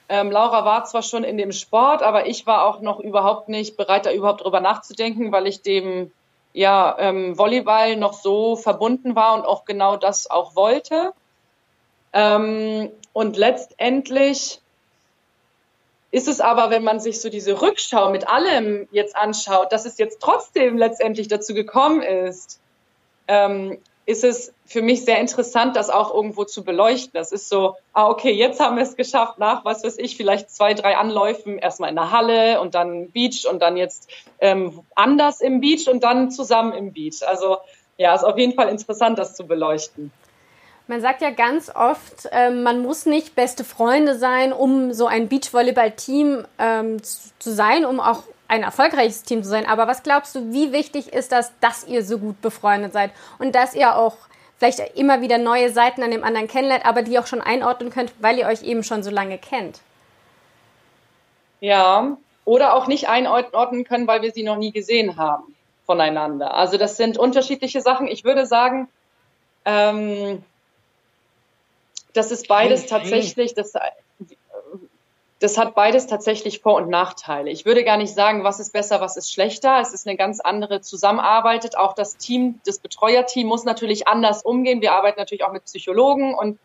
Ähm, 0.09 0.31
Laura 0.31 0.65
war 0.65 0.85
zwar 0.85 1.03
schon 1.03 1.23
in 1.23 1.37
dem 1.37 1.51
Sport, 1.51 2.01
aber 2.01 2.27
ich 2.27 2.47
war 2.47 2.65
auch 2.65 2.81
noch 2.81 2.99
überhaupt 2.99 3.49
nicht 3.49 3.77
bereit, 3.77 4.05
da 4.05 4.11
überhaupt 4.11 4.43
drüber 4.43 4.61
nachzudenken, 4.61 5.31
weil 5.31 5.47
ich 5.47 5.61
dem 5.61 6.11
ja, 6.53 6.95
ähm, 6.97 7.37
Volleyball 7.37 7.97
noch 7.97 8.13
so 8.13 8.55
verbunden 8.55 9.15
war 9.15 9.35
und 9.35 9.45
auch 9.45 9.65
genau 9.65 9.95
das 9.95 10.29
auch 10.29 10.55
wollte. 10.55 11.13
Ähm, 12.13 12.89
und 13.13 13.37
letztendlich 13.37 14.59
ist 16.11 16.27
es 16.27 16.39
aber, 16.39 16.69
wenn 16.69 16.83
man 16.83 16.99
sich 16.99 17.19
so 17.21 17.29
diese 17.29 17.61
Rückschau 17.61 18.09
mit 18.11 18.27
allem 18.27 18.87
jetzt 18.91 19.15
anschaut, 19.15 19.71
dass 19.71 19.85
es 19.85 19.97
jetzt 19.97 20.21
trotzdem 20.21 20.77
letztendlich 20.77 21.27
dazu 21.27 21.53
gekommen 21.53 22.01
ist, 22.01 22.59
ähm, 23.27 23.77
ist 24.05 24.23
es 24.23 24.53
für 24.65 24.81
mich 24.81 25.03
sehr 25.03 25.19
interessant, 25.19 25.75
das 25.75 25.89
auch 25.89 26.13
irgendwo 26.13 26.45
zu 26.45 26.63
beleuchten. 26.63 27.11
Das 27.13 27.33
ist 27.33 27.49
so, 27.49 27.75
ah, 27.91 28.07
okay, 28.07 28.31
jetzt 28.31 28.61
haben 28.61 28.77
wir 28.77 28.83
es 28.83 28.95
geschafft, 28.95 29.37
nach, 29.37 29.65
was 29.65 29.83
weiß 29.83 29.97
ich, 29.97 30.15
vielleicht 30.15 30.49
zwei, 30.49 30.73
drei 30.73 30.95
Anläufen, 30.95 31.59
erstmal 31.59 31.89
in 31.89 31.97
der 31.97 32.11
Halle 32.11 32.61
und 32.61 32.73
dann 32.73 33.11
Beach 33.11 33.45
und 33.51 33.61
dann 33.61 33.75
jetzt 33.75 34.09
ähm, 34.39 34.79
anders 34.95 35.41
im 35.41 35.59
Beach 35.59 35.89
und 35.89 36.05
dann 36.05 36.31
zusammen 36.31 36.71
im 36.71 36.93
Beach. 36.93 37.27
Also 37.27 37.57
ja, 37.97 38.15
ist 38.15 38.23
auf 38.23 38.37
jeden 38.37 38.53
Fall 38.53 38.69
interessant, 38.69 39.19
das 39.19 39.35
zu 39.35 39.45
beleuchten. 39.45 40.13
Man 40.87 41.01
sagt 41.01 41.21
ja 41.21 41.31
ganz 41.31 41.69
oft, 41.73 42.27
äh, 42.31 42.49
man 42.49 42.81
muss 42.81 43.05
nicht 43.05 43.35
beste 43.35 43.63
Freunde 43.65 44.17
sein, 44.17 44.53
um 44.53 44.93
so 44.93 45.05
ein 45.05 45.27
Beachvolleyball-Team 45.27 46.45
ähm, 46.57 47.03
zu, 47.03 47.29
zu 47.39 47.53
sein, 47.53 47.85
um 47.85 47.99
auch 47.99 48.23
ein 48.47 48.63
erfolgreiches 48.63 49.23
Team 49.23 49.43
zu 49.43 49.49
sein. 49.49 49.65
Aber 49.65 49.87
was 49.87 50.03
glaubst 50.03 50.33
du, 50.35 50.53
wie 50.53 50.71
wichtig 50.71 51.11
ist 51.11 51.33
das, 51.33 51.51
dass 51.59 51.85
ihr 51.85 52.03
so 52.03 52.17
gut 52.17 52.41
befreundet 52.41 52.93
seid 52.93 53.11
und 53.39 53.53
dass 53.53 53.75
ihr 53.75 53.97
auch 53.97 54.15
vielleicht 54.57 54.79
immer 54.97 55.21
wieder 55.21 55.37
neue 55.37 55.69
Seiten 55.69 56.03
an 56.03 56.11
dem 56.11 56.23
anderen 56.23 56.47
kennenlernt, 56.47 56.85
aber 56.85 57.01
die 57.01 57.19
auch 57.19 57.27
schon 57.27 57.41
einordnen 57.41 57.91
könnt, 57.91 58.13
weil 58.19 58.37
ihr 58.37 58.47
euch 58.47 58.63
eben 58.63 58.83
schon 58.83 59.03
so 59.03 59.11
lange 59.11 59.37
kennt? 59.37 59.81
Ja, 61.59 62.17
oder 62.45 62.73
auch 62.73 62.87
nicht 62.87 63.09
einordnen 63.09 63.83
können, 63.83 64.07
weil 64.07 64.21
wir 64.21 64.31
sie 64.31 64.43
noch 64.43 64.57
nie 64.57 64.71
gesehen 64.71 65.17
haben 65.17 65.53
voneinander. 65.85 66.53
Also 66.53 66.77
das 66.77 66.97
sind 66.97 67.17
unterschiedliche 67.17 67.81
Sachen. 67.81 68.07
Ich 68.07 68.23
würde 68.23 68.45
sagen, 68.45 68.87
ähm, 69.65 70.43
das 72.17 72.31
ist 72.31 72.47
beides 72.47 72.87
tatsächlich, 72.87 73.53
das, 73.53 73.73
das 75.39 75.57
hat 75.57 75.75
beides 75.75 76.07
tatsächlich 76.07 76.61
Vor- 76.61 76.75
und 76.75 76.89
Nachteile. 76.89 77.51
Ich 77.51 77.65
würde 77.65 77.83
gar 77.83 77.97
nicht 77.97 78.13
sagen, 78.13 78.43
was 78.43 78.59
ist 78.59 78.73
besser, 78.73 78.99
was 79.01 79.17
ist 79.17 79.31
schlechter. 79.31 79.79
Es 79.79 79.93
ist 79.93 80.07
eine 80.07 80.17
ganz 80.17 80.39
andere 80.39 80.81
Zusammenarbeit. 80.81 81.77
Auch 81.77 81.93
das 81.93 82.17
Team, 82.17 82.59
das 82.65 82.79
Betreuerteam 82.79 83.47
muss 83.47 83.63
natürlich 83.63 84.07
anders 84.07 84.41
umgehen. 84.43 84.81
Wir 84.81 84.93
arbeiten 84.93 85.19
natürlich 85.19 85.43
auch 85.43 85.53
mit 85.53 85.65
Psychologen 85.65 86.33
und 86.33 86.59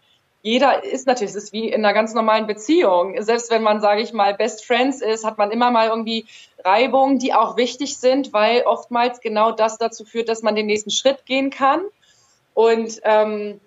jeder 0.44 0.82
ist 0.82 1.06
natürlich, 1.06 1.36
es 1.36 1.44
ist 1.44 1.52
wie 1.52 1.68
in 1.68 1.84
einer 1.84 1.94
ganz 1.94 2.14
normalen 2.14 2.48
Beziehung. 2.48 3.14
Selbst 3.22 3.50
wenn 3.52 3.62
man, 3.62 3.80
sage 3.80 4.02
ich 4.02 4.12
mal, 4.12 4.34
Best 4.34 4.64
Friends 4.64 5.00
ist, 5.00 5.24
hat 5.24 5.38
man 5.38 5.52
immer 5.52 5.70
mal 5.70 5.88
irgendwie 5.88 6.26
Reibungen, 6.64 7.20
die 7.20 7.32
auch 7.32 7.56
wichtig 7.56 7.96
sind, 7.98 8.32
weil 8.32 8.62
oftmals 8.62 9.20
genau 9.20 9.52
das 9.52 9.78
dazu 9.78 10.04
führt, 10.04 10.28
dass 10.28 10.42
man 10.42 10.56
den 10.56 10.66
nächsten 10.66 10.90
Schritt 10.90 11.26
gehen 11.26 11.50
kann. 11.50 11.82
Und 12.54 13.00
ähm, 13.04 13.60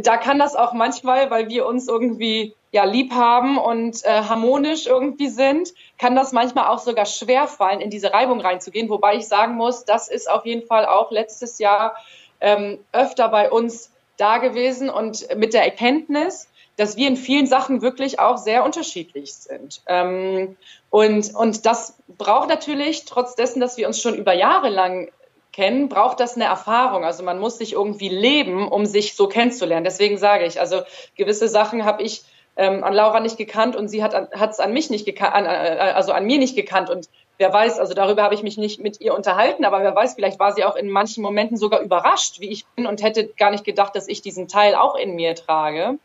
da 0.00 0.16
kann 0.16 0.38
das 0.38 0.56
auch 0.56 0.72
manchmal, 0.72 1.30
weil 1.30 1.48
wir 1.48 1.66
uns 1.66 1.88
irgendwie 1.88 2.54
ja 2.72 2.84
lieb 2.84 3.12
haben 3.12 3.58
und 3.58 4.04
äh, 4.04 4.22
harmonisch 4.22 4.86
irgendwie 4.86 5.28
sind, 5.28 5.72
kann 5.98 6.14
das 6.14 6.32
manchmal 6.32 6.66
auch 6.66 6.78
sogar 6.78 7.06
schwer 7.06 7.46
fallen, 7.46 7.80
in 7.80 7.90
diese 7.90 8.12
Reibung 8.12 8.40
reinzugehen. 8.40 8.88
Wobei 8.88 9.16
ich 9.16 9.28
sagen 9.28 9.54
muss, 9.54 9.84
das 9.84 10.08
ist 10.08 10.30
auf 10.30 10.44
jeden 10.44 10.66
Fall 10.66 10.86
auch 10.86 11.10
letztes 11.10 11.58
Jahr 11.58 11.96
ähm, 12.40 12.78
öfter 12.92 13.28
bei 13.28 13.50
uns 13.50 13.90
da 14.16 14.38
gewesen 14.38 14.90
und 14.90 15.26
mit 15.36 15.54
der 15.54 15.64
Erkenntnis, 15.64 16.48
dass 16.76 16.96
wir 16.96 17.08
in 17.08 17.16
vielen 17.16 17.46
Sachen 17.46 17.80
wirklich 17.80 18.20
auch 18.20 18.36
sehr 18.36 18.64
unterschiedlich 18.64 19.34
sind. 19.34 19.80
Ähm, 19.86 20.56
und, 20.90 21.34
und 21.34 21.66
das 21.66 21.96
braucht 22.18 22.48
natürlich, 22.48 23.04
trotz 23.06 23.34
dessen, 23.34 23.60
dass 23.60 23.76
wir 23.76 23.86
uns 23.86 24.00
schon 24.00 24.14
über 24.14 24.34
Jahre 24.34 24.68
lang 24.68 25.10
kennen, 25.56 25.88
braucht 25.88 26.20
das 26.20 26.36
eine 26.36 26.44
Erfahrung. 26.44 27.04
Also 27.04 27.24
man 27.24 27.38
muss 27.38 27.56
sich 27.56 27.72
irgendwie 27.72 28.10
leben, 28.10 28.68
um 28.68 28.84
sich 28.84 29.16
so 29.16 29.26
kennenzulernen. 29.26 29.84
Deswegen 29.84 30.18
sage 30.18 30.44
ich, 30.44 30.60
also 30.60 30.82
gewisse 31.16 31.48
Sachen 31.48 31.86
habe 31.86 32.02
ich 32.02 32.24
ähm, 32.56 32.84
an 32.84 32.92
Laura 32.92 33.20
nicht 33.20 33.38
gekannt 33.38 33.74
und 33.74 33.88
sie 33.88 34.04
hat 34.04 34.14
es 34.50 34.60
an 34.60 34.72
mich 34.74 34.90
nicht 34.90 35.06
gekannt, 35.06 35.34
an, 35.34 35.46
äh, 35.46 35.92
also 35.94 36.12
an 36.12 36.26
mir 36.26 36.38
nicht 36.38 36.56
gekannt. 36.56 36.90
Und 36.90 37.08
wer 37.38 37.50
weiß, 37.50 37.78
also 37.78 37.94
darüber 37.94 38.22
habe 38.22 38.34
ich 38.34 38.42
mich 38.42 38.58
nicht 38.58 38.80
mit 38.80 39.00
ihr 39.00 39.14
unterhalten, 39.14 39.64
aber 39.64 39.80
wer 39.80 39.96
weiß, 39.96 40.14
vielleicht 40.14 40.38
war 40.38 40.52
sie 40.52 40.62
auch 40.62 40.76
in 40.76 40.90
manchen 40.90 41.22
Momenten 41.22 41.56
sogar 41.56 41.80
überrascht, 41.80 42.38
wie 42.40 42.50
ich 42.50 42.66
bin 42.76 42.86
und 42.86 43.02
hätte 43.02 43.26
gar 43.26 43.50
nicht 43.50 43.64
gedacht, 43.64 43.96
dass 43.96 44.08
ich 44.08 44.20
diesen 44.20 44.48
Teil 44.48 44.74
auch 44.74 44.94
in 44.94 45.14
mir 45.14 45.34
trage. 45.34 45.98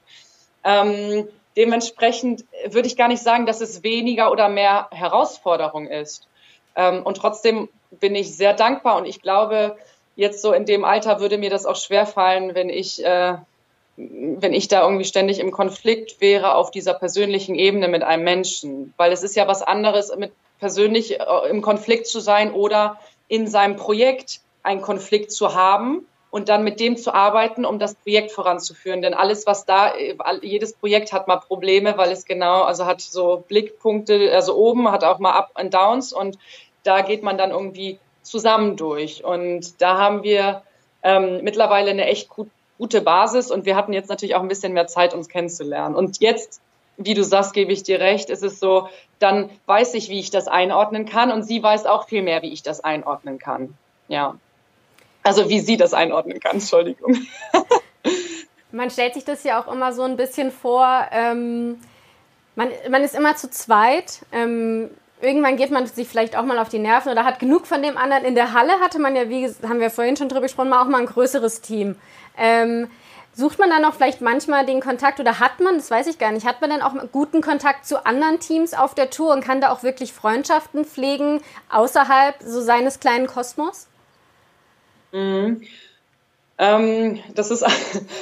Ähm, 0.63 1.27
dementsprechend 1.57 2.45
würde 2.69 2.87
ich 2.87 2.95
gar 2.95 3.09
nicht 3.09 3.21
sagen, 3.21 3.45
dass 3.45 3.59
es 3.59 3.83
weniger 3.83 4.31
oder 4.31 4.47
mehr 4.47 4.87
Herausforderung 4.91 5.87
ist. 5.87 6.27
Ähm, 6.75 7.03
und 7.03 7.17
trotzdem 7.17 7.69
bin 7.91 8.15
ich 8.15 8.35
sehr 8.35 8.53
dankbar 8.53 8.97
und 8.97 9.05
ich 9.05 9.21
glaube, 9.21 9.77
jetzt 10.15 10.41
so 10.41 10.53
in 10.53 10.65
dem 10.65 10.85
Alter 10.85 11.19
würde 11.19 11.37
mir 11.37 11.49
das 11.49 11.65
auch 11.65 11.75
schwer 11.75 12.05
fallen, 12.05 12.55
wenn 12.55 12.69
ich, 12.69 13.03
äh, 13.03 13.35
wenn 13.97 14.53
ich 14.53 14.67
da 14.67 14.83
irgendwie 14.83 15.05
ständig 15.05 15.39
im 15.39 15.51
Konflikt 15.51 16.21
wäre 16.21 16.55
auf 16.55 16.71
dieser 16.71 16.93
persönlichen 16.93 17.55
Ebene 17.55 17.87
mit 17.87 18.03
einem 18.03 18.23
Menschen. 18.23 18.93
Weil 18.97 19.11
es 19.11 19.23
ist 19.23 19.35
ja 19.35 19.47
was 19.47 19.61
anderes, 19.61 20.15
mit 20.15 20.31
persönlich 20.59 21.19
äh, 21.19 21.49
im 21.49 21.61
Konflikt 21.61 22.07
zu 22.07 22.19
sein 22.19 22.53
oder 22.53 22.99
in 23.27 23.47
seinem 23.47 23.75
Projekt 23.75 24.41
einen 24.63 24.81
Konflikt 24.81 25.31
zu 25.31 25.55
haben 25.55 26.05
und 26.31 26.47
dann 26.47 26.63
mit 26.63 26.79
dem 26.79 26.97
zu 26.97 27.13
arbeiten, 27.13 27.65
um 27.65 27.77
das 27.77 27.93
Projekt 27.93 28.31
voranzuführen. 28.31 29.01
Denn 29.01 29.13
alles, 29.13 29.45
was 29.45 29.65
da, 29.65 29.93
jedes 30.41 30.73
Projekt 30.73 31.11
hat 31.11 31.27
mal 31.27 31.37
Probleme, 31.37 31.97
weil 31.97 32.09
es 32.11 32.25
genau, 32.25 32.61
also 32.63 32.85
hat 32.85 33.01
so 33.01 33.43
Blickpunkte, 33.47 34.31
also 34.33 34.55
oben 34.55 34.89
hat 34.91 35.03
auch 35.03 35.19
mal 35.19 35.33
Up 35.33 35.51
and 35.55 35.73
Downs 35.73 36.13
und 36.13 36.39
da 36.83 37.01
geht 37.01 37.21
man 37.21 37.37
dann 37.37 37.51
irgendwie 37.51 37.99
zusammen 38.23 38.77
durch. 38.77 39.23
Und 39.25 39.81
da 39.81 39.97
haben 39.97 40.23
wir 40.23 40.63
ähm, 41.03 41.41
mittlerweile 41.43 41.91
eine 41.91 42.05
echt 42.05 42.29
gut, 42.29 42.49
gute 42.77 43.01
Basis 43.01 43.51
und 43.51 43.65
wir 43.65 43.75
hatten 43.75 43.91
jetzt 43.91 44.09
natürlich 44.09 44.35
auch 44.35 44.41
ein 44.41 44.47
bisschen 44.47 44.73
mehr 44.73 44.87
Zeit, 44.87 45.13
uns 45.13 45.27
kennenzulernen. 45.27 45.95
Und 45.95 46.21
jetzt, 46.21 46.61
wie 46.95 47.13
du 47.13 47.25
sagst, 47.25 47.53
gebe 47.53 47.73
ich 47.73 47.83
dir 47.83 47.99
recht, 47.99 48.29
ist 48.29 48.41
es 48.41 48.57
so, 48.57 48.87
dann 49.19 49.49
weiß 49.65 49.95
ich, 49.95 50.09
wie 50.09 50.19
ich 50.19 50.31
das 50.31 50.47
einordnen 50.47 51.05
kann 51.05 51.31
und 51.31 51.43
sie 51.43 51.61
weiß 51.61 51.85
auch 51.85 52.07
viel 52.07 52.21
mehr, 52.21 52.41
wie 52.41 52.53
ich 52.53 52.63
das 52.63 52.79
einordnen 52.79 53.37
kann. 53.37 53.73
Ja. 54.07 54.37
Also 55.23 55.49
wie 55.49 55.59
sie 55.59 55.77
das 55.77 55.93
einordnen 55.93 56.39
kann, 56.39 56.53
Entschuldigung. 56.53 57.17
Man 58.71 58.89
stellt 58.89 59.13
sich 59.13 59.25
das 59.25 59.43
ja 59.43 59.61
auch 59.61 59.71
immer 59.71 59.91
so 59.93 60.03
ein 60.03 60.15
bisschen 60.15 60.51
vor, 60.51 61.07
ähm, 61.11 61.77
man, 62.55 62.69
man 62.89 63.03
ist 63.03 63.15
immer 63.15 63.35
zu 63.35 63.49
zweit. 63.49 64.19
Ähm, 64.31 64.89
irgendwann 65.21 65.57
geht 65.57 65.71
man 65.71 65.85
sich 65.87 66.07
vielleicht 66.07 66.37
auch 66.37 66.45
mal 66.45 66.57
auf 66.57 66.69
die 66.69 66.79
Nerven 66.79 67.11
oder 67.11 67.25
hat 67.25 67.39
genug 67.39 67.67
von 67.67 67.83
dem 67.83 67.97
anderen. 67.97 68.23
In 68.23 68.35
der 68.35 68.53
Halle 68.53 68.79
hatte 68.79 68.99
man 68.99 69.15
ja, 69.15 69.29
wie 69.29 69.45
haben 69.67 69.79
wir 69.79 69.89
vorhin 69.89 70.15
schon 70.15 70.29
drüber 70.29 70.41
gesprochen, 70.41 70.69
mal 70.69 70.81
auch 70.81 70.87
mal 70.87 70.99
ein 70.99 71.05
größeres 71.05 71.61
Team. 71.61 71.95
Ähm, 72.37 72.87
sucht 73.33 73.59
man 73.59 73.69
dann 73.69 73.85
auch 73.85 73.93
vielleicht 73.93 74.21
manchmal 74.21 74.65
den 74.65 74.81
Kontakt 74.81 75.19
oder 75.19 75.39
hat 75.39 75.59
man, 75.59 75.75
das 75.75 75.91
weiß 75.91 76.07
ich 76.07 76.17
gar 76.17 76.31
nicht, 76.31 76.45
hat 76.45 76.61
man 76.61 76.69
dann 76.69 76.81
auch 76.81 76.93
guten 77.11 77.41
Kontakt 77.41 77.85
zu 77.85 78.05
anderen 78.05 78.39
Teams 78.39 78.73
auf 78.73 78.95
der 78.95 79.09
Tour 79.09 79.33
und 79.33 79.43
kann 79.43 79.61
da 79.61 79.71
auch 79.71 79.83
wirklich 79.83 80.13
Freundschaften 80.13 80.85
pflegen 80.85 81.41
außerhalb 81.69 82.35
so 82.43 82.61
seines 82.61 82.99
kleinen 82.99 83.27
Kosmos? 83.27 83.87
Mhm. 85.11 85.61
Ähm, 86.57 87.19
das 87.33 87.51
ist, 87.51 87.65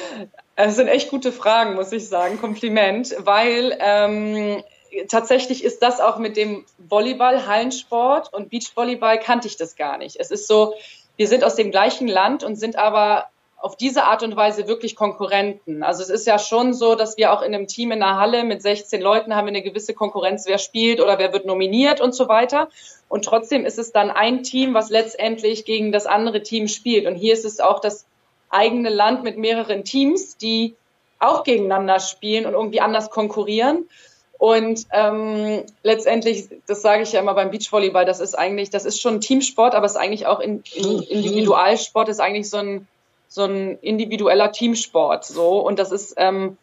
das 0.56 0.76
sind 0.76 0.88
echt 0.88 1.10
gute 1.10 1.32
Fragen, 1.32 1.74
muss 1.74 1.92
ich 1.92 2.08
sagen. 2.08 2.40
Kompliment, 2.40 3.14
weil 3.18 3.76
ähm, 3.80 4.62
tatsächlich 5.08 5.64
ist 5.64 5.82
das 5.82 6.00
auch 6.00 6.18
mit 6.18 6.36
dem 6.36 6.64
Volleyball, 6.78 7.46
Hallensport 7.46 8.32
und 8.32 8.50
Beachvolleyball 8.50 9.18
kannte 9.18 9.46
ich 9.46 9.56
das 9.56 9.76
gar 9.76 9.98
nicht. 9.98 10.16
Es 10.16 10.30
ist 10.30 10.48
so, 10.48 10.74
wir 11.16 11.28
sind 11.28 11.44
aus 11.44 11.54
dem 11.54 11.70
gleichen 11.70 12.08
Land 12.08 12.42
und 12.44 12.56
sind 12.56 12.76
aber 12.76 13.26
auf 13.60 13.76
diese 13.76 14.04
Art 14.04 14.22
und 14.22 14.36
Weise 14.36 14.66
wirklich 14.66 14.96
Konkurrenten. 14.96 15.82
Also 15.82 16.02
es 16.02 16.08
ist 16.08 16.26
ja 16.26 16.38
schon 16.38 16.72
so, 16.72 16.94
dass 16.94 17.16
wir 17.16 17.32
auch 17.32 17.42
in 17.42 17.54
einem 17.54 17.66
Team 17.66 17.92
in 17.92 18.00
der 18.00 18.16
Halle 18.16 18.44
mit 18.44 18.62
16 18.62 19.00
Leuten 19.02 19.36
haben 19.36 19.46
wir 19.46 19.50
eine 19.50 19.62
gewisse 19.62 19.92
Konkurrenz, 19.92 20.46
wer 20.46 20.58
spielt 20.58 21.00
oder 21.00 21.18
wer 21.18 21.32
wird 21.32 21.44
nominiert 21.44 22.00
und 22.00 22.14
so 22.14 22.28
weiter. 22.28 22.68
Und 23.08 23.24
trotzdem 23.24 23.66
ist 23.66 23.78
es 23.78 23.92
dann 23.92 24.10
ein 24.10 24.42
Team, 24.42 24.72
was 24.72 24.88
letztendlich 24.88 25.64
gegen 25.64 25.92
das 25.92 26.06
andere 26.06 26.42
Team 26.42 26.68
spielt. 26.68 27.06
Und 27.06 27.16
hier 27.16 27.34
ist 27.34 27.44
es 27.44 27.60
auch 27.60 27.80
das 27.80 28.06
eigene 28.48 28.88
Land 28.88 29.24
mit 29.24 29.36
mehreren 29.36 29.84
Teams, 29.84 30.36
die 30.38 30.74
auch 31.18 31.44
gegeneinander 31.44 32.00
spielen 32.00 32.46
und 32.46 32.54
irgendwie 32.54 32.80
anders 32.80 33.10
konkurrieren. 33.10 33.88
Und 34.38 34.86
ähm, 34.90 35.64
letztendlich, 35.82 36.48
das 36.66 36.80
sage 36.80 37.02
ich 37.02 37.12
ja 37.12 37.20
immer 37.20 37.34
beim 37.34 37.50
Beachvolleyball, 37.50 38.06
das 38.06 38.20
ist 38.20 38.38
eigentlich, 38.38 38.70
das 38.70 38.86
ist 38.86 38.98
schon 38.98 39.16
ein 39.16 39.20
Teamsport, 39.20 39.74
aber 39.74 39.84
es 39.84 39.92
ist 39.92 39.98
eigentlich 39.98 40.26
auch 40.26 40.40
in, 40.40 40.62
in 40.74 41.02
Individualsport 41.02 42.08
ist 42.08 42.20
eigentlich 42.20 42.48
so 42.48 42.56
ein, 42.56 42.88
so 43.30 43.44
ein 43.44 43.78
individueller 43.80 44.52
Teamsport. 44.52 45.24
So 45.24 45.60
und 45.60 45.78
das 45.78 45.92
ist 45.92 46.14
ähm, 46.18 46.58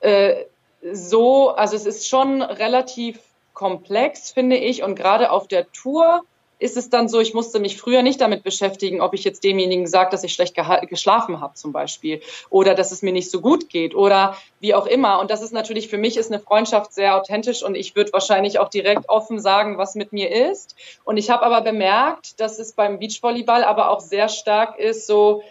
äh, 0.00 0.44
so, 0.92 1.48
also 1.48 1.74
es 1.74 1.86
ist 1.86 2.08
schon 2.08 2.42
relativ 2.42 3.18
komplex, 3.54 4.30
finde 4.30 4.56
ich. 4.56 4.82
Und 4.82 4.94
gerade 4.94 5.30
auf 5.30 5.48
der 5.48 5.70
Tour 5.72 6.22
ist 6.58 6.76
es 6.76 6.90
dann 6.90 7.08
so, 7.08 7.20
ich 7.20 7.32
musste 7.32 7.58
mich 7.58 7.78
früher 7.78 8.02
nicht 8.02 8.20
damit 8.20 8.42
beschäftigen, 8.42 9.00
ob 9.00 9.14
ich 9.14 9.24
jetzt 9.24 9.42
demjenigen 9.44 9.86
sage, 9.86 10.10
dass 10.10 10.22
ich 10.24 10.34
schlecht 10.34 10.54
geschlafen 10.88 11.40
habe 11.40 11.54
zum 11.54 11.72
Beispiel 11.72 12.20
oder 12.50 12.74
dass 12.74 12.92
es 12.92 13.00
mir 13.00 13.12
nicht 13.12 13.30
so 13.30 13.40
gut 13.40 13.70
geht 13.70 13.94
oder 13.94 14.36
wie 14.60 14.74
auch 14.74 14.86
immer. 14.86 15.20
Und 15.20 15.30
das 15.30 15.40
ist 15.40 15.52
natürlich 15.52 15.88
für 15.88 15.96
mich 15.96 16.18
ist 16.18 16.30
eine 16.30 16.40
Freundschaft 16.40 16.92
sehr 16.92 17.16
authentisch 17.16 17.62
und 17.62 17.74
ich 17.74 17.96
würde 17.96 18.12
wahrscheinlich 18.12 18.58
auch 18.58 18.68
direkt 18.68 19.08
offen 19.08 19.40
sagen, 19.40 19.78
was 19.78 19.94
mit 19.94 20.12
mir 20.12 20.30
ist. 20.50 20.76
Und 21.04 21.16
ich 21.16 21.30
habe 21.30 21.44
aber 21.44 21.62
bemerkt, 21.62 22.38
dass 22.40 22.58
es 22.58 22.72
beim 22.72 22.98
Beachvolleyball 22.98 23.64
aber 23.64 23.88
auch 23.88 24.00
sehr 24.00 24.28
stark 24.28 24.78
ist, 24.78 25.06
so 25.06 25.42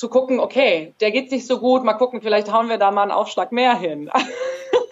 zu 0.00 0.08
gucken, 0.08 0.40
okay, 0.40 0.94
der 1.00 1.10
geht 1.10 1.28
sich 1.28 1.46
so 1.46 1.58
gut, 1.58 1.84
mal 1.84 1.92
gucken, 1.92 2.22
vielleicht 2.22 2.50
hauen 2.50 2.70
wir 2.70 2.78
da 2.78 2.90
mal 2.90 3.02
einen 3.02 3.10
Aufschlag 3.10 3.52
mehr 3.52 3.76
hin. 3.76 4.10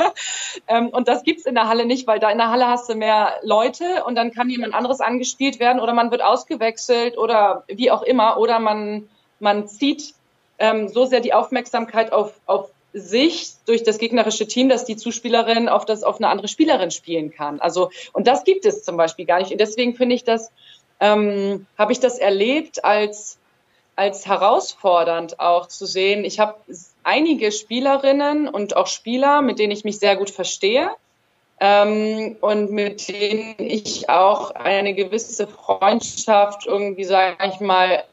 ähm, 0.69 0.89
und 0.91 1.09
das 1.09 1.23
gibt's 1.23 1.47
in 1.47 1.55
der 1.55 1.67
Halle 1.67 1.87
nicht, 1.87 2.07
weil 2.07 2.19
da 2.19 2.31
in 2.31 2.37
der 2.37 2.51
Halle 2.51 2.67
hast 2.67 2.91
du 2.91 2.95
mehr 2.95 3.37
Leute 3.43 4.05
und 4.05 4.17
dann 4.17 4.33
kann 4.33 4.51
jemand 4.51 4.75
anderes 4.75 5.01
angespielt 5.01 5.61
werden 5.61 5.81
oder 5.81 5.95
man 5.95 6.11
wird 6.11 6.23
ausgewechselt 6.23 7.17
oder 7.17 7.65
wie 7.69 7.91
auch 7.91 8.03
immer 8.03 8.37
oder 8.37 8.59
man, 8.59 9.09
man 9.41 9.67
zieht 9.67 10.13
ähm, 10.59 10.89
so 10.89 11.07
sehr 11.07 11.21
die 11.21 11.33
Aufmerksamkeit 11.33 12.13
auf, 12.13 12.35
auf 12.45 12.69
sich 12.93 13.53
durch 13.65 13.85
das 13.85 13.97
gegnerische 13.97 14.47
Team, 14.47 14.69
dass 14.69 14.85
die 14.85 14.97
Zuspielerin 14.97 15.71
auf 15.71 15.87
das 15.87 16.03
auf 16.03 16.19
eine 16.19 16.29
andere 16.29 16.49
Spielerin 16.49 16.91
spielen 16.91 17.31
kann. 17.31 17.61
Also 17.61 17.91
und 18.13 18.27
das 18.27 18.45
gibt 18.45 18.67
es 18.67 18.83
zum 18.83 18.99
Beispiel 18.99 19.25
gar 19.25 19.39
nicht. 19.39 19.53
Und 19.53 19.59
deswegen 19.59 19.95
finde 19.95 20.17
ich 20.17 20.25
das 20.25 20.53
ähm, 21.01 21.67
habe 21.79 21.93
ich 21.93 22.01
das 22.01 22.19
erlebt 22.19 22.85
als 22.85 23.39
als 23.99 24.27
herausfordernd 24.27 25.41
auch 25.41 25.67
zu 25.67 25.85
sehen. 25.85 26.25
Ich 26.25 26.39
habe 26.39 26.55
einige 27.03 27.51
Spielerinnen 27.51 28.49
und 28.49 28.77
auch 28.77 28.87
Spieler, 28.87 29.43
mit 29.43 29.59
denen 29.59 29.73
ich 29.73 29.83
mich 29.83 29.99
sehr 29.99 30.15
gut 30.15 30.31
verstehe 30.31 30.93
ähm, 31.59 32.37
und 32.41 32.71
mit 32.71 33.09
denen 33.09 33.57
ich 33.59 34.09
auch 34.09 34.53
eine 34.53 34.95
gewisse 34.95 35.49
Freundschaft 35.49 36.65
irgendwie, 36.65 37.03
sage 37.03 37.37
ich 37.53 37.59
mal, 37.59 38.05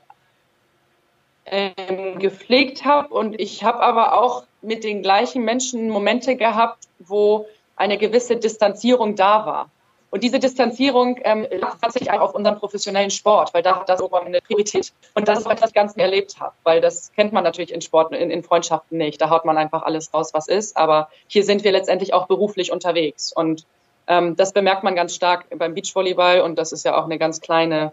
ähm, 1.46 2.18
gepflegt 2.18 2.84
habe. 2.84 3.14
Und 3.14 3.40
ich 3.40 3.64
habe 3.64 3.82
aber 3.82 4.20
auch 4.20 4.44
mit 4.64 4.84
den 4.84 5.04
gleichen 5.04 5.44
Menschen 5.44 5.90
Momente 5.90 6.36
gehabt, 6.36 6.86
wo 6.98 7.46
eine 7.76 8.00
gewisse 8.00 8.38
Distanzierung 8.38 9.16
da 9.16 9.46
war. 9.46 9.70
Und 10.16 10.24
diese 10.24 10.40
Distanzierung 10.40 11.20
ähm, 11.26 11.46
hat 11.82 11.92
sich 11.92 12.10
auch 12.10 12.22
auf 12.22 12.36
unseren 12.36 12.58
professionellen 12.58 13.12
Sport, 13.12 13.54
weil 13.54 13.62
da 13.62 13.82
hat 13.82 13.90
das 13.90 14.00
irgendwann 14.00 14.24
eine 14.24 14.40
Priorität. 14.40 14.94
Und 15.14 15.28
das 15.28 15.40
ist, 15.40 15.46
was 15.46 15.56
ich 15.56 15.60
das 15.60 15.74
Ganze 15.74 16.00
erlebt 16.00 16.40
habe, 16.40 16.54
weil 16.64 16.80
das 16.80 17.12
kennt 17.12 17.34
man 17.34 17.44
natürlich 17.44 17.74
in 17.74 17.82
Sport, 17.82 18.14
in, 18.14 18.32
in 18.32 18.42
Freundschaften 18.42 18.98
nicht. 18.98 19.20
Da 19.20 19.30
haut 19.30 19.44
man 19.44 19.58
einfach 19.58 19.84
alles 19.84 20.14
raus, 20.14 20.34
was 20.34 20.48
ist. 20.48 20.78
Aber 20.78 21.10
hier 21.28 21.44
sind 21.44 21.66
wir 21.66 21.74
letztendlich 21.74 22.14
auch 22.14 22.28
beruflich 22.28 22.72
unterwegs. 22.72 23.34
Und 23.34 23.66
ähm, 24.08 24.38
das 24.38 24.54
bemerkt 24.54 24.86
man 24.86 24.96
ganz 24.96 25.14
stark 25.14 25.48
beim 25.50 25.74
Beachvolleyball. 25.74 26.40
Und 26.40 26.58
das 26.58 26.72
ist 26.72 26.86
ja 26.86 26.98
auch 26.98 27.04
eine 27.04 27.18
ganz 27.18 27.42
kleine 27.42 27.92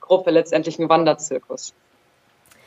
Gruppe, 0.00 0.32
letztendlich 0.32 0.76
ein 0.80 0.88
Wanderzirkus. 0.88 1.72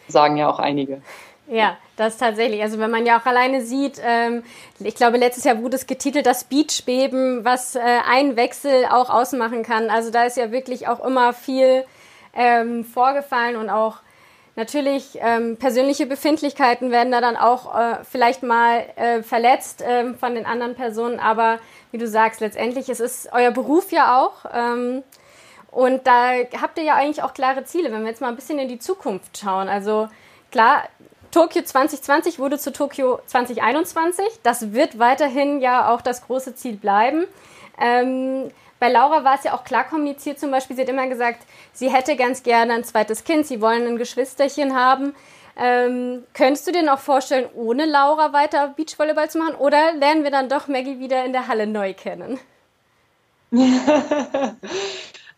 Sagen 0.07 0.37
ja 0.37 0.49
auch 0.49 0.59
einige. 0.59 1.01
Ja, 1.47 1.77
das 1.97 2.17
tatsächlich. 2.17 2.61
Also 2.61 2.79
wenn 2.79 2.89
man 2.89 3.05
ja 3.05 3.19
auch 3.19 3.25
alleine 3.25 3.61
sieht, 3.61 4.01
ähm, 4.03 4.43
ich 4.79 4.95
glaube, 4.95 5.17
letztes 5.17 5.43
Jahr 5.43 5.61
wurde 5.61 5.75
es 5.75 5.87
getitelt, 5.87 6.25
das 6.25 6.45
Beachbeben, 6.45 7.43
was 7.43 7.75
äh, 7.75 7.81
ein 8.09 8.35
Wechsel 8.35 8.85
auch 8.85 9.09
ausmachen 9.09 9.63
kann. 9.63 9.89
Also 9.89 10.09
da 10.09 10.23
ist 10.23 10.37
ja 10.37 10.51
wirklich 10.51 10.87
auch 10.87 11.03
immer 11.05 11.33
viel 11.33 11.83
ähm, 12.33 12.85
vorgefallen 12.85 13.57
und 13.57 13.69
auch 13.69 13.97
natürlich 14.55 15.17
ähm, 15.19 15.57
persönliche 15.57 16.05
Befindlichkeiten 16.05 16.91
werden 16.91 17.11
da 17.11 17.19
dann 17.19 17.35
auch 17.35 17.77
äh, 17.77 17.97
vielleicht 18.09 18.43
mal 18.43 18.85
äh, 18.95 19.21
verletzt 19.21 19.81
äh, 19.81 20.13
von 20.13 20.35
den 20.35 20.45
anderen 20.45 20.75
Personen. 20.75 21.19
Aber 21.19 21.59
wie 21.91 21.97
du 21.97 22.07
sagst, 22.07 22.39
letztendlich 22.39 22.87
es 22.87 23.01
ist 23.01 23.29
euer 23.33 23.51
Beruf 23.51 23.91
ja 23.91 24.21
auch. 24.21 24.45
Ähm, 24.53 25.03
und 25.71 26.07
da 26.07 26.33
habt 26.61 26.77
ihr 26.77 26.83
ja 26.83 26.95
eigentlich 26.95 27.23
auch 27.23 27.33
klare 27.33 27.65
Ziele, 27.65 27.91
wenn 27.91 28.01
wir 28.01 28.09
jetzt 28.09 28.21
mal 28.21 28.29
ein 28.29 28.35
bisschen 28.35 28.59
in 28.59 28.67
die 28.67 28.79
Zukunft 28.79 29.37
schauen. 29.37 29.67
Also 29.67 30.07
klar, 30.51 30.83
Tokio 31.33 31.63
2020 31.63 32.37
wurde 32.37 32.59
zu 32.59 32.71
Tokio 32.71 33.19
2021. 33.25 34.23
Das 34.43 34.73
wird 34.73 34.99
weiterhin 34.99 35.61
ja 35.61 35.91
auch 35.91 36.01
das 36.01 36.27
große 36.27 36.53
Ziel 36.53 36.75
bleiben. 36.75 37.25
Ähm, 37.81 38.51
Bei 38.79 38.89
Laura 38.89 39.23
war 39.23 39.35
es 39.35 39.43
ja 39.43 39.55
auch 39.55 39.63
klar 39.63 39.83
kommuniziert, 39.85 40.39
zum 40.39 40.51
Beispiel, 40.51 40.75
sie 40.75 40.83
hat 40.83 40.89
immer 40.89 41.07
gesagt, 41.07 41.47
sie 41.73 41.89
hätte 41.91 42.15
ganz 42.15 42.43
gerne 42.43 42.73
ein 42.73 42.83
zweites 42.83 43.23
Kind, 43.23 43.47
sie 43.47 43.61
wollen 43.61 43.87
ein 43.87 43.97
Geschwisterchen 43.97 44.75
haben. 44.75 45.15
Ähm, 45.57 46.23
könntest 46.33 46.67
du 46.67 46.71
dir 46.71 46.83
noch 46.83 46.99
vorstellen, 46.99 47.49
ohne 47.55 47.85
Laura 47.85 48.31
weiter 48.33 48.73
Beachvolleyball 48.75 49.29
zu 49.29 49.39
machen? 49.39 49.55
Oder 49.55 49.93
lernen 49.93 50.23
wir 50.23 50.31
dann 50.31 50.49
doch 50.49 50.67
Maggie 50.67 50.99
wieder 50.99 51.25
in 51.25 51.33
der 51.33 51.47
Halle 51.47 51.65
neu 51.65 51.95
kennen? 51.95 52.39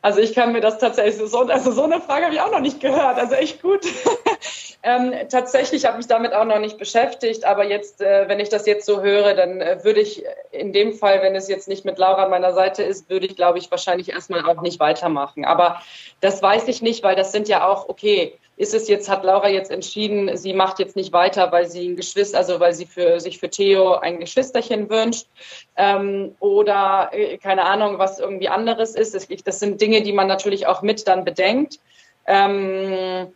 Also 0.05 0.19
ich 0.19 0.35
kann 0.35 0.51
mir 0.51 0.61
das 0.61 0.77
tatsächlich 0.77 1.15
so, 1.15 1.39
also 1.39 1.71
so 1.71 1.81
eine 1.81 1.99
Frage 1.99 2.25
habe 2.25 2.35
ich 2.35 2.39
auch 2.39 2.51
noch 2.51 2.59
nicht 2.59 2.79
gehört. 2.79 3.17
Also 3.17 3.33
echt 3.33 3.59
gut. 3.59 3.87
ähm, 4.83 5.11
tatsächlich 5.31 5.87
habe 5.87 5.99
ich 5.99 6.05
damit 6.05 6.31
auch 6.31 6.45
noch 6.45 6.59
nicht 6.59 6.77
beschäftigt, 6.77 7.43
aber 7.43 7.65
jetzt, 7.65 8.01
äh, 8.01 8.29
wenn 8.29 8.39
ich 8.39 8.49
das 8.49 8.67
jetzt 8.67 8.85
so 8.85 9.01
höre, 9.01 9.33
dann 9.33 9.61
äh, 9.61 9.83
würde 9.83 10.01
ich 10.01 10.23
in 10.51 10.73
dem 10.73 10.93
Fall, 10.93 11.23
wenn 11.23 11.33
es 11.33 11.47
jetzt 11.47 11.67
nicht 11.67 11.85
mit 11.85 11.97
Laura 11.97 12.25
an 12.25 12.29
meiner 12.29 12.53
Seite 12.53 12.83
ist, 12.83 13.09
würde 13.09 13.25
ich, 13.25 13.35
glaube 13.35 13.57
ich, 13.57 13.71
wahrscheinlich 13.71 14.11
erstmal 14.11 14.47
auch 14.47 14.61
nicht 14.61 14.79
weitermachen. 14.79 15.43
Aber 15.43 15.81
das 16.21 16.39
weiß 16.39 16.67
ich 16.67 16.83
nicht, 16.83 17.01
weil 17.01 17.15
das 17.15 17.31
sind 17.31 17.47
ja 17.47 17.67
auch, 17.67 17.89
okay, 17.89 18.37
ist 18.57 18.73
es 18.73 18.87
jetzt, 18.87 19.09
hat 19.09 19.23
Laura 19.23 19.49
jetzt 19.49 19.69
entschieden, 19.69 20.37
sie 20.37 20.53
macht 20.53 20.79
jetzt 20.79 20.95
nicht 20.95 21.11
weiter, 21.11 21.51
weil 21.51 21.67
sie 21.67 21.89
ein 21.89 21.95
Geschwister, 21.95 22.37
also 22.37 22.59
weil 22.59 22.73
sie 22.73 22.85
für 22.85 23.19
sich 23.19 23.37
für 23.37 23.49
Theo 23.49 23.95
ein 23.95 24.19
Geschwisterchen 24.19 24.89
wünscht 24.89 25.27
ähm, 25.75 26.35
oder 26.39 27.09
äh, 27.11 27.37
keine 27.37 27.65
Ahnung, 27.65 27.97
was 27.97 28.19
irgendwie 28.19 28.47
anderes 28.47 28.95
ist. 28.95 29.13
Das, 29.13 29.27
das, 29.27 29.59
sind 29.59 29.81
Dinge, 29.81 30.01
die 30.03 30.13
man 30.13 30.27
natürlich 30.27 30.67
auch 30.67 30.81
mit 30.81 31.07
dann 31.07 31.25
bedenkt. 31.25 31.79
Ähm, 32.27 33.33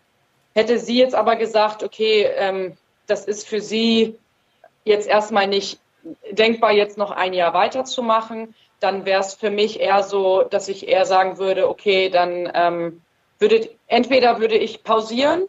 hätte 0.53 0.79
sie 0.79 0.97
jetzt 0.97 1.15
aber 1.15 1.35
gesagt, 1.35 1.83
okay, 1.83 2.29
ähm, 2.35 2.77
das 3.07 3.25
ist 3.25 3.47
für 3.47 3.59
sie 3.59 4.17
jetzt 4.85 5.07
erstmal 5.07 5.47
nicht 5.47 5.79
denkbar, 6.31 6.71
jetzt 6.71 6.97
noch 6.97 7.11
ein 7.11 7.33
Jahr 7.33 7.53
weiterzumachen, 7.53 8.55
dann 8.79 9.05
wäre 9.05 9.19
es 9.19 9.33
für 9.33 9.51
mich 9.51 9.81
eher 9.81 10.03
so, 10.03 10.43
dass 10.43 10.69
ich 10.69 10.87
eher 10.87 11.05
sagen 11.05 11.37
würde, 11.37 11.67
okay, 11.67 12.09
dann 12.09 12.49
ähm, 12.53 13.01
würde, 13.39 13.69
entweder 13.87 14.39
würde 14.39 14.55
ich 14.55 14.83
pausieren, 14.83 15.47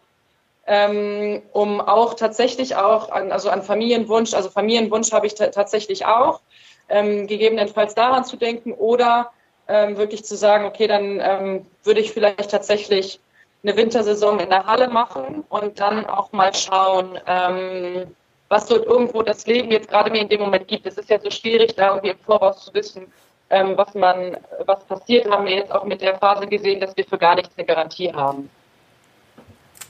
ähm, 0.67 1.43
um 1.53 1.81
auch 1.81 2.15
tatsächlich 2.15 2.77
auch 2.77 3.11
an, 3.11 3.33
also 3.33 3.51
an 3.51 3.63
Familienwunsch, 3.63 4.35
also 4.35 4.51
Familienwunsch 4.51 5.13
habe 5.13 5.27
ich 5.27 5.35
tatsächlich 5.35 6.07
auch, 6.07 6.41
ähm, 6.89 7.27
gegebenenfalls 7.27 7.95
daran 7.95 8.25
zu 8.25 8.37
denken 8.37 8.73
oder 8.73 9.31
ähm, 9.69 9.97
wirklich 9.97 10.25
zu 10.25 10.37
sagen, 10.37 10.65
okay, 10.65 10.87
dann 10.87 11.21
ähm, 11.21 11.67
würde 11.85 12.01
ich 12.01 12.13
vielleicht 12.13 12.51
tatsächlich 12.51 13.21
eine 13.63 13.77
Wintersaison 13.77 14.41
in 14.41 14.49
der 14.49 14.67
Halle 14.67 14.89
machen 14.89 15.45
und 15.49 15.81
dann 15.81 16.07
auch 16.07 16.33
mal 16.33 16.55
schauen, 16.55 17.19
ähm, 17.27 18.07
was 18.49 18.67
so 18.67 18.83
irgendwo 18.85 19.23
das 19.23 19.47
Leben 19.47 19.71
jetzt 19.71 19.89
gerade 19.89 20.11
mir 20.11 20.23
in 20.23 20.29
dem 20.29 20.41
Moment 20.41 20.67
gibt. 20.67 20.87
Es 20.87 20.99
ist 20.99 21.09
ja 21.09 21.21
so 21.21 21.31
schwierig, 21.31 21.77
da 21.77 21.89
irgendwie 21.89 22.11
im 22.11 22.19
Voraus 22.19 22.65
zu 22.65 22.75
wissen, 22.75 23.13
ähm, 23.51 23.77
was 23.77 23.95
man, 23.95 24.37
was 24.65 24.85
passiert, 24.85 25.31
haben 25.31 25.47
wir 25.47 25.57
jetzt 25.57 25.73
auch 25.73 25.85
mit 25.85 26.01
der 26.01 26.17
Phase 26.19 26.47
gesehen, 26.47 26.81
dass 26.81 26.97
wir 26.97 27.05
für 27.05 27.19
gar 27.19 27.35
nichts 27.35 27.53
eine 27.57 27.67
Garantie 27.67 28.13
haben. 28.13 28.49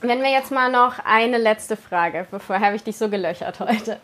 Wenn 0.03 0.23
wir 0.23 0.31
jetzt 0.31 0.51
mal 0.51 0.71
noch 0.71 0.95
eine 1.05 1.37
letzte 1.37 1.77
Frage, 1.77 2.25
bevor 2.31 2.59
habe 2.59 2.75
ich 2.75 2.83
dich 2.83 2.97
so 2.97 3.07
gelöchert 3.07 3.59
heute. 3.59 3.99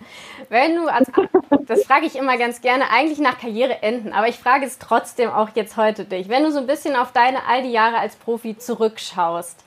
Wenn 0.47 0.76
du 0.76 0.88
als, 0.88 1.12
das 1.66 1.86
frage 1.86 2.05
ich 2.05 2.16
immer 2.16 2.38
ganz 2.38 2.62
gerne, 2.62 2.91
eigentlich 2.91 3.18
nach 3.18 3.39
Karriereenden, 3.39 4.14
aber 4.14 4.28
ich 4.28 4.38
frage 4.38 4.68
es 4.68 4.78
trotzdem 4.78 5.32
auch 5.32 5.49
jetzt 5.55 5.76
heute 5.76 6.05
dich. 6.05 6.30
Wenn 6.30 6.43
du 6.43 6.51
so 6.51 6.60
ein 6.60 6.68
bisschen 6.68 6.95
auf 6.95 7.14
deine 7.14 7.39
all 7.47 7.64
die 7.64 7.72
Jahre 7.72 7.97
als 7.97 8.16
Profi 8.16 8.55
zurückschaust, 8.60 9.64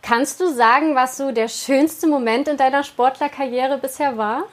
kannst 0.00 0.40
du 0.40 0.46
sagen, 0.46 0.94
was 0.94 1.18
so 1.18 1.32
der 1.32 1.48
schönste 1.48 2.06
Moment 2.06 2.48
in 2.48 2.56
deiner 2.56 2.82
Sportlerkarriere 2.82 3.76
bisher 3.76 4.16
war? 4.16 4.44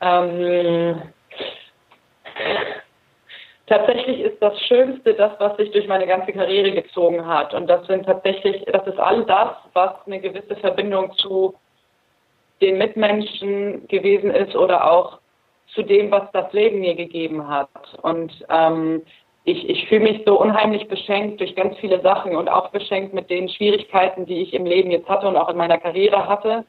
Ähm, 0.00 1.02
tatsächlich 3.66 4.20
ist 4.20 4.40
das 4.40 4.58
Schönste 4.62 5.14
das, 5.14 5.32
was 5.38 5.56
sich 5.56 5.70
durch 5.72 5.86
meine 5.88 6.06
ganze 6.06 6.32
Karriere 6.32 6.72
gezogen 6.72 7.26
hat. 7.26 7.54
Und 7.54 7.66
das 7.66 7.86
sind 7.86 8.06
tatsächlich, 8.06 8.64
das 8.66 8.86
ist 8.86 8.98
all 8.98 9.24
das, 9.24 9.56
was 9.72 9.92
eine 10.06 10.20
gewisse 10.20 10.56
Verbindung 10.56 11.12
zu 11.14 11.54
den 12.60 12.78
Mitmenschen 12.78 13.86
gewesen 13.88 14.30
ist 14.30 14.56
oder 14.56 14.90
auch 14.90 15.18
zu 15.74 15.82
dem, 15.82 16.10
was 16.10 16.30
das 16.32 16.52
Leben 16.52 16.80
mir 16.80 16.94
gegeben 16.94 17.48
hat. 17.48 17.68
Und 18.02 18.32
ähm, 18.48 19.02
ich, 19.44 19.68
ich 19.68 19.88
fühle 19.88 20.00
mich 20.00 20.22
so 20.26 20.40
unheimlich 20.40 20.88
beschenkt 20.88 21.40
durch 21.40 21.54
ganz 21.54 21.76
viele 21.78 22.00
Sachen 22.02 22.36
und 22.36 22.48
auch 22.48 22.70
beschenkt 22.70 23.14
mit 23.14 23.30
den 23.30 23.48
Schwierigkeiten, 23.48 24.26
die 24.26 24.42
ich 24.42 24.54
im 24.54 24.66
Leben 24.66 24.90
jetzt 24.90 25.08
hatte 25.08 25.28
und 25.28 25.36
auch 25.36 25.48
in 25.48 25.56
meiner 25.56 25.78
Karriere 25.78 26.26
hatte. 26.28 26.64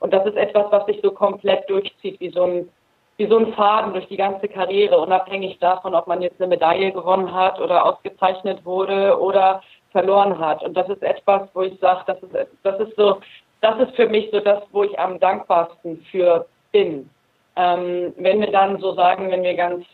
Und 0.00 0.12
das 0.12 0.26
ist 0.26 0.36
etwas, 0.36 0.66
was 0.70 0.86
sich 0.86 1.00
so 1.02 1.12
komplett 1.12 1.68
durchzieht, 1.68 2.18
wie 2.20 2.30
so 2.30 2.44
ein, 2.44 2.68
wie 3.16 3.26
so 3.26 3.38
ein 3.38 3.52
Faden 3.52 3.92
durch 3.92 4.08
die 4.08 4.16
ganze 4.16 4.48
Karriere, 4.48 4.98
unabhängig 4.98 5.58
davon, 5.58 5.94
ob 5.94 6.06
man 6.06 6.22
jetzt 6.22 6.40
eine 6.40 6.48
Medaille 6.48 6.90
gewonnen 6.90 7.32
hat 7.32 7.60
oder 7.60 7.84
ausgezeichnet 7.84 8.64
wurde 8.64 9.18
oder 9.20 9.62
verloren 9.92 10.38
hat. 10.38 10.62
Und 10.62 10.74
das 10.74 10.88
ist 10.88 11.02
etwas, 11.02 11.48
wo 11.54 11.62
ich 11.62 11.78
sage, 11.80 12.02
das 12.06 12.22
ist, 12.22 12.34
das 12.62 12.80
ist 12.80 12.96
so, 12.96 13.18
das 13.60 13.78
ist 13.80 13.94
für 13.94 14.08
mich 14.08 14.30
so 14.32 14.40
das, 14.40 14.62
wo 14.72 14.84
ich 14.84 14.98
am 14.98 15.20
dankbarsten 15.20 15.98
für 16.10 16.46
bin. 16.72 17.10
Ähm, 17.56 18.14
wenn 18.16 18.40
wir 18.40 18.50
dann 18.50 18.78
so 18.80 18.94
sagen, 18.94 19.30
wenn 19.30 19.42
wir 19.42 19.54
ganz 19.54 19.84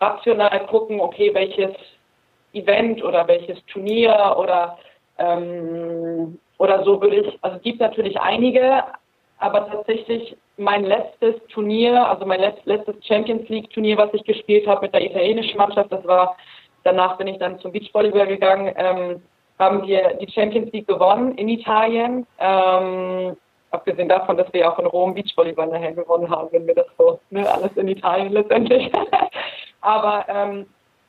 rational 0.00 0.66
gucken, 0.66 1.00
okay, 1.00 1.32
welches 1.32 1.74
Event 2.52 3.02
oder 3.02 3.26
welches 3.26 3.64
Turnier 3.66 4.36
oder 4.38 4.76
ähm, 5.18 6.38
oder 6.58 6.84
so 6.84 7.00
würde 7.00 7.16
ich, 7.16 7.38
also 7.42 7.56
es 7.56 7.62
gibt 7.62 7.80
natürlich 7.80 8.18
einige, 8.18 8.84
aber 9.38 9.68
tatsächlich 9.68 10.36
mein 10.56 10.84
letztes 10.84 11.34
Turnier, 11.48 12.08
also 12.08 12.24
mein 12.24 12.40
letztes 12.40 12.94
Champions 13.04 13.48
League 13.48 13.70
Turnier, 13.70 13.98
was 13.98 14.12
ich 14.14 14.24
gespielt 14.24 14.66
habe 14.66 14.86
mit 14.86 14.94
der 14.94 15.04
italienischen 15.04 15.58
Mannschaft, 15.58 15.92
das 15.92 16.06
war, 16.06 16.36
danach 16.84 17.18
bin 17.18 17.26
ich 17.26 17.38
dann 17.38 17.58
zum 17.60 17.72
Beachvolleyball 17.72 18.26
gegangen, 18.26 18.72
ähm, 18.76 19.22
haben 19.58 19.86
wir 19.86 20.14
die 20.20 20.30
Champions 20.30 20.72
League 20.72 20.86
gewonnen 20.86 21.36
in 21.36 21.48
Italien. 21.48 22.26
Ähm, 22.38 23.36
abgesehen 23.70 24.08
davon, 24.08 24.36
dass 24.36 24.52
wir 24.52 24.70
auch 24.70 24.78
in 24.78 24.86
Rom 24.86 25.14
Beachvolleyball 25.14 25.68
nachher 25.68 25.92
gewonnen 25.92 26.30
haben, 26.30 26.48
wenn 26.52 26.66
wir 26.66 26.74
das 26.74 26.86
so, 26.98 27.18
ne, 27.30 27.50
alles 27.50 27.76
in 27.76 27.88
Italien 27.88 28.32
letztendlich. 28.32 28.90
Aber 29.80 30.24
ähm, 30.28 30.66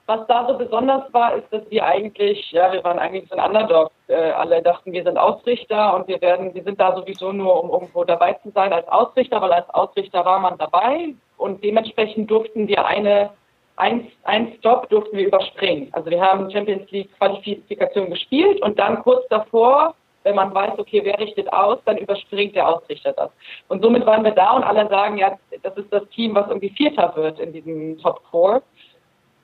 was 0.08 0.26
da 0.28 0.48
so 0.48 0.58
besonders 0.58 1.14
war, 1.14 1.36
ist, 1.36 1.52
dass 1.52 1.70
wir 1.70 1.86
eigentlich, 1.86 2.52
ja, 2.52 2.72
wir 2.72 2.84
waren 2.84 2.98
eigentlich 2.98 3.30
so 3.30 3.36
ein 3.36 3.46
Underdog. 3.46 3.92
Äh, 4.08 4.16
alle 4.16 4.62
dachten, 4.62 4.94
wir 4.94 5.04
sind 5.04 5.18
Ausrichter 5.18 5.96
und 5.96 6.08
wir 6.08 6.22
werden, 6.22 6.54
wir 6.54 6.64
sind 6.64 6.80
da 6.80 6.96
sowieso 6.96 7.34
nur, 7.34 7.62
um 7.62 7.70
irgendwo 7.70 8.06
dabei 8.06 8.34
zu 8.42 8.50
sein 8.52 8.72
als 8.72 8.88
Ausrichter, 8.88 9.42
weil 9.42 9.52
als 9.52 9.70
Ausrichter 9.70 10.24
war 10.24 10.40
man 10.40 10.58
dabei 10.58 11.14
und 11.38 11.62
dementsprechend 11.62 12.32
durften 12.32 12.70
wir 12.70 12.86
eine, 12.86 13.32
ein, 13.76 14.08
ein 14.24 14.54
Stop 14.60 14.90
durften 14.90 15.18
wir 15.18 15.28
überspringen. 15.28 15.90
Also 15.92 16.10
wir 16.10 16.22
haben 16.22 16.50
Champions 16.52 16.90
League 16.92 17.10
Qualifikation 17.18 18.10
gespielt 18.10 18.62
und 18.62 18.80
dann 18.80 19.04
kurz 19.04 19.28
davor, 19.28 19.94
wenn 20.24 20.36
man 20.36 20.54
weiß, 20.54 20.78
okay, 20.78 21.02
wer 21.04 21.20
richtet 21.20 21.52
aus, 21.52 21.80
dann 21.86 21.98
überspringt 21.98 22.56
der 22.56 22.68
Ausrichter 22.68 23.12
das. 23.12 23.30
Und 23.68 23.84
somit 23.84 24.06
waren 24.06 24.24
wir 24.24 24.32
da 24.32 24.52
und 24.52 24.64
alle 24.64 24.88
sagen, 24.88 25.18
ja, 25.18 25.38
das 25.64 25.76
ist 25.78 25.92
das 25.92 26.08
Team, 26.10 26.34
was 26.34 26.48
irgendwie 26.48 26.70
Vierter 26.70 27.14
wird 27.16 27.40
in 27.40 27.52
diesem 27.52 27.98
Top 28.00 28.22
Four. 28.32 28.62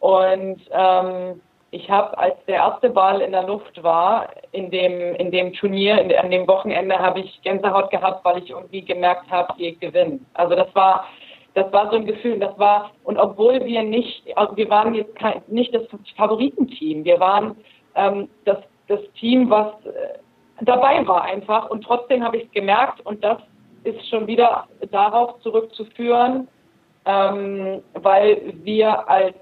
Und 0.04 0.60
ähm, 0.72 1.40
ich 1.72 1.90
habe, 1.90 2.18
als 2.18 2.36
der 2.46 2.56
erste 2.56 2.90
Ball 2.90 3.22
in 3.22 3.32
der 3.32 3.44
Luft 3.44 3.82
war, 3.82 4.28
in 4.52 4.70
dem, 4.70 5.16
in 5.16 5.32
dem 5.32 5.54
Turnier, 5.54 5.98
in, 6.02 6.14
an 6.14 6.30
dem 6.30 6.46
Wochenende, 6.46 7.00
habe 7.00 7.22
ich 7.22 7.42
Gänsehaut 7.42 7.90
gehabt, 7.90 8.26
weil 8.26 8.44
ich 8.44 8.50
irgendwie 8.50 8.82
gemerkt 8.82 9.32
habe, 9.32 9.58
wir 9.58 9.74
gewinnen. 9.78 10.26
Also 10.34 10.56
das 10.56 10.68
war, 10.76 11.06
das 11.54 11.72
war 11.72 11.90
so 11.90 11.96
ein 11.96 12.06
Gefühl, 12.06 12.38
das 12.38 12.60
war, 12.60 12.92
und 13.06 13.18
obwohl 13.18 13.64
wir 13.64 13.82
nicht, 13.82 14.26
also 14.36 14.58
wir 14.58 14.70
waren 14.70 14.94
jetzt 14.94 15.16
kein, 15.16 15.42
nicht 15.48 15.74
das 15.74 15.84
Favoritenteam, 16.18 17.06
wir 17.06 17.22
waren 17.22 17.56
ähm, 17.96 18.28
das, 18.44 18.58
das 18.90 19.00
Team, 19.18 19.50
was 19.50 19.68
äh, 19.86 20.20
dabei 20.66 21.08
war 21.08 21.24
einfach. 21.24 21.70
Und 21.70 21.86
trotzdem 21.86 22.26
habe 22.26 22.36
ich 22.36 22.44
es 22.48 22.52
gemerkt, 22.52 23.00
und 23.06 23.24
das 23.24 23.38
ist 23.86 24.06
schon 24.10 24.28
wieder 24.28 24.68
darauf 24.92 25.40
zurückzuführen, 25.40 26.50
ähm, 27.06 27.82
weil 27.94 28.54
wir 28.64 29.10
als 29.10 29.36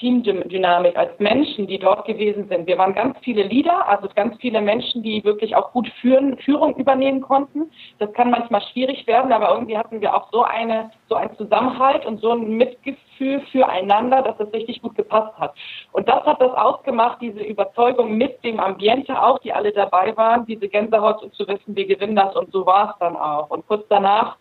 Teamdynamik, 0.00 0.96
als 0.96 1.18
Menschen, 1.18 1.66
die 1.66 1.78
dort 1.78 2.06
gewesen 2.06 2.48
sind. 2.48 2.66
Wir 2.66 2.78
waren 2.78 2.94
ganz 2.94 3.18
viele 3.22 3.42
Leader, 3.42 3.86
also 3.86 4.08
ganz 4.14 4.34
viele 4.40 4.62
Menschen, 4.62 5.02
die 5.02 5.22
wirklich 5.24 5.54
auch 5.54 5.72
gut 5.72 5.88
führen, 6.00 6.38
Führung 6.38 6.74
übernehmen 6.76 7.20
konnten. 7.20 7.70
Das 7.98 8.10
kann 8.14 8.30
manchmal 8.30 8.62
schwierig 8.72 9.06
werden, 9.06 9.30
aber 9.30 9.52
irgendwie 9.52 9.76
hatten 9.76 10.00
wir 10.00 10.14
auch 10.14 10.32
so 10.32 10.42
eine, 10.42 10.90
so 11.08 11.16
einen 11.16 11.36
Zusammenhalt 11.36 12.06
und 12.06 12.20
so 12.22 12.30
ein 12.30 12.56
Mitgefühl 12.56 13.42
füreinander, 13.52 14.22
dass 14.22 14.40
es 14.40 14.52
richtig 14.54 14.80
gut 14.80 14.94
gepasst 14.96 15.38
hat. 15.38 15.54
Und 15.92 16.08
das 16.08 16.24
hat 16.24 16.40
das 16.40 16.52
ausgemacht, 16.54 17.20
diese 17.20 17.40
Überzeugung 17.40 18.16
mit 18.16 18.42
dem 18.42 18.58
Ambiente 18.58 19.22
auch, 19.22 19.38
die 19.40 19.52
alle 19.52 19.70
dabei 19.70 20.16
waren, 20.16 20.46
diese 20.46 20.66
Gänsehaut 20.68 21.20
zu 21.34 21.46
wissen, 21.46 21.76
wir 21.76 21.86
gewinnen 21.86 22.16
das 22.16 22.34
und 22.34 22.50
so 22.52 22.64
war 22.64 22.90
es 22.90 22.98
dann 23.00 23.16
auch. 23.16 23.50
Und 23.50 23.66
kurz 23.66 23.84
danach 23.90 24.36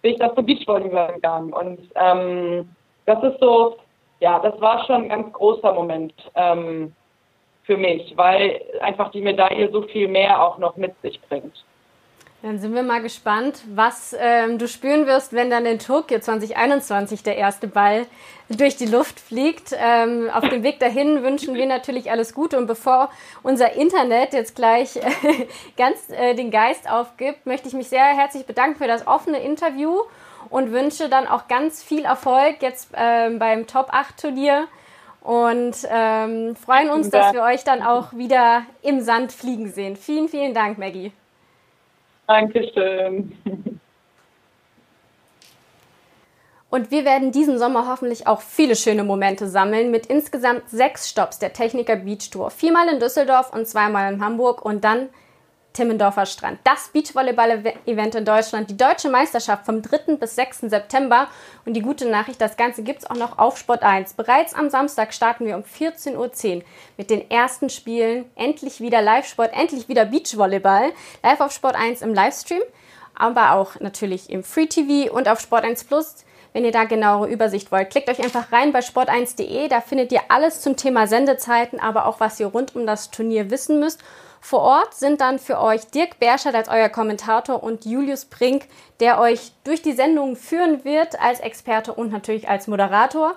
bin 0.00 0.12
ich 0.12 0.18
dann 0.20 0.34
zum 0.36 0.46
Beachvolleyball 0.46 1.14
gegangen 1.14 1.52
und 1.52 1.80
ähm, 1.96 2.68
das 3.04 3.20
ist 3.24 3.40
so, 3.40 3.76
ja, 4.22 4.38
das 4.38 4.58
war 4.60 4.86
schon 4.86 5.02
ein 5.02 5.08
ganz 5.08 5.32
großer 5.32 5.74
Moment 5.74 6.14
ähm, 6.36 6.92
für 7.64 7.76
mich, 7.76 8.16
weil 8.16 8.62
einfach 8.80 9.10
die 9.10 9.20
Medaille 9.20 9.68
so 9.72 9.82
viel 9.82 10.06
mehr 10.06 10.40
auch 10.40 10.58
noch 10.58 10.76
mit 10.76 10.94
sich 11.02 11.20
bringt. 11.22 11.64
Dann 12.42 12.60
sind 12.60 12.72
wir 12.72 12.84
mal 12.84 13.02
gespannt, 13.02 13.62
was 13.74 14.16
ähm, 14.18 14.58
du 14.58 14.68
spüren 14.68 15.08
wirst, 15.08 15.32
wenn 15.32 15.50
dann 15.50 15.66
in 15.66 15.80
Tokio 15.80 16.20
2021 16.20 17.24
der 17.24 17.36
erste 17.36 17.66
Ball 17.66 18.06
durch 18.48 18.76
die 18.76 18.86
Luft 18.86 19.18
fliegt. 19.18 19.74
Ähm, 19.76 20.30
auf 20.32 20.48
dem 20.48 20.62
Weg 20.62 20.78
dahin 20.78 21.24
wünschen 21.24 21.54
wir 21.56 21.66
natürlich 21.66 22.10
alles 22.12 22.32
Gute. 22.32 22.58
Und 22.58 22.68
bevor 22.68 23.10
unser 23.42 23.72
Internet 23.72 24.34
jetzt 24.34 24.54
gleich 24.54 24.96
äh, 24.96 25.02
ganz 25.76 26.10
äh, 26.10 26.34
den 26.34 26.52
Geist 26.52 26.88
aufgibt, 26.88 27.44
möchte 27.44 27.66
ich 27.66 27.74
mich 27.74 27.88
sehr 27.88 28.04
herzlich 28.04 28.46
bedanken 28.46 28.76
für 28.76 28.86
das 28.86 29.06
offene 29.06 29.40
Interview 29.40 29.98
und 30.52 30.70
wünsche 30.70 31.08
dann 31.08 31.26
auch 31.26 31.48
ganz 31.48 31.82
viel 31.82 32.04
Erfolg 32.04 32.56
jetzt 32.60 32.90
ähm, 32.94 33.38
beim 33.38 33.66
Top 33.66 33.88
8 33.90 34.20
Turnier 34.20 34.68
und 35.22 35.74
ähm, 35.90 36.54
freuen 36.56 36.90
uns, 36.90 37.10
dass 37.10 37.32
wir 37.32 37.42
euch 37.42 37.64
dann 37.64 37.82
auch 37.82 38.12
wieder 38.12 38.62
im 38.82 39.00
Sand 39.00 39.32
fliegen 39.32 39.70
sehen. 39.70 39.96
Vielen, 39.96 40.28
vielen 40.28 40.52
Dank, 40.52 40.78
Maggie. 40.78 41.12
Dankeschön. 42.26 43.32
Und 46.68 46.90
wir 46.90 47.04
werden 47.04 47.32
diesen 47.32 47.58
Sommer 47.58 47.86
hoffentlich 47.86 48.26
auch 48.26 48.40
viele 48.40 48.76
schöne 48.76 49.04
Momente 49.04 49.46
sammeln 49.46 49.90
mit 49.90 50.06
insgesamt 50.06 50.70
sechs 50.70 51.08
Stops 51.08 51.38
der 51.38 51.52
Techniker 51.52 51.96
Beach 51.96 52.30
Tour. 52.30 52.50
Viermal 52.50 52.88
in 52.88 52.98
Düsseldorf 52.98 53.52
und 53.52 53.68
zweimal 53.68 54.12
in 54.12 54.24
Hamburg 54.24 54.64
und 54.64 54.82
dann 54.82 55.08
Timmendorfer 55.72 56.26
Strand. 56.26 56.58
Das 56.64 56.88
Beachvolleyball-Event 56.88 58.14
in 58.14 58.24
Deutschland, 58.24 58.70
die 58.70 58.76
deutsche 58.76 59.08
Meisterschaft 59.08 59.66
vom 59.66 59.82
3. 59.82 60.16
bis 60.16 60.36
6. 60.36 60.60
September. 60.62 61.28
Und 61.64 61.74
die 61.74 61.82
gute 61.82 62.08
Nachricht, 62.08 62.40
das 62.40 62.56
Ganze 62.56 62.82
gibt 62.82 63.00
es 63.00 63.10
auch 63.10 63.16
noch 63.16 63.38
auf 63.38 63.58
Sport 63.58 63.82
1. 63.82 64.14
Bereits 64.14 64.54
am 64.54 64.70
Samstag 64.70 65.14
starten 65.14 65.46
wir 65.46 65.56
um 65.56 65.62
14.10 65.62 66.16
Uhr 66.56 66.62
mit 66.96 67.10
den 67.10 67.30
ersten 67.30 67.70
Spielen. 67.70 68.24
Endlich 68.36 68.80
wieder 68.80 69.02
Live-Sport, 69.02 69.52
endlich 69.52 69.88
wieder 69.88 70.04
Beachvolleyball. 70.04 70.92
Live 71.22 71.40
auf 71.40 71.52
Sport 71.52 71.76
1 71.76 72.02
im 72.02 72.14
Livestream, 72.14 72.62
aber 73.14 73.52
auch 73.52 73.80
natürlich 73.80 74.30
im 74.30 74.44
Free 74.44 74.66
TV 74.66 75.12
und 75.12 75.28
auf 75.28 75.40
Sport 75.40 75.64
1 75.64 75.84
Plus. 75.84 76.24
Wenn 76.52 76.64
ihr 76.66 76.72
da 76.72 76.84
genauere 76.84 77.28
Übersicht 77.28 77.72
wollt, 77.72 77.90
klickt 77.90 78.10
euch 78.10 78.22
einfach 78.22 78.52
rein 78.52 78.72
bei 78.72 78.80
sport1.de. 78.80 79.68
Da 79.68 79.80
findet 79.80 80.12
ihr 80.12 80.20
alles 80.28 80.60
zum 80.60 80.76
Thema 80.76 81.06
Sendezeiten, 81.06 81.80
aber 81.80 82.06
auch 82.06 82.20
was 82.20 82.38
ihr 82.40 82.46
rund 82.46 82.76
um 82.76 82.86
das 82.86 83.10
Turnier 83.10 83.50
wissen 83.50 83.80
müsst. 83.80 84.00
Vor 84.44 84.62
Ort 84.62 84.94
sind 84.94 85.20
dann 85.20 85.38
für 85.38 85.60
euch 85.60 85.86
Dirk 85.92 86.18
Berschert 86.18 86.56
als 86.56 86.68
euer 86.68 86.88
Kommentator 86.88 87.62
und 87.62 87.84
Julius 87.84 88.24
Brink, 88.24 88.66
der 88.98 89.20
euch 89.20 89.52
durch 89.62 89.82
die 89.82 89.92
Sendung 89.92 90.34
führen 90.34 90.84
wird 90.84 91.18
als 91.20 91.38
Experte 91.38 91.94
und 91.94 92.10
natürlich 92.10 92.48
als 92.48 92.66
Moderator. 92.66 93.36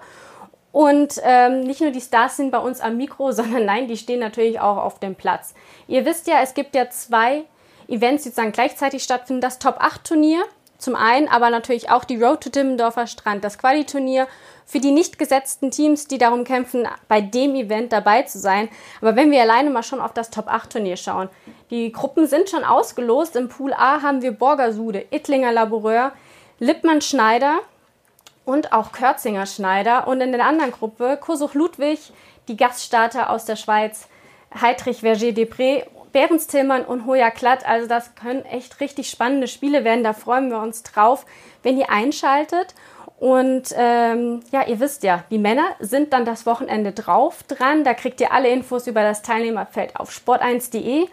Und 0.72 1.22
ähm, 1.24 1.62
nicht 1.62 1.80
nur 1.80 1.92
die 1.92 2.02
Stars 2.02 2.38
sind 2.38 2.50
bei 2.50 2.58
uns 2.58 2.82
am 2.82 2.98
Mikro, 2.98 3.32
sondern 3.34 3.66
nein, 3.66 3.88
die 3.88 3.98
stehen 3.98 4.20
natürlich 4.20 4.60
auch 4.60 4.78
auf 4.78 5.00
dem 5.00 5.14
Platz. 5.14 5.54
Ihr 5.88 6.06
wisst 6.06 6.26
ja, 6.26 6.42
es 6.42 6.56
gibt 6.56 6.76
ja 6.76 6.90
zwei 6.90 7.44
Events, 7.88 8.24
die 8.24 8.30
sozusagen 8.30 8.52
gleichzeitig 8.52 9.04
stattfinden. 9.04 9.42
Das 9.42 9.60
Top 9.60 9.76
8 9.78 10.04
Turnier 10.04 10.44
zum 10.78 10.96
einen, 10.96 11.28
aber 11.28 11.50
natürlich 11.50 11.90
auch 11.90 12.04
die 12.04 12.22
Road 12.22 12.42
to 12.42 12.50
Dimmendorfer 12.50 13.08
Strand, 13.08 13.44
das 13.44 13.58
Quali-Turnier 13.58 14.28
für 14.66 14.80
die 14.80 14.92
nicht 14.92 15.20
gesetzten 15.20 15.72
Teams, 15.72 16.08
die 16.08 16.18
darum 16.18 16.44
kämpfen, 16.44 16.88
bei 17.08 17.22
dem 17.22 17.56
Event 17.56 17.94
dabei 17.94 18.24
zu 18.24 18.40
sein. 18.40 18.70
Aber 19.00 19.16
wenn 19.16 19.32
wir 19.32 19.42
alleine 19.42 19.70
mal 19.70 19.84
schon 19.84 20.02
auf 20.02 20.14
das 20.14 20.32
Top 20.32 20.48
8 20.48 20.72
Turnier 20.72 20.98
schauen, 20.98 21.30
die 21.70 21.92
Gruppen 21.92 22.28
sind 22.28 22.50
schon 22.50 22.64
ausgelost. 22.64 23.36
Im 23.36 23.48
Pool 23.48 23.74
A 23.74 24.02
haben 24.02 24.22
wir 24.22 24.32
Borgersude, 24.32 25.06
Ittlinger 25.12 25.52
Laboureur, 25.52 26.14
Lippmann 26.60 27.02
Schneider 27.02 27.60
und 28.44 28.74
auch 28.74 28.92
Körzinger 28.92 29.46
Schneider. 29.46 30.08
Und 30.08 30.22
in 30.22 30.32
der 30.32 30.46
anderen 30.46 30.72
Gruppe 30.72 31.18
Kosuch 31.22 31.54
Ludwig, 31.54 32.00
die 32.48 32.58
Gaststarter 32.58 33.30
aus 33.30 33.46
der 33.46 33.56
Schweiz, 33.56 34.08
Heidrich 34.60 35.02
Verger 35.02 35.32
Tillmann 36.48 36.86
und 36.86 37.06
Hoja 37.06 37.30
Klatt. 37.30 37.68
Also 37.68 37.88
das 37.88 38.16
können 38.16 38.46
echt 38.46 38.80
richtig 38.80 39.10
spannende 39.10 39.48
Spiele 39.48 39.84
werden. 39.84 40.04
Da 40.04 40.14
freuen 40.14 40.50
wir 40.50 40.60
uns 40.60 40.84
drauf, 40.84 41.26
wenn 41.64 41.78
ihr 41.78 41.90
einschaltet. 41.90 42.74
Und 43.20 43.74
ähm, 43.78 44.42
ja, 44.52 44.68
ihr 44.68 44.80
wisst 44.80 45.04
ja, 45.04 45.24
die 45.30 45.38
Männer 45.38 45.66
sind 45.80 46.14
dann 46.14 46.26
das 46.26 46.46
Wochenende 46.46 46.92
drauf 46.92 47.44
dran. 47.44 47.84
Da 47.84 47.94
kriegt 47.94 48.20
ihr 48.22 48.32
alle 48.32 48.50
Infos 48.50 48.88
über 48.88 49.02
das 49.02 49.22
Teilnehmerfeld 49.22 49.96
auf 49.96 50.10
sport1.de. 50.10 51.08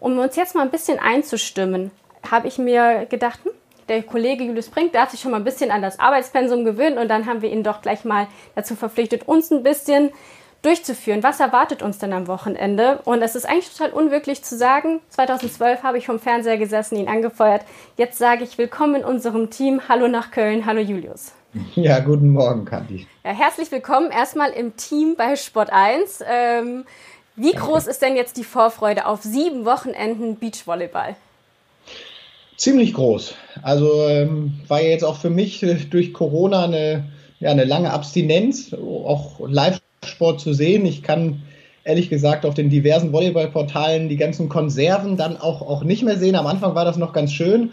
Um 0.00 0.18
uns 0.18 0.36
jetzt 0.36 0.54
mal 0.54 0.62
ein 0.62 0.70
bisschen 0.70 0.98
einzustimmen, 0.98 1.90
habe 2.30 2.48
ich 2.48 2.58
mir 2.58 3.06
gedacht, 3.06 3.40
hm, 3.44 3.52
der 3.88 4.02
Kollege 4.02 4.44
Julius 4.44 4.68
Brink 4.68 4.92
darf 4.92 5.10
sich 5.10 5.20
schon 5.20 5.30
mal 5.30 5.38
ein 5.38 5.44
bisschen 5.44 5.70
an 5.70 5.80
das 5.80 5.98
Arbeitspensum 5.98 6.64
gewöhnen 6.64 6.98
und 6.98 7.08
dann 7.08 7.26
haben 7.26 7.40
wir 7.40 7.50
ihn 7.50 7.62
doch 7.62 7.82
gleich 7.82 8.04
mal 8.04 8.26
dazu 8.54 8.74
verpflichtet, 8.74 9.28
uns 9.28 9.50
ein 9.50 9.62
bisschen 9.62 10.10
durchzuführen. 10.66 11.22
Was 11.22 11.38
erwartet 11.38 11.80
uns 11.82 11.98
denn 11.98 12.12
am 12.12 12.26
Wochenende? 12.26 13.00
Und 13.04 13.22
es 13.22 13.36
ist 13.36 13.48
eigentlich 13.48 13.72
total 13.72 13.92
unwirklich 13.92 14.42
zu 14.42 14.56
sagen. 14.56 15.00
2012 15.10 15.84
habe 15.84 15.98
ich 15.98 16.06
vom 16.06 16.18
Fernseher 16.18 16.58
gesessen, 16.58 16.96
ihn 16.96 17.08
angefeuert. 17.08 17.62
Jetzt 17.96 18.18
sage 18.18 18.42
ich 18.42 18.58
willkommen 18.58 18.96
in 18.96 19.04
unserem 19.04 19.48
Team. 19.50 19.82
Hallo 19.88 20.08
nach 20.08 20.32
Köln. 20.32 20.66
Hallo 20.66 20.80
Julius. 20.80 21.32
Ja, 21.74 22.00
guten 22.00 22.30
Morgen, 22.30 22.66
Kathi. 22.66 23.06
Ja, 23.24 23.30
herzlich 23.30 23.72
willkommen 23.72 24.10
erstmal 24.10 24.50
im 24.50 24.76
Team 24.76 25.14
bei 25.16 25.36
Sport 25.36 25.70
1. 25.72 26.22
Ähm, 26.30 26.84
wie 27.34 27.52
groß 27.52 27.86
ist 27.86 28.02
denn 28.02 28.14
jetzt 28.14 28.36
die 28.36 28.44
Vorfreude 28.44 29.06
auf 29.06 29.22
sieben 29.22 29.64
Wochenenden 29.64 30.36
Beachvolleyball? 30.36 31.16
Ziemlich 32.58 32.92
groß. 32.92 33.34
Also 33.62 34.06
ähm, 34.06 34.60
war 34.68 34.82
jetzt 34.82 35.04
auch 35.04 35.16
für 35.16 35.30
mich 35.30 35.62
äh, 35.62 35.76
durch 35.76 36.12
Corona 36.12 36.64
eine, 36.64 37.04
ja, 37.40 37.50
eine 37.52 37.64
lange 37.64 37.90
Abstinenz, 37.90 38.74
auch 38.74 39.40
Live-Sport 40.02 40.40
zu 40.40 40.52
sehen. 40.52 40.86
Ich 40.86 41.02
kann 41.02 41.42
ehrlich 41.84 42.08
gesagt 42.08 42.44
auf 42.44 42.54
den 42.54 42.70
diversen 42.70 43.12
Volleyballportalen 43.12 44.08
die 44.08 44.16
ganzen 44.16 44.48
Konserven 44.48 45.16
dann 45.16 45.36
auch, 45.36 45.62
auch 45.62 45.84
nicht 45.84 46.02
mehr 46.02 46.18
sehen. 46.18 46.34
Am 46.34 46.46
Anfang 46.46 46.74
war 46.74 46.84
das 46.84 46.96
noch 46.96 47.12
ganz 47.12 47.32
schön. 47.32 47.70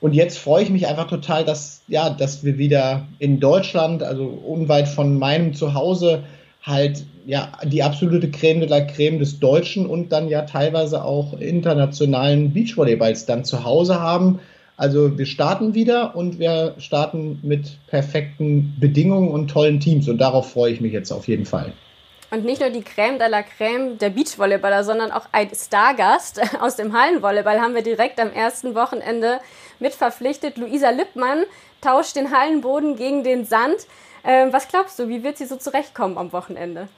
Und 0.00 0.14
jetzt 0.14 0.38
freue 0.38 0.64
ich 0.64 0.70
mich 0.70 0.88
einfach 0.88 1.06
total, 1.06 1.44
dass, 1.44 1.82
ja, 1.86 2.10
dass 2.10 2.42
wir 2.44 2.58
wieder 2.58 3.06
in 3.18 3.38
Deutschland, 3.38 4.02
also 4.02 4.24
unweit 4.24 4.88
von 4.88 5.18
meinem 5.18 5.54
Zuhause, 5.54 6.24
halt 6.62 7.04
ja 7.24 7.52
die 7.64 7.82
absolute 7.82 8.30
Creme 8.30 8.60
de 8.60 8.68
la 8.68 8.80
Creme 8.80 9.18
des 9.18 9.38
Deutschen 9.38 9.86
und 9.86 10.10
dann 10.10 10.28
ja 10.28 10.42
teilweise 10.42 11.04
auch 11.04 11.38
internationalen 11.38 12.52
Beachvolleyballs 12.52 13.26
dann 13.26 13.44
zu 13.44 13.64
Hause 13.64 14.00
haben. 14.00 14.40
Also 14.76 15.18
wir 15.18 15.26
starten 15.26 15.74
wieder 15.74 16.16
und 16.16 16.38
wir 16.38 16.74
starten 16.78 17.38
mit 17.42 17.78
perfekten 17.88 18.74
Bedingungen 18.80 19.30
und 19.30 19.48
tollen 19.48 19.80
Teams 19.80 20.08
und 20.08 20.18
darauf 20.18 20.52
freue 20.52 20.72
ich 20.72 20.80
mich 20.80 20.92
jetzt 20.92 21.12
auf 21.12 21.28
jeden 21.28 21.46
Fall. 21.46 21.72
Und 22.30 22.46
nicht 22.46 22.62
nur 22.62 22.70
die 22.70 22.82
Creme 22.82 23.18
de 23.18 23.28
la 23.28 23.42
Creme 23.42 23.98
der 23.98 24.08
Beachvolleyballer, 24.08 24.84
sondern 24.84 25.12
auch 25.12 25.26
ein 25.32 25.50
Stargast 25.54 26.40
aus 26.60 26.76
dem 26.76 26.98
Hallenvolleyball 26.98 27.60
haben 27.60 27.74
wir 27.74 27.82
direkt 27.82 28.18
am 28.18 28.32
ersten 28.32 28.74
Wochenende 28.74 29.38
mit 29.80 29.92
verpflichtet. 29.92 30.56
Luisa 30.56 30.88
Lippmann 30.88 31.44
tauscht 31.82 32.16
den 32.16 32.30
Hallenboden 32.30 32.96
gegen 32.96 33.22
den 33.22 33.44
Sand. 33.44 33.86
Ähm, 34.24 34.50
was 34.50 34.68
glaubst 34.68 34.98
du, 34.98 35.08
wie 35.08 35.22
wird 35.22 35.36
sie 35.36 35.44
so 35.44 35.56
zurechtkommen 35.56 36.16
am 36.16 36.32
Wochenende? 36.32 36.88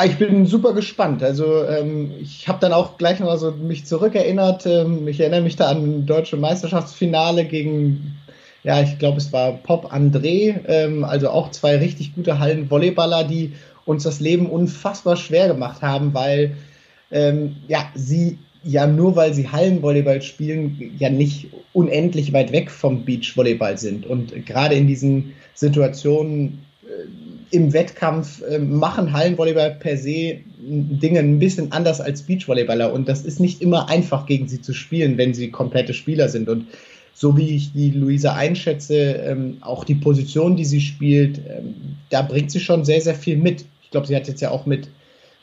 Ah, 0.00 0.06
ich 0.06 0.16
bin 0.16 0.46
super 0.46 0.72
gespannt. 0.72 1.22
Also 1.22 1.62
ähm, 1.62 2.12
ich 2.22 2.48
habe 2.48 2.58
dann 2.58 2.72
auch 2.72 2.96
gleich 2.96 3.20
noch 3.20 3.36
so 3.36 3.50
mich 3.50 3.84
zurückerinnert. 3.84 4.64
Ähm, 4.64 5.06
ich 5.06 5.20
erinnere 5.20 5.42
mich 5.42 5.56
da 5.56 5.68
an 5.68 6.06
deutsche 6.06 6.38
Meisterschaftsfinale 6.38 7.44
gegen, 7.44 8.16
ja, 8.62 8.80
ich 8.80 8.98
glaube 8.98 9.18
es 9.18 9.30
war 9.30 9.52
Pop 9.52 9.92
André, 9.92 10.58
ähm, 10.66 11.04
also 11.04 11.28
auch 11.28 11.50
zwei 11.50 11.76
richtig 11.76 12.14
gute 12.14 12.38
Hallenvolleyballer, 12.38 13.24
die 13.24 13.52
uns 13.84 14.04
das 14.04 14.20
Leben 14.20 14.46
unfassbar 14.46 15.16
schwer 15.16 15.48
gemacht 15.48 15.82
haben, 15.82 16.14
weil 16.14 16.56
ähm, 17.10 17.56
ja 17.68 17.84
sie 17.94 18.38
ja 18.64 18.86
nur 18.86 19.16
weil 19.16 19.34
sie 19.34 19.50
Hallenvolleyball 19.50 20.22
spielen, 20.22 20.94
ja 20.98 21.10
nicht 21.10 21.48
unendlich 21.74 22.32
weit 22.32 22.52
weg 22.52 22.70
vom 22.70 23.04
Beachvolleyball 23.04 23.76
sind. 23.76 24.06
Und 24.06 24.46
gerade 24.46 24.76
in 24.76 24.86
diesen 24.86 25.34
Situationen 25.52 26.64
im 27.50 27.72
Wettkampf 27.72 28.42
äh, 28.42 28.58
machen 28.58 29.12
Hallenvolleyball 29.12 29.76
per 29.80 29.96
se 29.96 30.38
Dinge 30.58 31.20
ein 31.20 31.38
bisschen 31.38 31.72
anders 31.72 32.00
als 32.00 32.22
Beachvolleyballer. 32.22 32.92
Und 32.92 33.08
das 33.08 33.22
ist 33.22 33.40
nicht 33.40 33.60
immer 33.60 33.88
einfach, 33.88 34.26
gegen 34.26 34.48
sie 34.48 34.60
zu 34.60 34.72
spielen, 34.72 35.18
wenn 35.18 35.34
sie 35.34 35.50
komplette 35.50 35.94
Spieler 35.94 36.28
sind. 36.28 36.48
Und 36.48 36.66
so 37.14 37.36
wie 37.36 37.56
ich 37.56 37.72
die 37.72 37.90
Luisa 37.90 38.34
einschätze, 38.34 38.94
ähm, 38.94 39.58
auch 39.62 39.84
die 39.84 39.94
Position, 39.94 40.56
die 40.56 40.64
sie 40.64 40.80
spielt, 40.80 41.38
ähm, 41.38 41.74
da 42.10 42.22
bringt 42.22 42.50
sie 42.50 42.60
schon 42.60 42.84
sehr, 42.84 43.00
sehr 43.00 43.14
viel 43.14 43.36
mit. 43.36 43.64
Ich 43.82 43.90
glaube, 43.90 44.06
sie 44.06 44.16
hat 44.16 44.28
jetzt 44.28 44.40
ja 44.40 44.50
auch 44.50 44.66
mit 44.66 44.88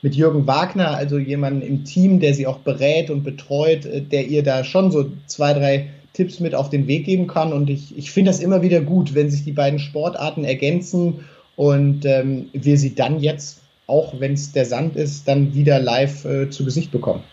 mit 0.03 0.15
Jürgen 0.15 0.45
Wagner, 0.45 0.95
also 0.95 1.17
jemanden 1.17 1.63
im 1.63 1.83
Team, 1.83 2.19
der 2.19 2.35
sie 2.35 2.45
auch 2.45 2.59
berät 2.59 3.09
und 3.09 3.23
betreut, 3.23 3.85
äh, 3.85 4.01
der 4.01 4.27
ihr 4.27 4.43
da 4.43 4.63
schon 4.63 4.91
so 4.91 5.11
zwei, 5.25 5.53
drei 5.53 5.89
Tipps 6.13 6.39
mit 6.39 6.55
auf 6.55 6.69
den 6.69 6.87
Weg 6.87 7.05
geben 7.05 7.27
kann. 7.27 7.51
Und 7.51 7.69
ich, 7.69 7.97
ich 7.97 8.11
finde 8.11 8.31
das 8.31 8.39
immer 8.39 8.61
wieder 8.61 8.81
gut, 8.81 9.15
wenn 9.15 9.29
sich 9.29 9.43
die 9.43 9.51
beiden 9.51 9.79
Sportarten 9.79 10.43
ergänzen 10.43 11.25
und 11.57 12.05
ähm, 12.05 12.49
wir 12.53 12.77
sie 12.77 12.95
dann 12.95 13.19
jetzt, 13.19 13.59
auch 13.87 14.19
wenn 14.19 14.33
es 14.33 14.53
der 14.53 14.65
Sand 14.65 14.95
ist, 14.95 15.27
dann 15.27 15.53
wieder 15.53 15.79
live 15.79 16.23
äh, 16.23 16.49
zu 16.49 16.63
Gesicht 16.63 16.91
bekommen. 16.91 17.23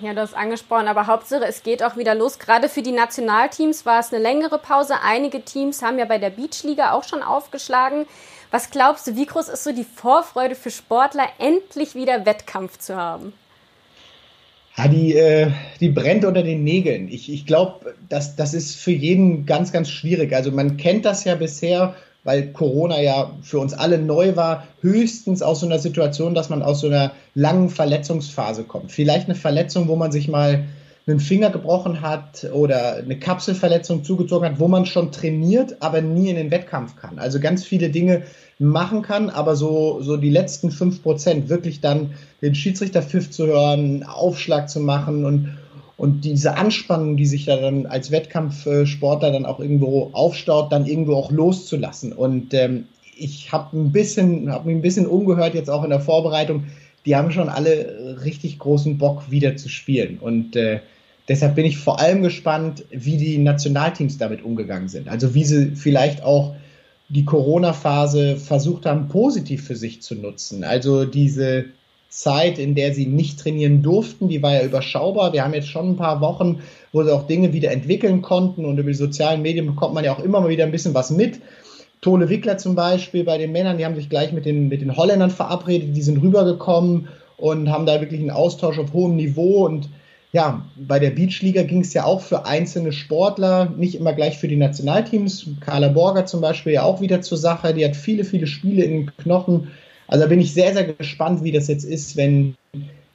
Ja, 0.00 0.12
du 0.12 0.20
hast 0.20 0.34
angesprochen, 0.34 0.88
aber 0.88 1.06
Hauptsache, 1.06 1.44
es 1.44 1.62
geht 1.62 1.82
auch 1.82 1.96
wieder 1.96 2.14
los. 2.14 2.38
Gerade 2.38 2.68
für 2.68 2.82
die 2.82 2.92
Nationalteams 2.92 3.86
war 3.86 4.00
es 4.00 4.12
eine 4.12 4.22
längere 4.22 4.58
Pause. 4.58 4.94
Einige 5.02 5.42
Teams 5.42 5.82
haben 5.82 5.98
ja 5.98 6.04
bei 6.04 6.18
der 6.18 6.30
Beachliga 6.30 6.92
auch 6.92 7.04
schon 7.04 7.22
aufgeschlagen. 7.22 8.06
Was 8.50 8.70
glaubst 8.70 9.06
du, 9.06 9.16
wie 9.16 9.26
groß 9.26 9.48
ist 9.48 9.64
so 9.64 9.72
die 9.72 9.84
Vorfreude 9.84 10.54
für 10.54 10.70
Sportler, 10.70 11.26
endlich 11.38 11.94
wieder 11.94 12.26
Wettkampf 12.26 12.78
zu 12.78 12.96
haben? 12.96 13.32
Ja, 14.76 14.88
die, 14.88 15.14
äh, 15.14 15.50
die 15.80 15.88
brennt 15.88 16.24
unter 16.24 16.42
den 16.42 16.62
Nägeln. 16.62 17.08
Ich, 17.08 17.32
ich 17.32 17.46
glaube, 17.46 17.94
das, 18.08 18.36
das 18.36 18.52
ist 18.52 18.76
für 18.76 18.92
jeden 18.92 19.46
ganz, 19.46 19.72
ganz 19.72 19.90
schwierig. 19.90 20.34
Also 20.34 20.50
man 20.50 20.76
kennt 20.76 21.06
das 21.06 21.24
ja 21.24 21.34
bisher, 21.34 21.94
weil 22.26 22.52
Corona 22.52 23.00
ja 23.00 23.30
für 23.40 23.60
uns 23.60 23.72
alle 23.72 23.98
neu 23.98 24.36
war, 24.36 24.66
höchstens 24.80 25.42
aus 25.42 25.60
so 25.60 25.66
einer 25.66 25.78
Situation, 25.78 26.34
dass 26.34 26.50
man 26.50 26.62
aus 26.62 26.80
so 26.80 26.88
einer 26.88 27.12
langen 27.34 27.70
Verletzungsphase 27.70 28.64
kommt. 28.64 28.90
Vielleicht 28.92 29.26
eine 29.26 29.36
Verletzung, 29.36 29.88
wo 29.88 29.96
man 29.96 30.10
sich 30.12 30.28
mal 30.28 30.64
einen 31.06 31.20
Finger 31.20 31.50
gebrochen 31.50 32.00
hat 32.00 32.48
oder 32.52 32.96
eine 32.96 33.16
Kapselverletzung 33.16 34.02
zugezogen 34.02 34.48
hat, 34.48 34.58
wo 34.58 34.66
man 34.66 34.86
schon 34.86 35.12
trainiert, 35.12 35.76
aber 35.80 36.00
nie 36.00 36.30
in 36.30 36.36
den 36.36 36.50
Wettkampf 36.50 36.96
kann. 36.96 37.20
Also 37.20 37.38
ganz 37.38 37.64
viele 37.64 37.90
Dinge 37.90 38.24
machen 38.58 39.02
kann, 39.02 39.30
aber 39.30 39.54
so, 39.54 40.00
so 40.02 40.16
die 40.16 40.30
letzten 40.30 40.72
fünf 40.72 41.04
Prozent 41.04 41.48
wirklich 41.48 41.80
dann 41.80 42.14
den 42.42 42.56
Schiedsrichter 42.56 43.02
Pfiff 43.02 43.30
zu 43.30 43.46
hören, 43.46 44.02
Aufschlag 44.02 44.68
zu 44.68 44.80
machen 44.80 45.24
und, 45.24 45.56
und 45.96 46.24
diese 46.24 46.56
Anspannung, 46.56 47.16
die 47.16 47.26
sich 47.26 47.46
da 47.46 47.56
dann 47.56 47.86
als 47.86 48.10
Wettkampfsportler 48.10 49.32
dann 49.32 49.46
auch 49.46 49.60
irgendwo 49.60 50.10
aufstaut, 50.12 50.70
dann 50.70 50.86
irgendwo 50.86 51.14
auch 51.14 51.30
loszulassen. 51.30 52.12
Und 52.12 52.52
ähm, 52.52 52.84
ich 53.16 53.50
habe 53.52 53.76
ein 53.78 53.92
bisschen, 53.92 54.52
habe 54.52 54.66
mich 54.66 54.76
ein 54.76 54.82
bisschen 54.82 55.06
umgehört 55.06 55.54
jetzt 55.54 55.70
auch 55.70 55.84
in 55.84 55.90
der 55.90 56.00
Vorbereitung. 56.00 56.64
Die 57.06 57.16
haben 57.16 57.30
schon 57.30 57.48
alle 57.48 58.18
richtig 58.24 58.58
großen 58.58 58.98
Bock 58.98 59.30
wieder 59.30 59.56
zu 59.56 59.68
spielen 59.68 60.18
und 60.18 60.56
äh, 60.56 60.80
Deshalb 61.28 61.56
bin 61.56 61.64
ich 61.64 61.78
vor 61.78 61.98
allem 61.98 62.22
gespannt, 62.22 62.84
wie 62.90 63.16
die 63.16 63.38
Nationalteams 63.38 64.18
damit 64.18 64.44
umgegangen 64.44 64.88
sind. 64.88 65.08
Also 65.08 65.34
wie 65.34 65.44
sie 65.44 65.74
vielleicht 65.74 66.22
auch 66.22 66.54
die 67.08 67.24
Corona-Phase 67.24 68.36
versucht 68.36 68.86
haben, 68.86 69.08
positiv 69.08 69.64
für 69.66 69.76
sich 69.76 70.02
zu 70.02 70.14
nutzen. 70.14 70.64
Also 70.64 71.04
diese 71.04 71.66
Zeit, 72.16 72.58
in 72.58 72.74
der 72.74 72.94
sie 72.94 73.06
nicht 73.06 73.38
trainieren 73.38 73.82
durften, 73.82 74.28
die 74.28 74.42
war 74.42 74.54
ja 74.54 74.64
überschaubar. 74.64 75.32
Wir 75.34 75.44
haben 75.44 75.52
jetzt 75.52 75.68
schon 75.68 75.90
ein 75.90 75.96
paar 75.96 76.20
Wochen, 76.22 76.60
wo 76.92 77.02
sie 77.02 77.14
auch 77.14 77.26
Dinge 77.26 77.52
wieder 77.52 77.70
entwickeln 77.70 78.22
konnten 78.22 78.64
und 78.64 78.78
über 78.78 78.88
die 78.88 78.96
sozialen 78.96 79.42
Medien 79.42 79.66
bekommt 79.66 79.94
man 79.94 80.04
ja 80.04 80.14
auch 80.14 80.24
immer 80.24 80.40
mal 80.40 80.48
wieder 80.48 80.64
ein 80.64 80.72
bisschen 80.72 80.94
was 80.94 81.10
mit. 81.10 81.40
Tole 82.00 82.28
Wickler 82.30 82.56
zum 82.56 82.74
Beispiel 82.74 83.24
bei 83.24 83.36
den 83.36 83.52
Männern, 83.52 83.76
die 83.76 83.84
haben 83.84 83.96
sich 83.96 84.08
gleich 84.08 84.32
mit 84.32 84.46
den, 84.46 84.68
mit 84.68 84.80
den 84.80 84.96
Holländern 84.96 85.30
verabredet, 85.30 85.94
die 85.94 86.02
sind 86.02 86.22
rübergekommen 86.22 87.08
und 87.36 87.70
haben 87.70 87.84
da 87.84 88.00
wirklich 88.00 88.20
einen 88.20 88.30
Austausch 88.30 88.78
auf 88.78 88.94
hohem 88.94 89.16
Niveau 89.16 89.66
und 89.66 89.90
ja, 90.32 90.66
bei 90.76 90.98
der 90.98 91.10
Beachliga 91.10 91.62
ging 91.62 91.80
es 91.80 91.94
ja 91.94 92.04
auch 92.04 92.20
für 92.20 92.46
einzelne 92.46 92.92
Sportler, 92.92 93.72
nicht 93.76 93.94
immer 93.94 94.12
gleich 94.12 94.38
für 94.38 94.48
die 94.48 94.56
Nationalteams. 94.56 95.46
Carla 95.60 95.88
Borger 95.88 96.26
zum 96.26 96.40
Beispiel 96.40 96.74
ja 96.74 96.82
auch 96.82 97.00
wieder 97.00 97.22
zur 97.22 97.38
Sache. 97.38 97.72
Die 97.72 97.84
hat 97.84 97.96
viele, 97.96 98.24
viele 98.24 98.46
Spiele 98.46 98.84
in 98.84 98.92
den 98.92 99.16
Knochen. 99.16 99.68
Also 100.08 100.24
da 100.24 100.28
bin 100.28 100.40
ich 100.40 100.54
sehr, 100.54 100.72
sehr 100.72 100.84
gespannt, 100.84 101.42
wie 101.42 101.52
das 101.52 101.68
jetzt 101.68 101.84
ist, 101.84 102.16
wenn 102.16 102.54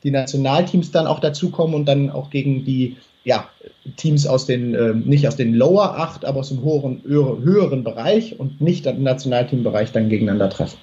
die 0.03 0.11
Nationalteams 0.11 0.91
dann 0.91 1.07
auch 1.07 1.19
dazukommen 1.19 1.75
und 1.75 1.85
dann 1.85 2.09
auch 2.09 2.29
gegen 2.29 2.65
die 2.65 2.97
ja, 3.23 3.47
Teams 3.97 4.25
aus 4.25 4.45
den, 4.45 4.73
äh, 4.73 4.93
nicht 4.93 5.27
aus 5.27 5.35
den 5.35 5.53
Lower 5.53 5.97
8, 5.99 6.25
aber 6.25 6.39
aus 6.39 6.49
dem 6.49 6.63
höheren, 6.63 7.03
höheren 7.03 7.83
Bereich 7.83 8.39
und 8.39 8.61
nicht 8.61 8.85
im 8.87 9.03
Nationalteambereich 9.03 9.91
dann 9.91 10.09
gegeneinander 10.09 10.49
treffen. 10.49 10.77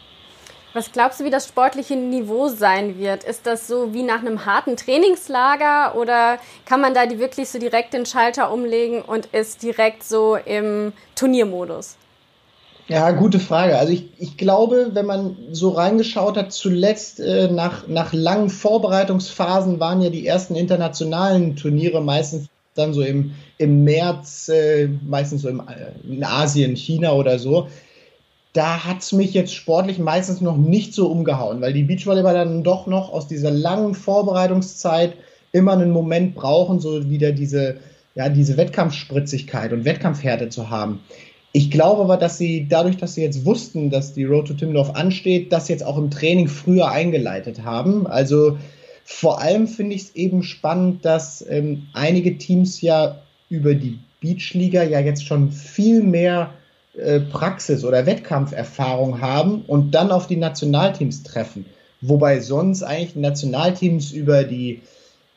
Was 0.74 0.92
glaubst 0.92 1.18
du, 1.18 1.24
wie 1.24 1.30
das 1.30 1.48
sportliche 1.48 1.96
Niveau 1.96 2.48
sein 2.48 2.98
wird? 2.98 3.24
Ist 3.24 3.46
das 3.46 3.66
so 3.66 3.94
wie 3.94 4.02
nach 4.02 4.20
einem 4.20 4.44
harten 4.44 4.76
Trainingslager 4.76 5.96
oder 5.96 6.38
kann 6.66 6.80
man 6.80 6.94
da 6.94 7.06
die 7.06 7.18
wirklich 7.18 7.48
so 7.48 7.59
direkt 7.59 7.94
den 7.94 8.06
Schalter 8.06 8.52
umlegen 8.52 9.00
und 9.00 9.26
ist 9.26 9.62
direkt 9.62 10.04
so 10.04 10.36
im 10.36 10.92
Turniermodus? 11.16 11.96
Ja, 12.89 13.11
gute 13.11 13.39
Frage. 13.39 13.78
Also 13.78 13.93
ich, 13.93 14.09
ich 14.18 14.36
glaube, 14.36 14.91
wenn 14.95 15.05
man 15.05 15.36
so 15.53 15.70
reingeschaut 15.70 16.36
hat, 16.39 16.53
zuletzt 16.53 17.20
äh, 17.20 17.49
nach, 17.49 17.86
nach 17.86 18.12
langen 18.12 18.49
Vorbereitungsphasen 18.49 19.78
waren 19.78 20.01
ja 20.01 20.09
die 20.09 20.26
ersten 20.26 20.55
internationalen 20.55 21.55
Turniere 21.55 22.01
meistens 22.01 22.49
dann 22.74 22.95
so 22.95 23.03
im, 23.03 23.32
im 23.59 23.84
März, 23.84 24.49
äh, 24.49 24.89
meistens 25.07 25.43
so 25.43 25.49
im, 25.49 25.61
äh, 25.61 26.11
in 26.11 26.24
Asien, 26.24 26.76
China 26.76 27.12
oder 27.12 27.39
so 27.39 27.68
da 28.53 28.84
hat 28.84 29.03
es 29.03 29.12
mich 29.12 29.34
jetzt 29.34 29.55
sportlich 29.55 29.99
meistens 29.99 30.41
noch 30.41 30.57
nicht 30.57 30.95
so 30.95 31.09
umgehauen, 31.09 31.61
weil 31.61 31.72
die 31.72 31.84
Beachvolleyballer 31.84 32.45
dann 32.45 32.64
doch 32.64 32.86
noch 32.86 33.12
aus 33.12 33.28
dieser 33.28 33.53
langen 33.53 33.95
Vorbereitungszeit 33.95 35.14
immer 35.53 35.74
einen 35.74 35.93
Moment 35.93 36.34
brauchen, 36.34 36.80
so 36.80 37.09
wieder 37.09 37.32
diese, 37.32 37.76
ja, 38.14 38.28
diese 38.28 38.57
Wettkampfspritzigkeit 38.57 39.72
und 39.72 39.84
Wettkampfhärte 39.84 40.49
zu 40.49 40.70
haben. 40.70 41.01
Ich 41.53 41.70
glaube 41.70 42.03
aber, 42.03 42.16
dass 42.16 42.38
sie 42.38 42.66
dadurch, 42.68 42.99
dass 42.99 43.14
sie 43.14 43.22
jetzt 43.22 43.44
wussten, 43.44 43.90
dass 43.90 44.12
die 44.12 44.24
Road 44.24 44.49
to 44.49 44.55
Timmendorf 44.55 44.94
ansteht, 44.94 45.53
das 45.53 45.68
jetzt 45.68 45.84
auch 45.84 45.96
im 45.96 46.11
Training 46.11 46.49
früher 46.49 46.90
eingeleitet 46.90 47.64
haben. 47.64 48.07
Also 48.07 48.59
vor 49.05 49.40
allem 49.40 49.66
finde 49.66 49.96
ich 49.96 50.03
es 50.03 50.14
eben 50.14 50.42
spannend, 50.42 51.05
dass 51.05 51.44
ähm, 51.49 51.86
einige 51.94 52.36
Teams 52.36 52.82
ja 52.82 53.22
über 53.49 53.74
die 53.74 53.99
Beachliga 54.20 54.82
ja 54.82 55.01
jetzt 55.01 55.24
schon 55.24 55.51
viel 55.51 56.03
mehr 56.03 56.51
äh, 56.96 57.20
Praxis 57.20 57.84
oder 57.84 58.05
Wettkampferfahrung 58.05 59.20
haben 59.20 59.62
und 59.66 59.92
dann 59.92 60.11
auf 60.11 60.26
die 60.26 60.36
Nationalteams 60.36 61.22
treffen. 61.22 61.64
Wobei 62.01 62.40
sonst 62.40 62.82
eigentlich 62.82 63.16
Nationalteams 63.16 64.12
über 64.12 64.44
die 64.44 64.82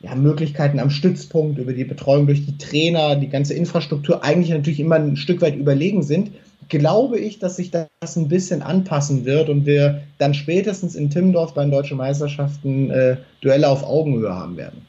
ja, 0.02 0.14
Möglichkeiten 0.14 0.80
am 0.80 0.90
Stützpunkt, 0.90 1.58
über 1.58 1.72
die 1.72 1.84
Betreuung 1.84 2.26
durch 2.26 2.44
die 2.44 2.58
Trainer, 2.58 3.16
die 3.16 3.28
ganze 3.28 3.54
Infrastruktur 3.54 4.24
eigentlich 4.24 4.50
natürlich 4.50 4.80
immer 4.80 4.96
ein 4.96 5.16
Stück 5.16 5.40
weit 5.40 5.56
überlegen 5.56 6.02
sind, 6.02 6.32
glaube 6.68 7.18
ich, 7.18 7.38
dass 7.38 7.56
sich 7.56 7.70
das 7.70 8.16
ein 8.16 8.28
bisschen 8.28 8.62
anpassen 8.62 9.24
wird 9.24 9.48
und 9.48 9.66
wir 9.66 10.02
dann 10.18 10.34
spätestens 10.34 10.94
in 10.94 11.10
Timmendorf 11.10 11.54
bei 11.54 11.62
den 11.62 11.70
deutschen 11.70 11.98
Meisterschaften 11.98 12.90
äh, 12.90 13.16
Duelle 13.40 13.68
auf 13.68 13.84
Augenhöhe 13.84 14.34
haben 14.34 14.56
werden. 14.56 14.86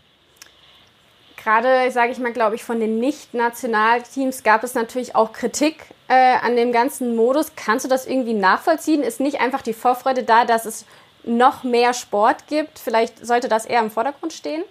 Gerade, 1.44 1.92
sage 1.92 2.14
ich 2.14 2.20
mal, 2.20 2.32
glaube 2.32 2.56
ich, 2.56 2.64
von 2.64 2.80
den 2.80 3.00
Nicht-Nationalteams 3.00 4.44
gab 4.44 4.64
es 4.64 4.76
natürlich 4.76 5.14
auch 5.14 5.34
Kritik 5.34 5.76
äh, 6.08 6.36
an 6.42 6.56
dem 6.56 6.72
ganzen 6.72 7.18
Modus. 7.18 7.52
Kannst 7.58 7.84
du 7.84 7.90
das 7.90 8.08
irgendwie 8.08 8.34
nachvollziehen? 8.34 9.04
Ist 9.04 9.20
nicht 9.20 9.42
einfach 9.42 9.62
die 9.62 9.74
Vorfreude 9.74 10.24
da, 10.24 10.46
dass 10.46 10.66
es 10.66 10.86
noch 11.26 11.66
mehr 11.66 11.94
Sport 11.94 12.48
gibt? 12.48 12.80
Vielleicht 12.80 13.26
sollte 13.26 13.50
das 13.50 13.66
eher 13.66 13.82
im 13.82 13.92
Vordergrund 13.92 14.32
stehen? 14.32 14.64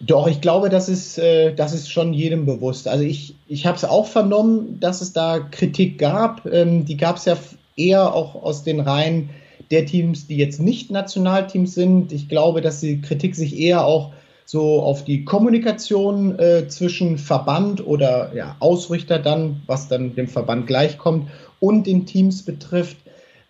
Doch, 0.00 0.26
ich 0.26 0.40
glaube, 0.42 0.68
das 0.68 0.88
ist, 0.88 1.18
äh, 1.18 1.54
das 1.54 1.72
ist 1.72 1.90
schon 1.90 2.12
jedem 2.12 2.44
bewusst. 2.44 2.86
Also 2.86 3.04
ich, 3.04 3.34
ich 3.46 3.64
habe 3.66 3.76
es 3.76 3.84
auch 3.84 4.06
vernommen, 4.06 4.78
dass 4.78 5.00
es 5.00 5.12
da 5.12 5.38
Kritik 5.38 5.98
gab. 5.98 6.44
Ähm, 6.46 6.84
die 6.84 6.98
gab 6.98 7.16
es 7.16 7.24
ja 7.24 7.36
eher 7.76 8.14
auch 8.14 8.34
aus 8.34 8.62
den 8.62 8.80
Reihen 8.80 9.30
der 9.70 9.86
Teams, 9.86 10.26
die 10.26 10.36
jetzt 10.36 10.60
nicht 10.60 10.90
Nationalteams 10.90 11.74
sind. 11.74 12.12
Ich 12.12 12.28
glaube, 12.28 12.60
dass 12.60 12.80
die 12.80 13.00
Kritik 13.00 13.34
sich 13.34 13.58
eher 13.58 13.84
auch 13.86 14.12
so 14.44 14.80
auf 14.80 15.02
die 15.02 15.24
Kommunikation 15.24 16.38
äh, 16.38 16.68
zwischen 16.68 17.18
Verband 17.18 17.84
oder 17.84 18.32
ja, 18.34 18.56
Ausrichter 18.60 19.18
dann, 19.18 19.62
was 19.66 19.88
dann 19.88 20.14
dem 20.14 20.28
Verband 20.28 20.66
gleichkommt, 20.66 21.28
und 21.58 21.86
den 21.86 22.06
Teams 22.06 22.44
betrifft. 22.44 22.98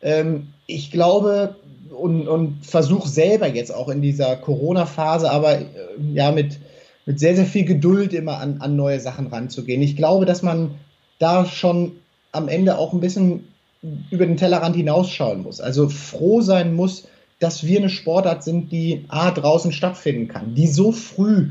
Ähm, 0.01 0.49
ich 0.67 0.91
glaube 0.91 1.57
und, 1.93 2.29
und 2.29 2.65
versuche 2.65 3.09
selber 3.09 3.47
jetzt 3.47 3.75
auch 3.75 3.89
in 3.89 4.03
dieser 4.03 4.37
Corona-Phase, 4.37 5.31
aber 5.31 5.61
äh, 5.61 5.67
ja 6.13 6.33
mit, 6.33 6.59
mit 7.05 7.19
sehr, 7.19 7.37
sehr 7.37 7.47
viel 7.47 7.65
Geduld 7.65 8.13
immer 8.13 8.39
an, 8.39 8.61
an 8.61 8.77
neue 8.77 9.01
Sachen 9.01 9.29
ranzugehen. 9.29 9.83
Ich 9.83 9.97
glaube, 9.97 10.27
dass 10.27 10.43
man 10.43 10.75
da 11.19 11.45
schon 11.47 11.93
am 12.33 12.49
Ende 12.49 12.79
auch 12.79 12.93
ein 12.93 13.01
bisschen 13.01 13.49
über 14.11 14.27
den 14.27 14.37
Tellerrand 14.37 14.77
hinausschauen 14.77 15.43
muss. 15.43 15.61
Also 15.61 15.89
froh 15.89 16.41
sein 16.41 16.75
muss, 16.75 17.09
dass 17.39 17.67
wir 17.67 17.79
eine 17.79 17.91
Sportart 17.91 18.43
sind, 18.43 18.73
die 18.73 19.05
A 19.09 19.31
draußen 19.31 19.73
stattfinden 19.73 20.29
kann, 20.29 20.55
die 20.55 20.67
so 20.67 20.93
früh 20.93 21.51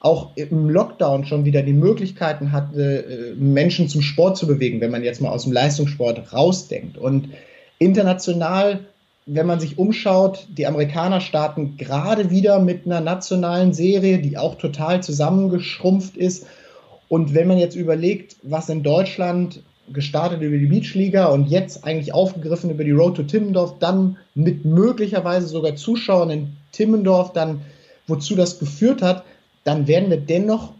auch 0.00 0.36
im 0.36 0.68
Lockdown 0.68 1.24
schon 1.24 1.46
wieder 1.46 1.62
die 1.62 1.72
Möglichkeiten 1.72 2.52
hatte, 2.52 3.04
äh, 3.04 3.34
Menschen 3.36 3.88
zum 3.88 4.02
Sport 4.02 4.36
zu 4.36 4.46
bewegen, 4.46 4.82
wenn 4.82 4.90
man 4.90 5.02
jetzt 5.02 5.22
mal 5.22 5.30
aus 5.30 5.44
dem 5.44 5.52
Leistungssport 5.52 6.32
rausdenkt. 6.32 6.98
Und 6.98 7.30
international, 7.78 8.80
wenn 9.26 9.46
man 9.46 9.60
sich 9.60 9.78
umschaut, 9.78 10.46
die 10.50 10.66
Amerikaner 10.66 11.20
starten 11.20 11.76
gerade 11.76 12.30
wieder 12.30 12.58
mit 12.58 12.84
einer 12.84 13.00
nationalen 13.00 13.72
Serie, 13.72 14.18
die 14.18 14.36
auch 14.36 14.56
total 14.56 15.02
zusammengeschrumpft 15.02 16.16
ist. 16.16 16.46
Und 17.08 17.32
wenn 17.34 17.48
man 17.48 17.58
jetzt 17.58 17.76
überlegt, 17.76 18.36
was 18.42 18.68
in 18.68 18.82
Deutschland 18.82 19.62
gestartet 19.92 20.42
über 20.42 20.56
die 20.56 20.66
Beachliga 20.66 21.26
und 21.26 21.48
jetzt 21.48 21.84
eigentlich 21.84 22.12
aufgegriffen 22.12 22.70
über 22.70 22.84
die 22.84 22.90
Road 22.90 23.16
to 23.16 23.22
Timmendorf, 23.22 23.78
dann 23.78 24.16
mit 24.34 24.64
möglicherweise 24.64 25.46
sogar 25.46 25.76
Zuschauern 25.76 26.30
in 26.30 26.56
Timmendorf, 26.72 27.32
dann 27.32 27.60
wozu 28.06 28.34
das 28.34 28.58
geführt 28.58 29.02
hat, 29.02 29.24
dann 29.64 29.86
werden 29.86 30.10
wir 30.10 30.18
dennoch 30.18 30.72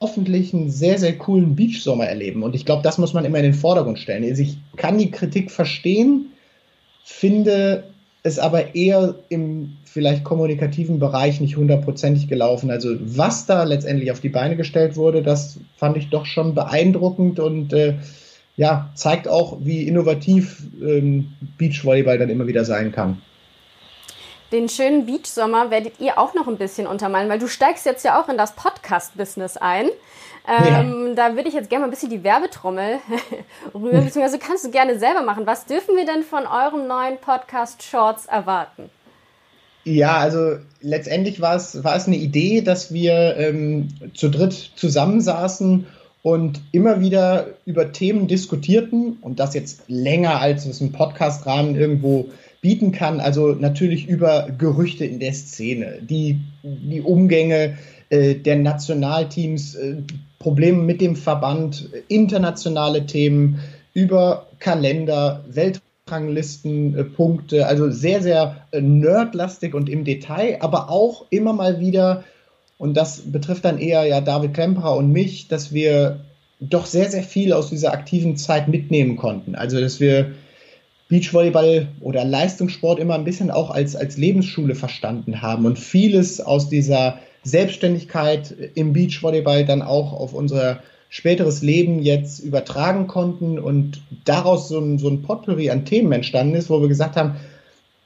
hoffentlich 0.00 0.52
einen 0.52 0.70
sehr, 0.70 0.98
sehr 0.98 1.16
coolen 1.16 1.54
Beachsommer 1.54 2.06
erleben. 2.06 2.42
Und 2.42 2.54
ich 2.54 2.64
glaube, 2.64 2.82
das 2.82 2.98
muss 2.98 3.12
man 3.12 3.24
immer 3.24 3.38
in 3.38 3.44
den 3.44 3.54
Vordergrund 3.54 3.98
stellen. 3.98 4.24
Also 4.24 4.42
ich 4.42 4.58
kann 4.76 4.98
die 4.98 5.10
Kritik 5.10 5.50
verstehen, 5.50 6.30
finde 7.04 7.84
es 8.24 8.38
aber 8.38 8.74
eher 8.74 9.14
im 9.28 9.76
vielleicht 9.84 10.24
kommunikativen 10.24 10.98
Bereich 10.98 11.40
nicht 11.40 11.56
hundertprozentig 11.56 12.26
gelaufen. 12.26 12.70
Also 12.70 12.96
was 13.00 13.46
da 13.46 13.62
letztendlich 13.62 14.10
auf 14.10 14.20
die 14.20 14.30
Beine 14.30 14.56
gestellt 14.56 14.96
wurde, 14.96 15.22
das 15.22 15.60
fand 15.76 15.96
ich 15.98 16.08
doch 16.08 16.24
schon 16.24 16.54
beeindruckend 16.54 17.38
und 17.38 17.72
äh, 17.74 17.94
ja, 18.56 18.90
zeigt 18.94 19.28
auch, 19.28 19.58
wie 19.60 19.86
innovativ 19.86 20.62
ähm, 20.80 21.34
Beachvolleyball 21.58 22.18
dann 22.18 22.30
immer 22.30 22.46
wieder 22.46 22.64
sein 22.64 22.92
kann. 22.92 23.20
den 24.52 24.68
schönen 24.68 25.04
Beach-Sommer 25.04 25.70
werdet 25.70 26.00
ihr 26.00 26.18
auch 26.18 26.32
noch 26.34 26.48
ein 26.48 26.56
bisschen 26.56 26.86
untermalen, 26.86 27.28
weil 27.28 27.38
du 27.38 27.48
steigst 27.48 27.84
jetzt 27.84 28.04
ja 28.04 28.20
auch 28.20 28.28
in 28.28 28.38
das 28.38 28.52
Podcast-Business 28.52 29.58
ein. 29.58 29.90
Ähm, 30.46 31.08
ja. 31.08 31.14
Da 31.14 31.36
würde 31.36 31.48
ich 31.48 31.54
jetzt 31.54 31.70
gerne 31.70 31.82
mal 31.82 31.88
ein 31.88 31.90
bisschen 31.90 32.10
die 32.10 32.22
Werbetrommel 32.22 32.98
rühren, 33.74 34.04
beziehungsweise 34.04 34.38
kannst 34.38 34.64
du 34.64 34.70
gerne 34.70 34.98
selber 34.98 35.22
machen. 35.22 35.46
Was 35.46 35.64
dürfen 35.64 35.96
wir 35.96 36.04
denn 36.04 36.22
von 36.22 36.46
eurem 36.46 36.86
neuen 36.86 37.18
Podcast 37.18 37.82
Shorts 37.82 38.26
erwarten? 38.26 38.90
Ja, 39.84 40.16
also 40.16 40.56
letztendlich 40.80 41.40
war 41.40 41.56
es, 41.56 41.84
war 41.84 41.94
es 41.96 42.06
eine 42.06 42.16
Idee, 42.16 42.62
dass 42.62 42.92
wir 42.92 43.36
ähm, 43.36 43.88
zu 44.14 44.30
dritt 44.30 44.52
zusammensaßen 44.76 45.86
und 46.22 46.62
immer 46.72 47.00
wieder 47.00 47.48
über 47.66 47.92
Themen 47.92 48.26
diskutierten 48.26 49.18
und 49.20 49.40
das 49.40 49.52
jetzt 49.52 49.82
länger, 49.88 50.40
als 50.40 50.64
es 50.64 50.80
ein 50.80 50.92
Podcast-Rahmen 50.92 51.76
irgendwo 51.76 52.30
bieten 52.62 52.92
kann. 52.92 53.20
Also 53.20 53.48
natürlich 53.48 54.08
über 54.08 54.48
Gerüchte 54.56 55.04
in 55.04 55.20
der 55.20 55.34
Szene, 55.34 55.98
die, 56.00 56.40
die 56.62 57.02
Umgänge 57.02 57.76
äh, 58.08 58.36
der 58.36 58.56
Nationalteams, 58.56 59.74
äh, 59.74 59.96
Probleme 60.44 60.82
mit 60.82 61.00
dem 61.00 61.16
Verband, 61.16 61.88
internationale 62.08 63.06
Themen, 63.06 63.60
über 63.94 64.46
Kalender, 64.58 65.42
Weltranglisten, 65.48 66.98
äh, 66.98 67.04
Punkte, 67.04 67.66
also 67.66 67.90
sehr, 67.90 68.20
sehr 68.20 68.66
äh, 68.70 68.82
nerdlastig 68.82 69.72
und 69.72 69.88
im 69.88 70.04
Detail, 70.04 70.58
aber 70.60 70.90
auch 70.90 71.24
immer 71.30 71.54
mal 71.54 71.80
wieder 71.80 72.24
und 72.76 72.94
das 72.94 73.22
betrifft 73.32 73.64
dann 73.64 73.78
eher 73.78 74.04
ja 74.04 74.20
David 74.20 74.52
Klemperer 74.52 74.96
und 74.96 75.10
mich, 75.10 75.48
dass 75.48 75.72
wir 75.72 76.20
doch 76.60 76.84
sehr, 76.84 77.10
sehr 77.10 77.22
viel 77.22 77.54
aus 77.54 77.70
dieser 77.70 77.94
aktiven 77.94 78.36
Zeit 78.36 78.68
mitnehmen 78.68 79.16
konnten. 79.16 79.54
Also, 79.54 79.80
dass 79.80 79.98
wir 79.98 80.32
Beachvolleyball 81.08 81.88
oder 82.00 82.22
Leistungssport 82.26 82.98
immer 82.98 83.14
ein 83.14 83.24
bisschen 83.24 83.50
auch 83.50 83.70
als, 83.70 83.96
als 83.96 84.18
Lebensschule 84.18 84.74
verstanden 84.74 85.40
haben 85.40 85.64
und 85.64 85.78
vieles 85.78 86.42
aus 86.42 86.68
dieser 86.68 87.18
Selbstständigkeit 87.44 88.54
im 88.74 88.92
Beachvolleyball 88.92 89.64
dann 89.64 89.82
auch 89.82 90.12
auf 90.12 90.34
unser 90.34 90.80
späteres 91.08 91.62
Leben 91.62 92.00
jetzt 92.00 92.40
übertragen 92.40 93.06
konnten 93.06 93.58
und 93.58 94.02
daraus 94.24 94.68
so 94.68 94.80
ein, 94.80 94.98
so 94.98 95.08
ein 95.08 95.22
Potpourri 95.22 95.70
an 95.70 95.84
Themen 95.84 96.10
entstanden 96.10 96.56
ist, 96.56 96.70
wo 96.70 96.80
wir 96.80 96.88
gesagt 96.88 97.16
haben, 97.16 97.36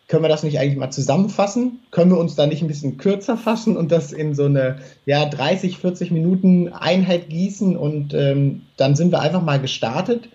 können 0.09 0.25
wir 0.25 0.29
das 0.29 0.43
nicht 0.43 0.59
eigentlich 0.59 0.79
mal 0.79 0.91
zusammenfassen? 0.91 1.81
Können 1.91 2.11
wir 2.11 2.19
uns 2.19 2.35
da 2.35 2.47
nicht 2.47 2.63
ein 2.63 2.69
bisschen 2.69 2.97
kürzer 2.97 3.37
fassen 3.37 3.77
und 3.77 3.93
das 3.93 4.13
in 4.13 4.35
so 4.35 4.47
eine 4.47 4.79
ja, 5.05 5.27
30, 5.27 5.79
40 5.79 6.11
Minuten 6.11 6.69
Einheit 6.69 7.29
gießen? 7.29 7.77
Und 7.77 8.15
ähm, 8.15 8.63
dann 8.79 8.97
sind 8.97 9.13
wir 9.13 9.21
einfach 9.21 9.43
mal 9.43 9.61
gestartet 9.61 10.31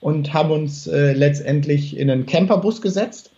und 0.00 0.32
haben 0.32 0.50
uns 0.50 0.86
äh, 0.86 1.12
letztendlich 1.12 1.96
in 1.96 2.10
einen 2.10 2.26
Camperbus 2.26 2.80
gesetzt, 2.80 3.30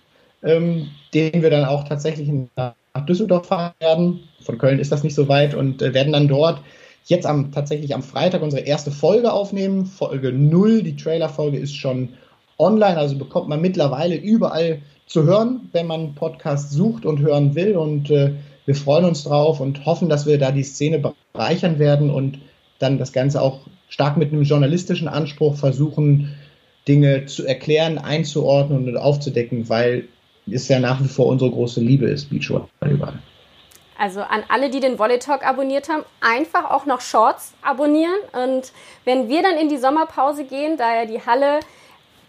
ähm, 0.44 0.88
den 1.12 1.42
wir 1.42 1.50
dann 1.50 1.64
auch 1.64 1.84
tatsächlich 1.84 2.30
nach 2.56 2.74
Düsseldorf 3.06 3.46
fahren 3.46 3.72
werden. 3.80 4.20
Von 4.50 4.58
Köln 4.58 4.80
ist 4.80 4.90
das 4.90 5.04
nicht 5.04 5.14
so 5.14 5.28
weit 5.28 5.54
und 5.54 5.80
äh, 5.80 5.94
werden 5.94 6.12
dann 6.12 6.26
dort 6.26 6.60
jetzt 7.04 7.24
am, 7.24 7.52
tatsächlich 7.52 7.94
am 7.94 8.02
Freitag 8.02 8.42
unsere 8.42 8.62
erste 8.62 8.90
Folge 8.90 9.32
aufnehmen. 9.32 9.86
Folge 9.86 10.32
0, 10.32 10.82
die 10.82 10.96
Trailer-Folge 10.96 11.56
ist 11.56 11.76
schon 11.76 12.08
online, 12.58 12.98
also 12.98 13.16
bekommt 13.16 13.48
man 13.48 13.60
mittlerweile 13.60 14.16
überall 14.16 14.82
zu 15.06 15.22
hören, 15.22 15.68
wenn 15.70 15.86
man 15.86 16.16
Podcast 16.16 16.72
sucht 16.72 17.06
und 17.06 17.20
hören 17.20 17.54
will. 17.54 17.76
Und 17.76 18.10
äh, 18.10 18.32
wir 18.66 18.74
freuen 18.74 19.04
uns 19.04 19.22
drauf 19.22 19.60
und 19.60 19.86
hoffen, 19.86 20.08
dass 20.08 20.26
wir 20.26 20.36
da 20.36 20.50
die 20.50 20.64
Szene 20.64 21.00
bereichern 21.32 21.78
werden 21.78 22.10
und 22.10 22.40
dann 22.80 22.98
das 22.98 23.12
Ganze 23.12 23.40
auch 23.40 23.60
stark 23.88 24.16
mit 24.16 24.32
einem 24.32 24.42
journalistischen 24.42 25.06
Anspruch 25.06 25.54
versuchen, 25.54 26.34
Dinge 26.88 27.26
zu 27.26 27.46
erklären, 27.46 27.98
einzuordnen 27.98 28.88
und 28.88 28.96
aufzudecken, 28.96 29.68
weil 29.68 30.08
es 30.50 30.66
ja 30.66 30.80
nach 30.80 31.00
wie 31.00 31.08
vor 31.08 31.26
unsere 31.26 31.52
große 31.52 31.80
Liebe 31.80 32.06
ist, 32.06 32.30
Beachvolleyball. 32.30 33.20
Also 34.00 34.22
an 34.22 34.44
alle, 34.48 34.70
die 34.70 34.80
den 34.80 34.98
Volley 34.98 35.18
Talk 35.18 35.46
abonniert 35.46 35.90
haben, 35.90 36.04
einfach 36.22 36.70
auch 36.70 36.86
noch 36.86 37.02
Shorts 37.02 37.52
abonnieren. 37.60 38.16
Und 38.32 38.72
wenn 39.04 39.28
wir 39.28 39.42
dann 39.42 39.58
in 39.58 39.68
die 39.68 39.76
Sommerpause 39.76 40.44
gehen, 40.44 40.78
da 40.78 40.94
ja 40.94 41.04
die 41.04 41.20
Halle 41.26 41.60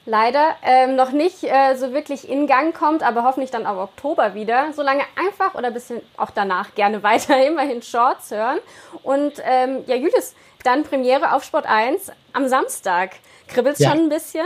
leider 0.05 0.55
ähm, 0.63 0.97
noch 0.97 1.13
nicht 1.13 1.45
äh, 1.45 1.75
so 1.77 1.93
wirklich 1.93 2.27
in 2.27 2.45
Gang 2.45 2.75
kommt, 2.77 3.03
aber 3.03 3.23
hoffentlich 3.23 3.51
dann 3.51 3.65
auch 3.65 3.77
Oktober 3.77 4.35
wieder. 4.35 4.73
Solange 4.75 5.03
einfach 5.15 5.55
oder 5.55 5.67
ein 5.67 5.73
bisschen 5.73 6.01
auch 6.17 6.31
danach 6.31 6.75
gerne 6.75 7.03
weiter 7.03 7.41
immerhin 7.47 7.81
Shorts 7.81 8.31
hören. 8.31 8.59
Und 9.03 9.35
ähm, 9.45 9.85
ja, 9.87 9.95
Julius, 9.95 10.35
dann 10.65 10.83
Premiere 10.83 11.33
auf 11.33 11.45
Sport 11.45 11.67
1 11.67 12.11
am 12.33 12.49
Samstag. 12.49 13.11
Kribbelst 13.47 13.79
ja. 13.79 13.91
schon 13.91 13.99
ein 13.99 14.09
bisschen? 14.09 14.45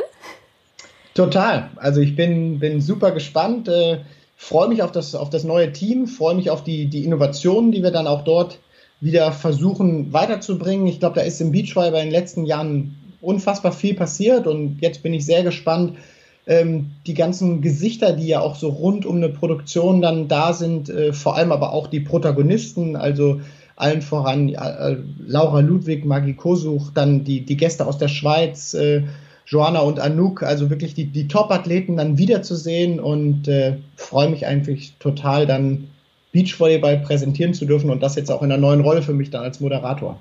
Total. 1.16 1.72
Also 1.78 2.02
ich 2.02 2.16
bin, 2.16 2.60
bin 2.60 2.82
super 2.82 3.10
gespannt. 3.10 3.68
Äh, 3.68 4.02
freue 4.48 4.68
mich 4.68 4.84
auf 4.84 4.92
das, 4.92 5.16
auf 5.16 5.32
das 5.32 5.44
neue 5.44 5.72
Team, 5.72 6.06
freue 6.06 6.36
mich 6.36 6.52
auf 6.52 6.64
die, 6.64 6.86
die 6.86 7.04
Innovationen, 7.04 7.72
die 7.72 7.82
wir 7.82 7.90
dann 7.90 8.06
auch 8.06 8.24
dort 8.24 8.60
wieder 9.02 9.32
versuchen 9.32 10.14
weiterzubringen. 10.14 10.86
Ich 10.86 11.00
glaube, 11.00 11.16
da 11.16 11.22
ist 11.22 11.42
im 11.42 11.52
Beachvolleyball 11.52 12.02
in 12.02 12.10
den 12.10 12.20
letzten 12.20 12.46
Jahren 12.46 12.96
unfassbar 13.22 13.72
viel 13.72 13.96
passiert 13.96 14.46
und 14.46 14.78
jetzt 14.82 15.02
bin 15.02 15.16
ich 15.16 15.26
sehr 15.26 15.42
gespannt, 15.42 15.98
ähm, 16.46 16.92
die 17.08 17.16
ganzen 17.16 17.64
Gesichter, 17.64 18.14
die 18.14 18.28
ja 18.28 18.40
auch 18.40 18.56
so 18.56 18.70
rund 18.70 19.08
um 19.08 19.16
eine 19.16 19.30
Produktion 19.30 20.00
dann 20.00 20.28
da 20.28 20.54
sind, 20.54 20.90
äh, 20.90 21.12
vor 21.12 21.36
allem 21.36 21.52
aber 21.52 21.74
auch 21.74 21.88
die 21.88 22.02
Protagonisten, 22.02 22.96
also 22.96 23.42
allen 23.76 24.04
voran 24.04 24.50
äh, 24.50 24.98
Laura 25.26 25.62
Ludwig, 25.62 26.06
Maggie 26.06 26.36
Kosuch, 26.36 26.92
dann 26.94 27.24
die, 27.24 27.44
die 27.44 27.58
Gäste 27.58 27.88
aus 27.88 27.98
der 27.98 28.10
Schweiz, 28.10 28.76
äh, 28.76 29.06
Joanna 29.46 29.80
und 29.82 30.00
Anouk, 30.00 30.44
also 30.44 30.70
wirklich 30.70 30.96
die, 30.96 31.06
die 31.06 31.28
Top-Athleten 31.28 31.98
dann 31.98 32.18
wiederzusehen 32.18 33.00
und 33.00 33.48
äh, 33.48 33.78
freue 33.96 34.30
mich 34.30 34.46
eigentlich 34.46 34.96
total 35.00 35.46
dann 35.46 35.90
Beachvolleyball 36.32 36.98
präsentieren 36.98 37.54
zu 37.54 37.66
dürfen 37.66 37.90
und 37.90 38.02
das 38.02 38.16
jetzt 38.16 38.32
auch 38.32 38.42
in 38.42 38.52
einer 38.52 38.60
neuen 38.60 38.82
Rolle 38.82 39.02
für 39.02 39.14
mich 39.14 39.30
dann 39.30 39.44
als 39.44 39.60
Moderator. 39.60 40.20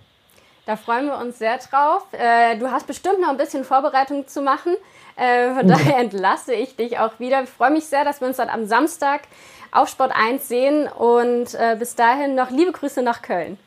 Da 0.66 0.76
freuen 0.76 1.06
wir 1.06 1.18
uns 1.18 1.38
sehr 1.38 1.58
drauf. 1.58 2.06
Äh, 2.12 2.58
du 2.58 2.70
hast 2.70 2.86
bestimmt 2.86 3.20
noch 3.20 3.28
ein 3.28 3.36
bisschen 3.36 3.64
Vorbereitung 3.64 4.26
zu 4.26 4.40
machen. 4.40 4.74
Äh, 5.16 5.54
von 5.54 5.68
daher 5.68 5.98
entlasse 5.98 6.54
ich 6.54 6.76
dich 6.76 6.98
auch 6.98 7.18
wieder. 7.18 7.42
Ich 7.42 7.50
freue 7.50 7.70
mich 7.70 7.84
sehr, 7.84 8.04
dass 8.04 8.20
wir 8.20 8.28
uns 8.28 8.38
dann 8.38 8.48
am 8.48 8.66
Samstag 8.66 9.22
auf 9.72 9.88
Sport 9.88 10.12
1 10.14 10.48
sehen. 10.48 10.86
Und 10.86 11.54
äh, 11.54 11.76
bis 11.78 11.96
dahin 11.96 12.34
noch 12.34 12.50
liebe 12.50 12.72
Grüße 12.72 13.02
nach 13.02 13.20
Köln. 13.20 13.58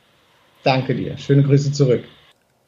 Danke 0.63 0.95
dir. 0.95 1.17
Schöne 1.17 1.43
Grüße 1.43 1.71
zurück. 1.71 2.03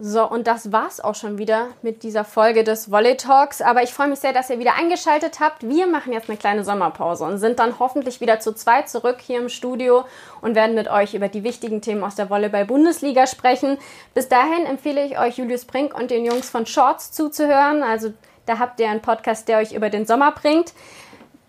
So, 0.01 0.25
und 0.25 0.47
das 0.47 0.71
war's 0.71 1.01
auch 1.01 1.15
schon 1.15 1.37
wieder 1.37 1.67
mit 1.81 2.03
dieser 2.03 2.23
Folge 2.23 2.63
des 2.63 2.89
Volley 2.89 3.17
Talks. 3.17 3.61
Aber 3.61 3.83
ich 3.83 3.93
freue 3.93 4.07
mich 4.07 4.19
sehr, 4.19 4.31
dass 4.31 4.49
ihr 4.49 4.57
wieder 4.57 4.75
eingeschaltet 4.75 5.41
habt. 5.41 5.67
Wir 5.67 5.87
machen 5.87 6.13
jetzt 6.13 6.29
eine 6.29 6.37
kleine 6.37 6.63
Sommerpause 6.63 7.25
und 7.25 7.37
sind 7.37 7.59
dann 7.59 7.79
hoffentlich 7.79 8.21
wieder 8.21 8.39
zu 8.39 8.53
zweit 8.53 8.87
zurück 8.87 9.17
hier 9.19 9.39
im 9.39 9.49
Studio 9.49 10.05
und 10.39 10.55
werden 10.55 10.73
mit 10.73 10.89
euch 10.89 11.15
über 11.15 11.27
die 11.27 11.43
wichtigen 11.43 11.81
Themen 11.81 12.01
aus 12.01 12.15
der 12.15 12.29
Volleyball-Bundesliga 12.29 13.27
sprechen. 13.27 13.77
Bis 14.13 14.29
dahin 14.29 14.65
empfehle 14.65 15.03
ich 15.03 15.19
euch 15.19 15.37
Julius 15.37 15.65
Brink 15.65 15.93
und 15.93 16.11
den 16.11 16.23
Jungs 16.23 16.49
von 16.49 16.65
Shorts 16.65 17.11
zuzuhören. 17.11 17.83
Also 17.83 18.13
da 18.45 18.57
habt 18.57 18.79
ihr 18.79 18.89
einen 18.89 19.01
Podcast, 19.01 19.49
der 19.49 19.57
euch 19.57 19.73
über 19.73 19.89
den 19.89 20.05
Sommer 20.05 20.31
bringt 20.31 20.71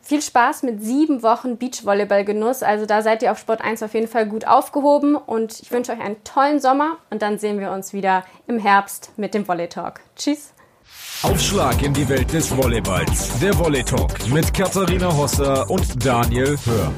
viel 0.02 0.22
Spaß 0.22 0.62
mit 0.62 0.82
sieben 0.82 1.22
Wochen 1.22 1.56
Beachvolleyball-Genuss. 1.56 2.62
Also 2.62 2.86
da 2.86 3.02
seid 3.02 3.22
ihr 3.22 3.32
auf 3.32 3.38
Sport 3.38 3.60
1 3.60 3.82
auf 3.82 3.94
jeden 3.94 4.08
Fall 4.08 4.26
gut 4.26 4.46
aufgehoben 4.46 5.16
und 5.16 5.60
ich 5.60 5.70
wünsche 5.70 5.92
euch 5.92 6.00
einen 6.00 6.22
tollen 6.24 6.60
Sommer 6.60 6.96
und 7.10 7.22
dann 7.22 7.38
sehen 7.38 7.60
wir 7.60 7.70
uns 7.72 7.92
wieder 7.92 8.24
im 8.46 8.58
Herbst 8.58 9.12
mit 9.16 9.34
dem 9.34 9.46
Volley 9.46 9.68
Talk. 9.68 10.00
Tschüss! 10.16 10.52
Aufschlag 11.22 11.82
in 11.82 11.92
die 11.92 12.08
Welt 12.08 12.32
des 12.32 12.50
Volleyballs. 12.56 13.38
Der 13.40 13.56
Volley 13.58 13.84
Talk 13.84 14.26
mit 14.28 14.52
Katharina 14.54 15.14
Hosser 15.14 15.68
und 15.70 16.04
Daniel 16.04 16.56
Hör. 16.64 16.92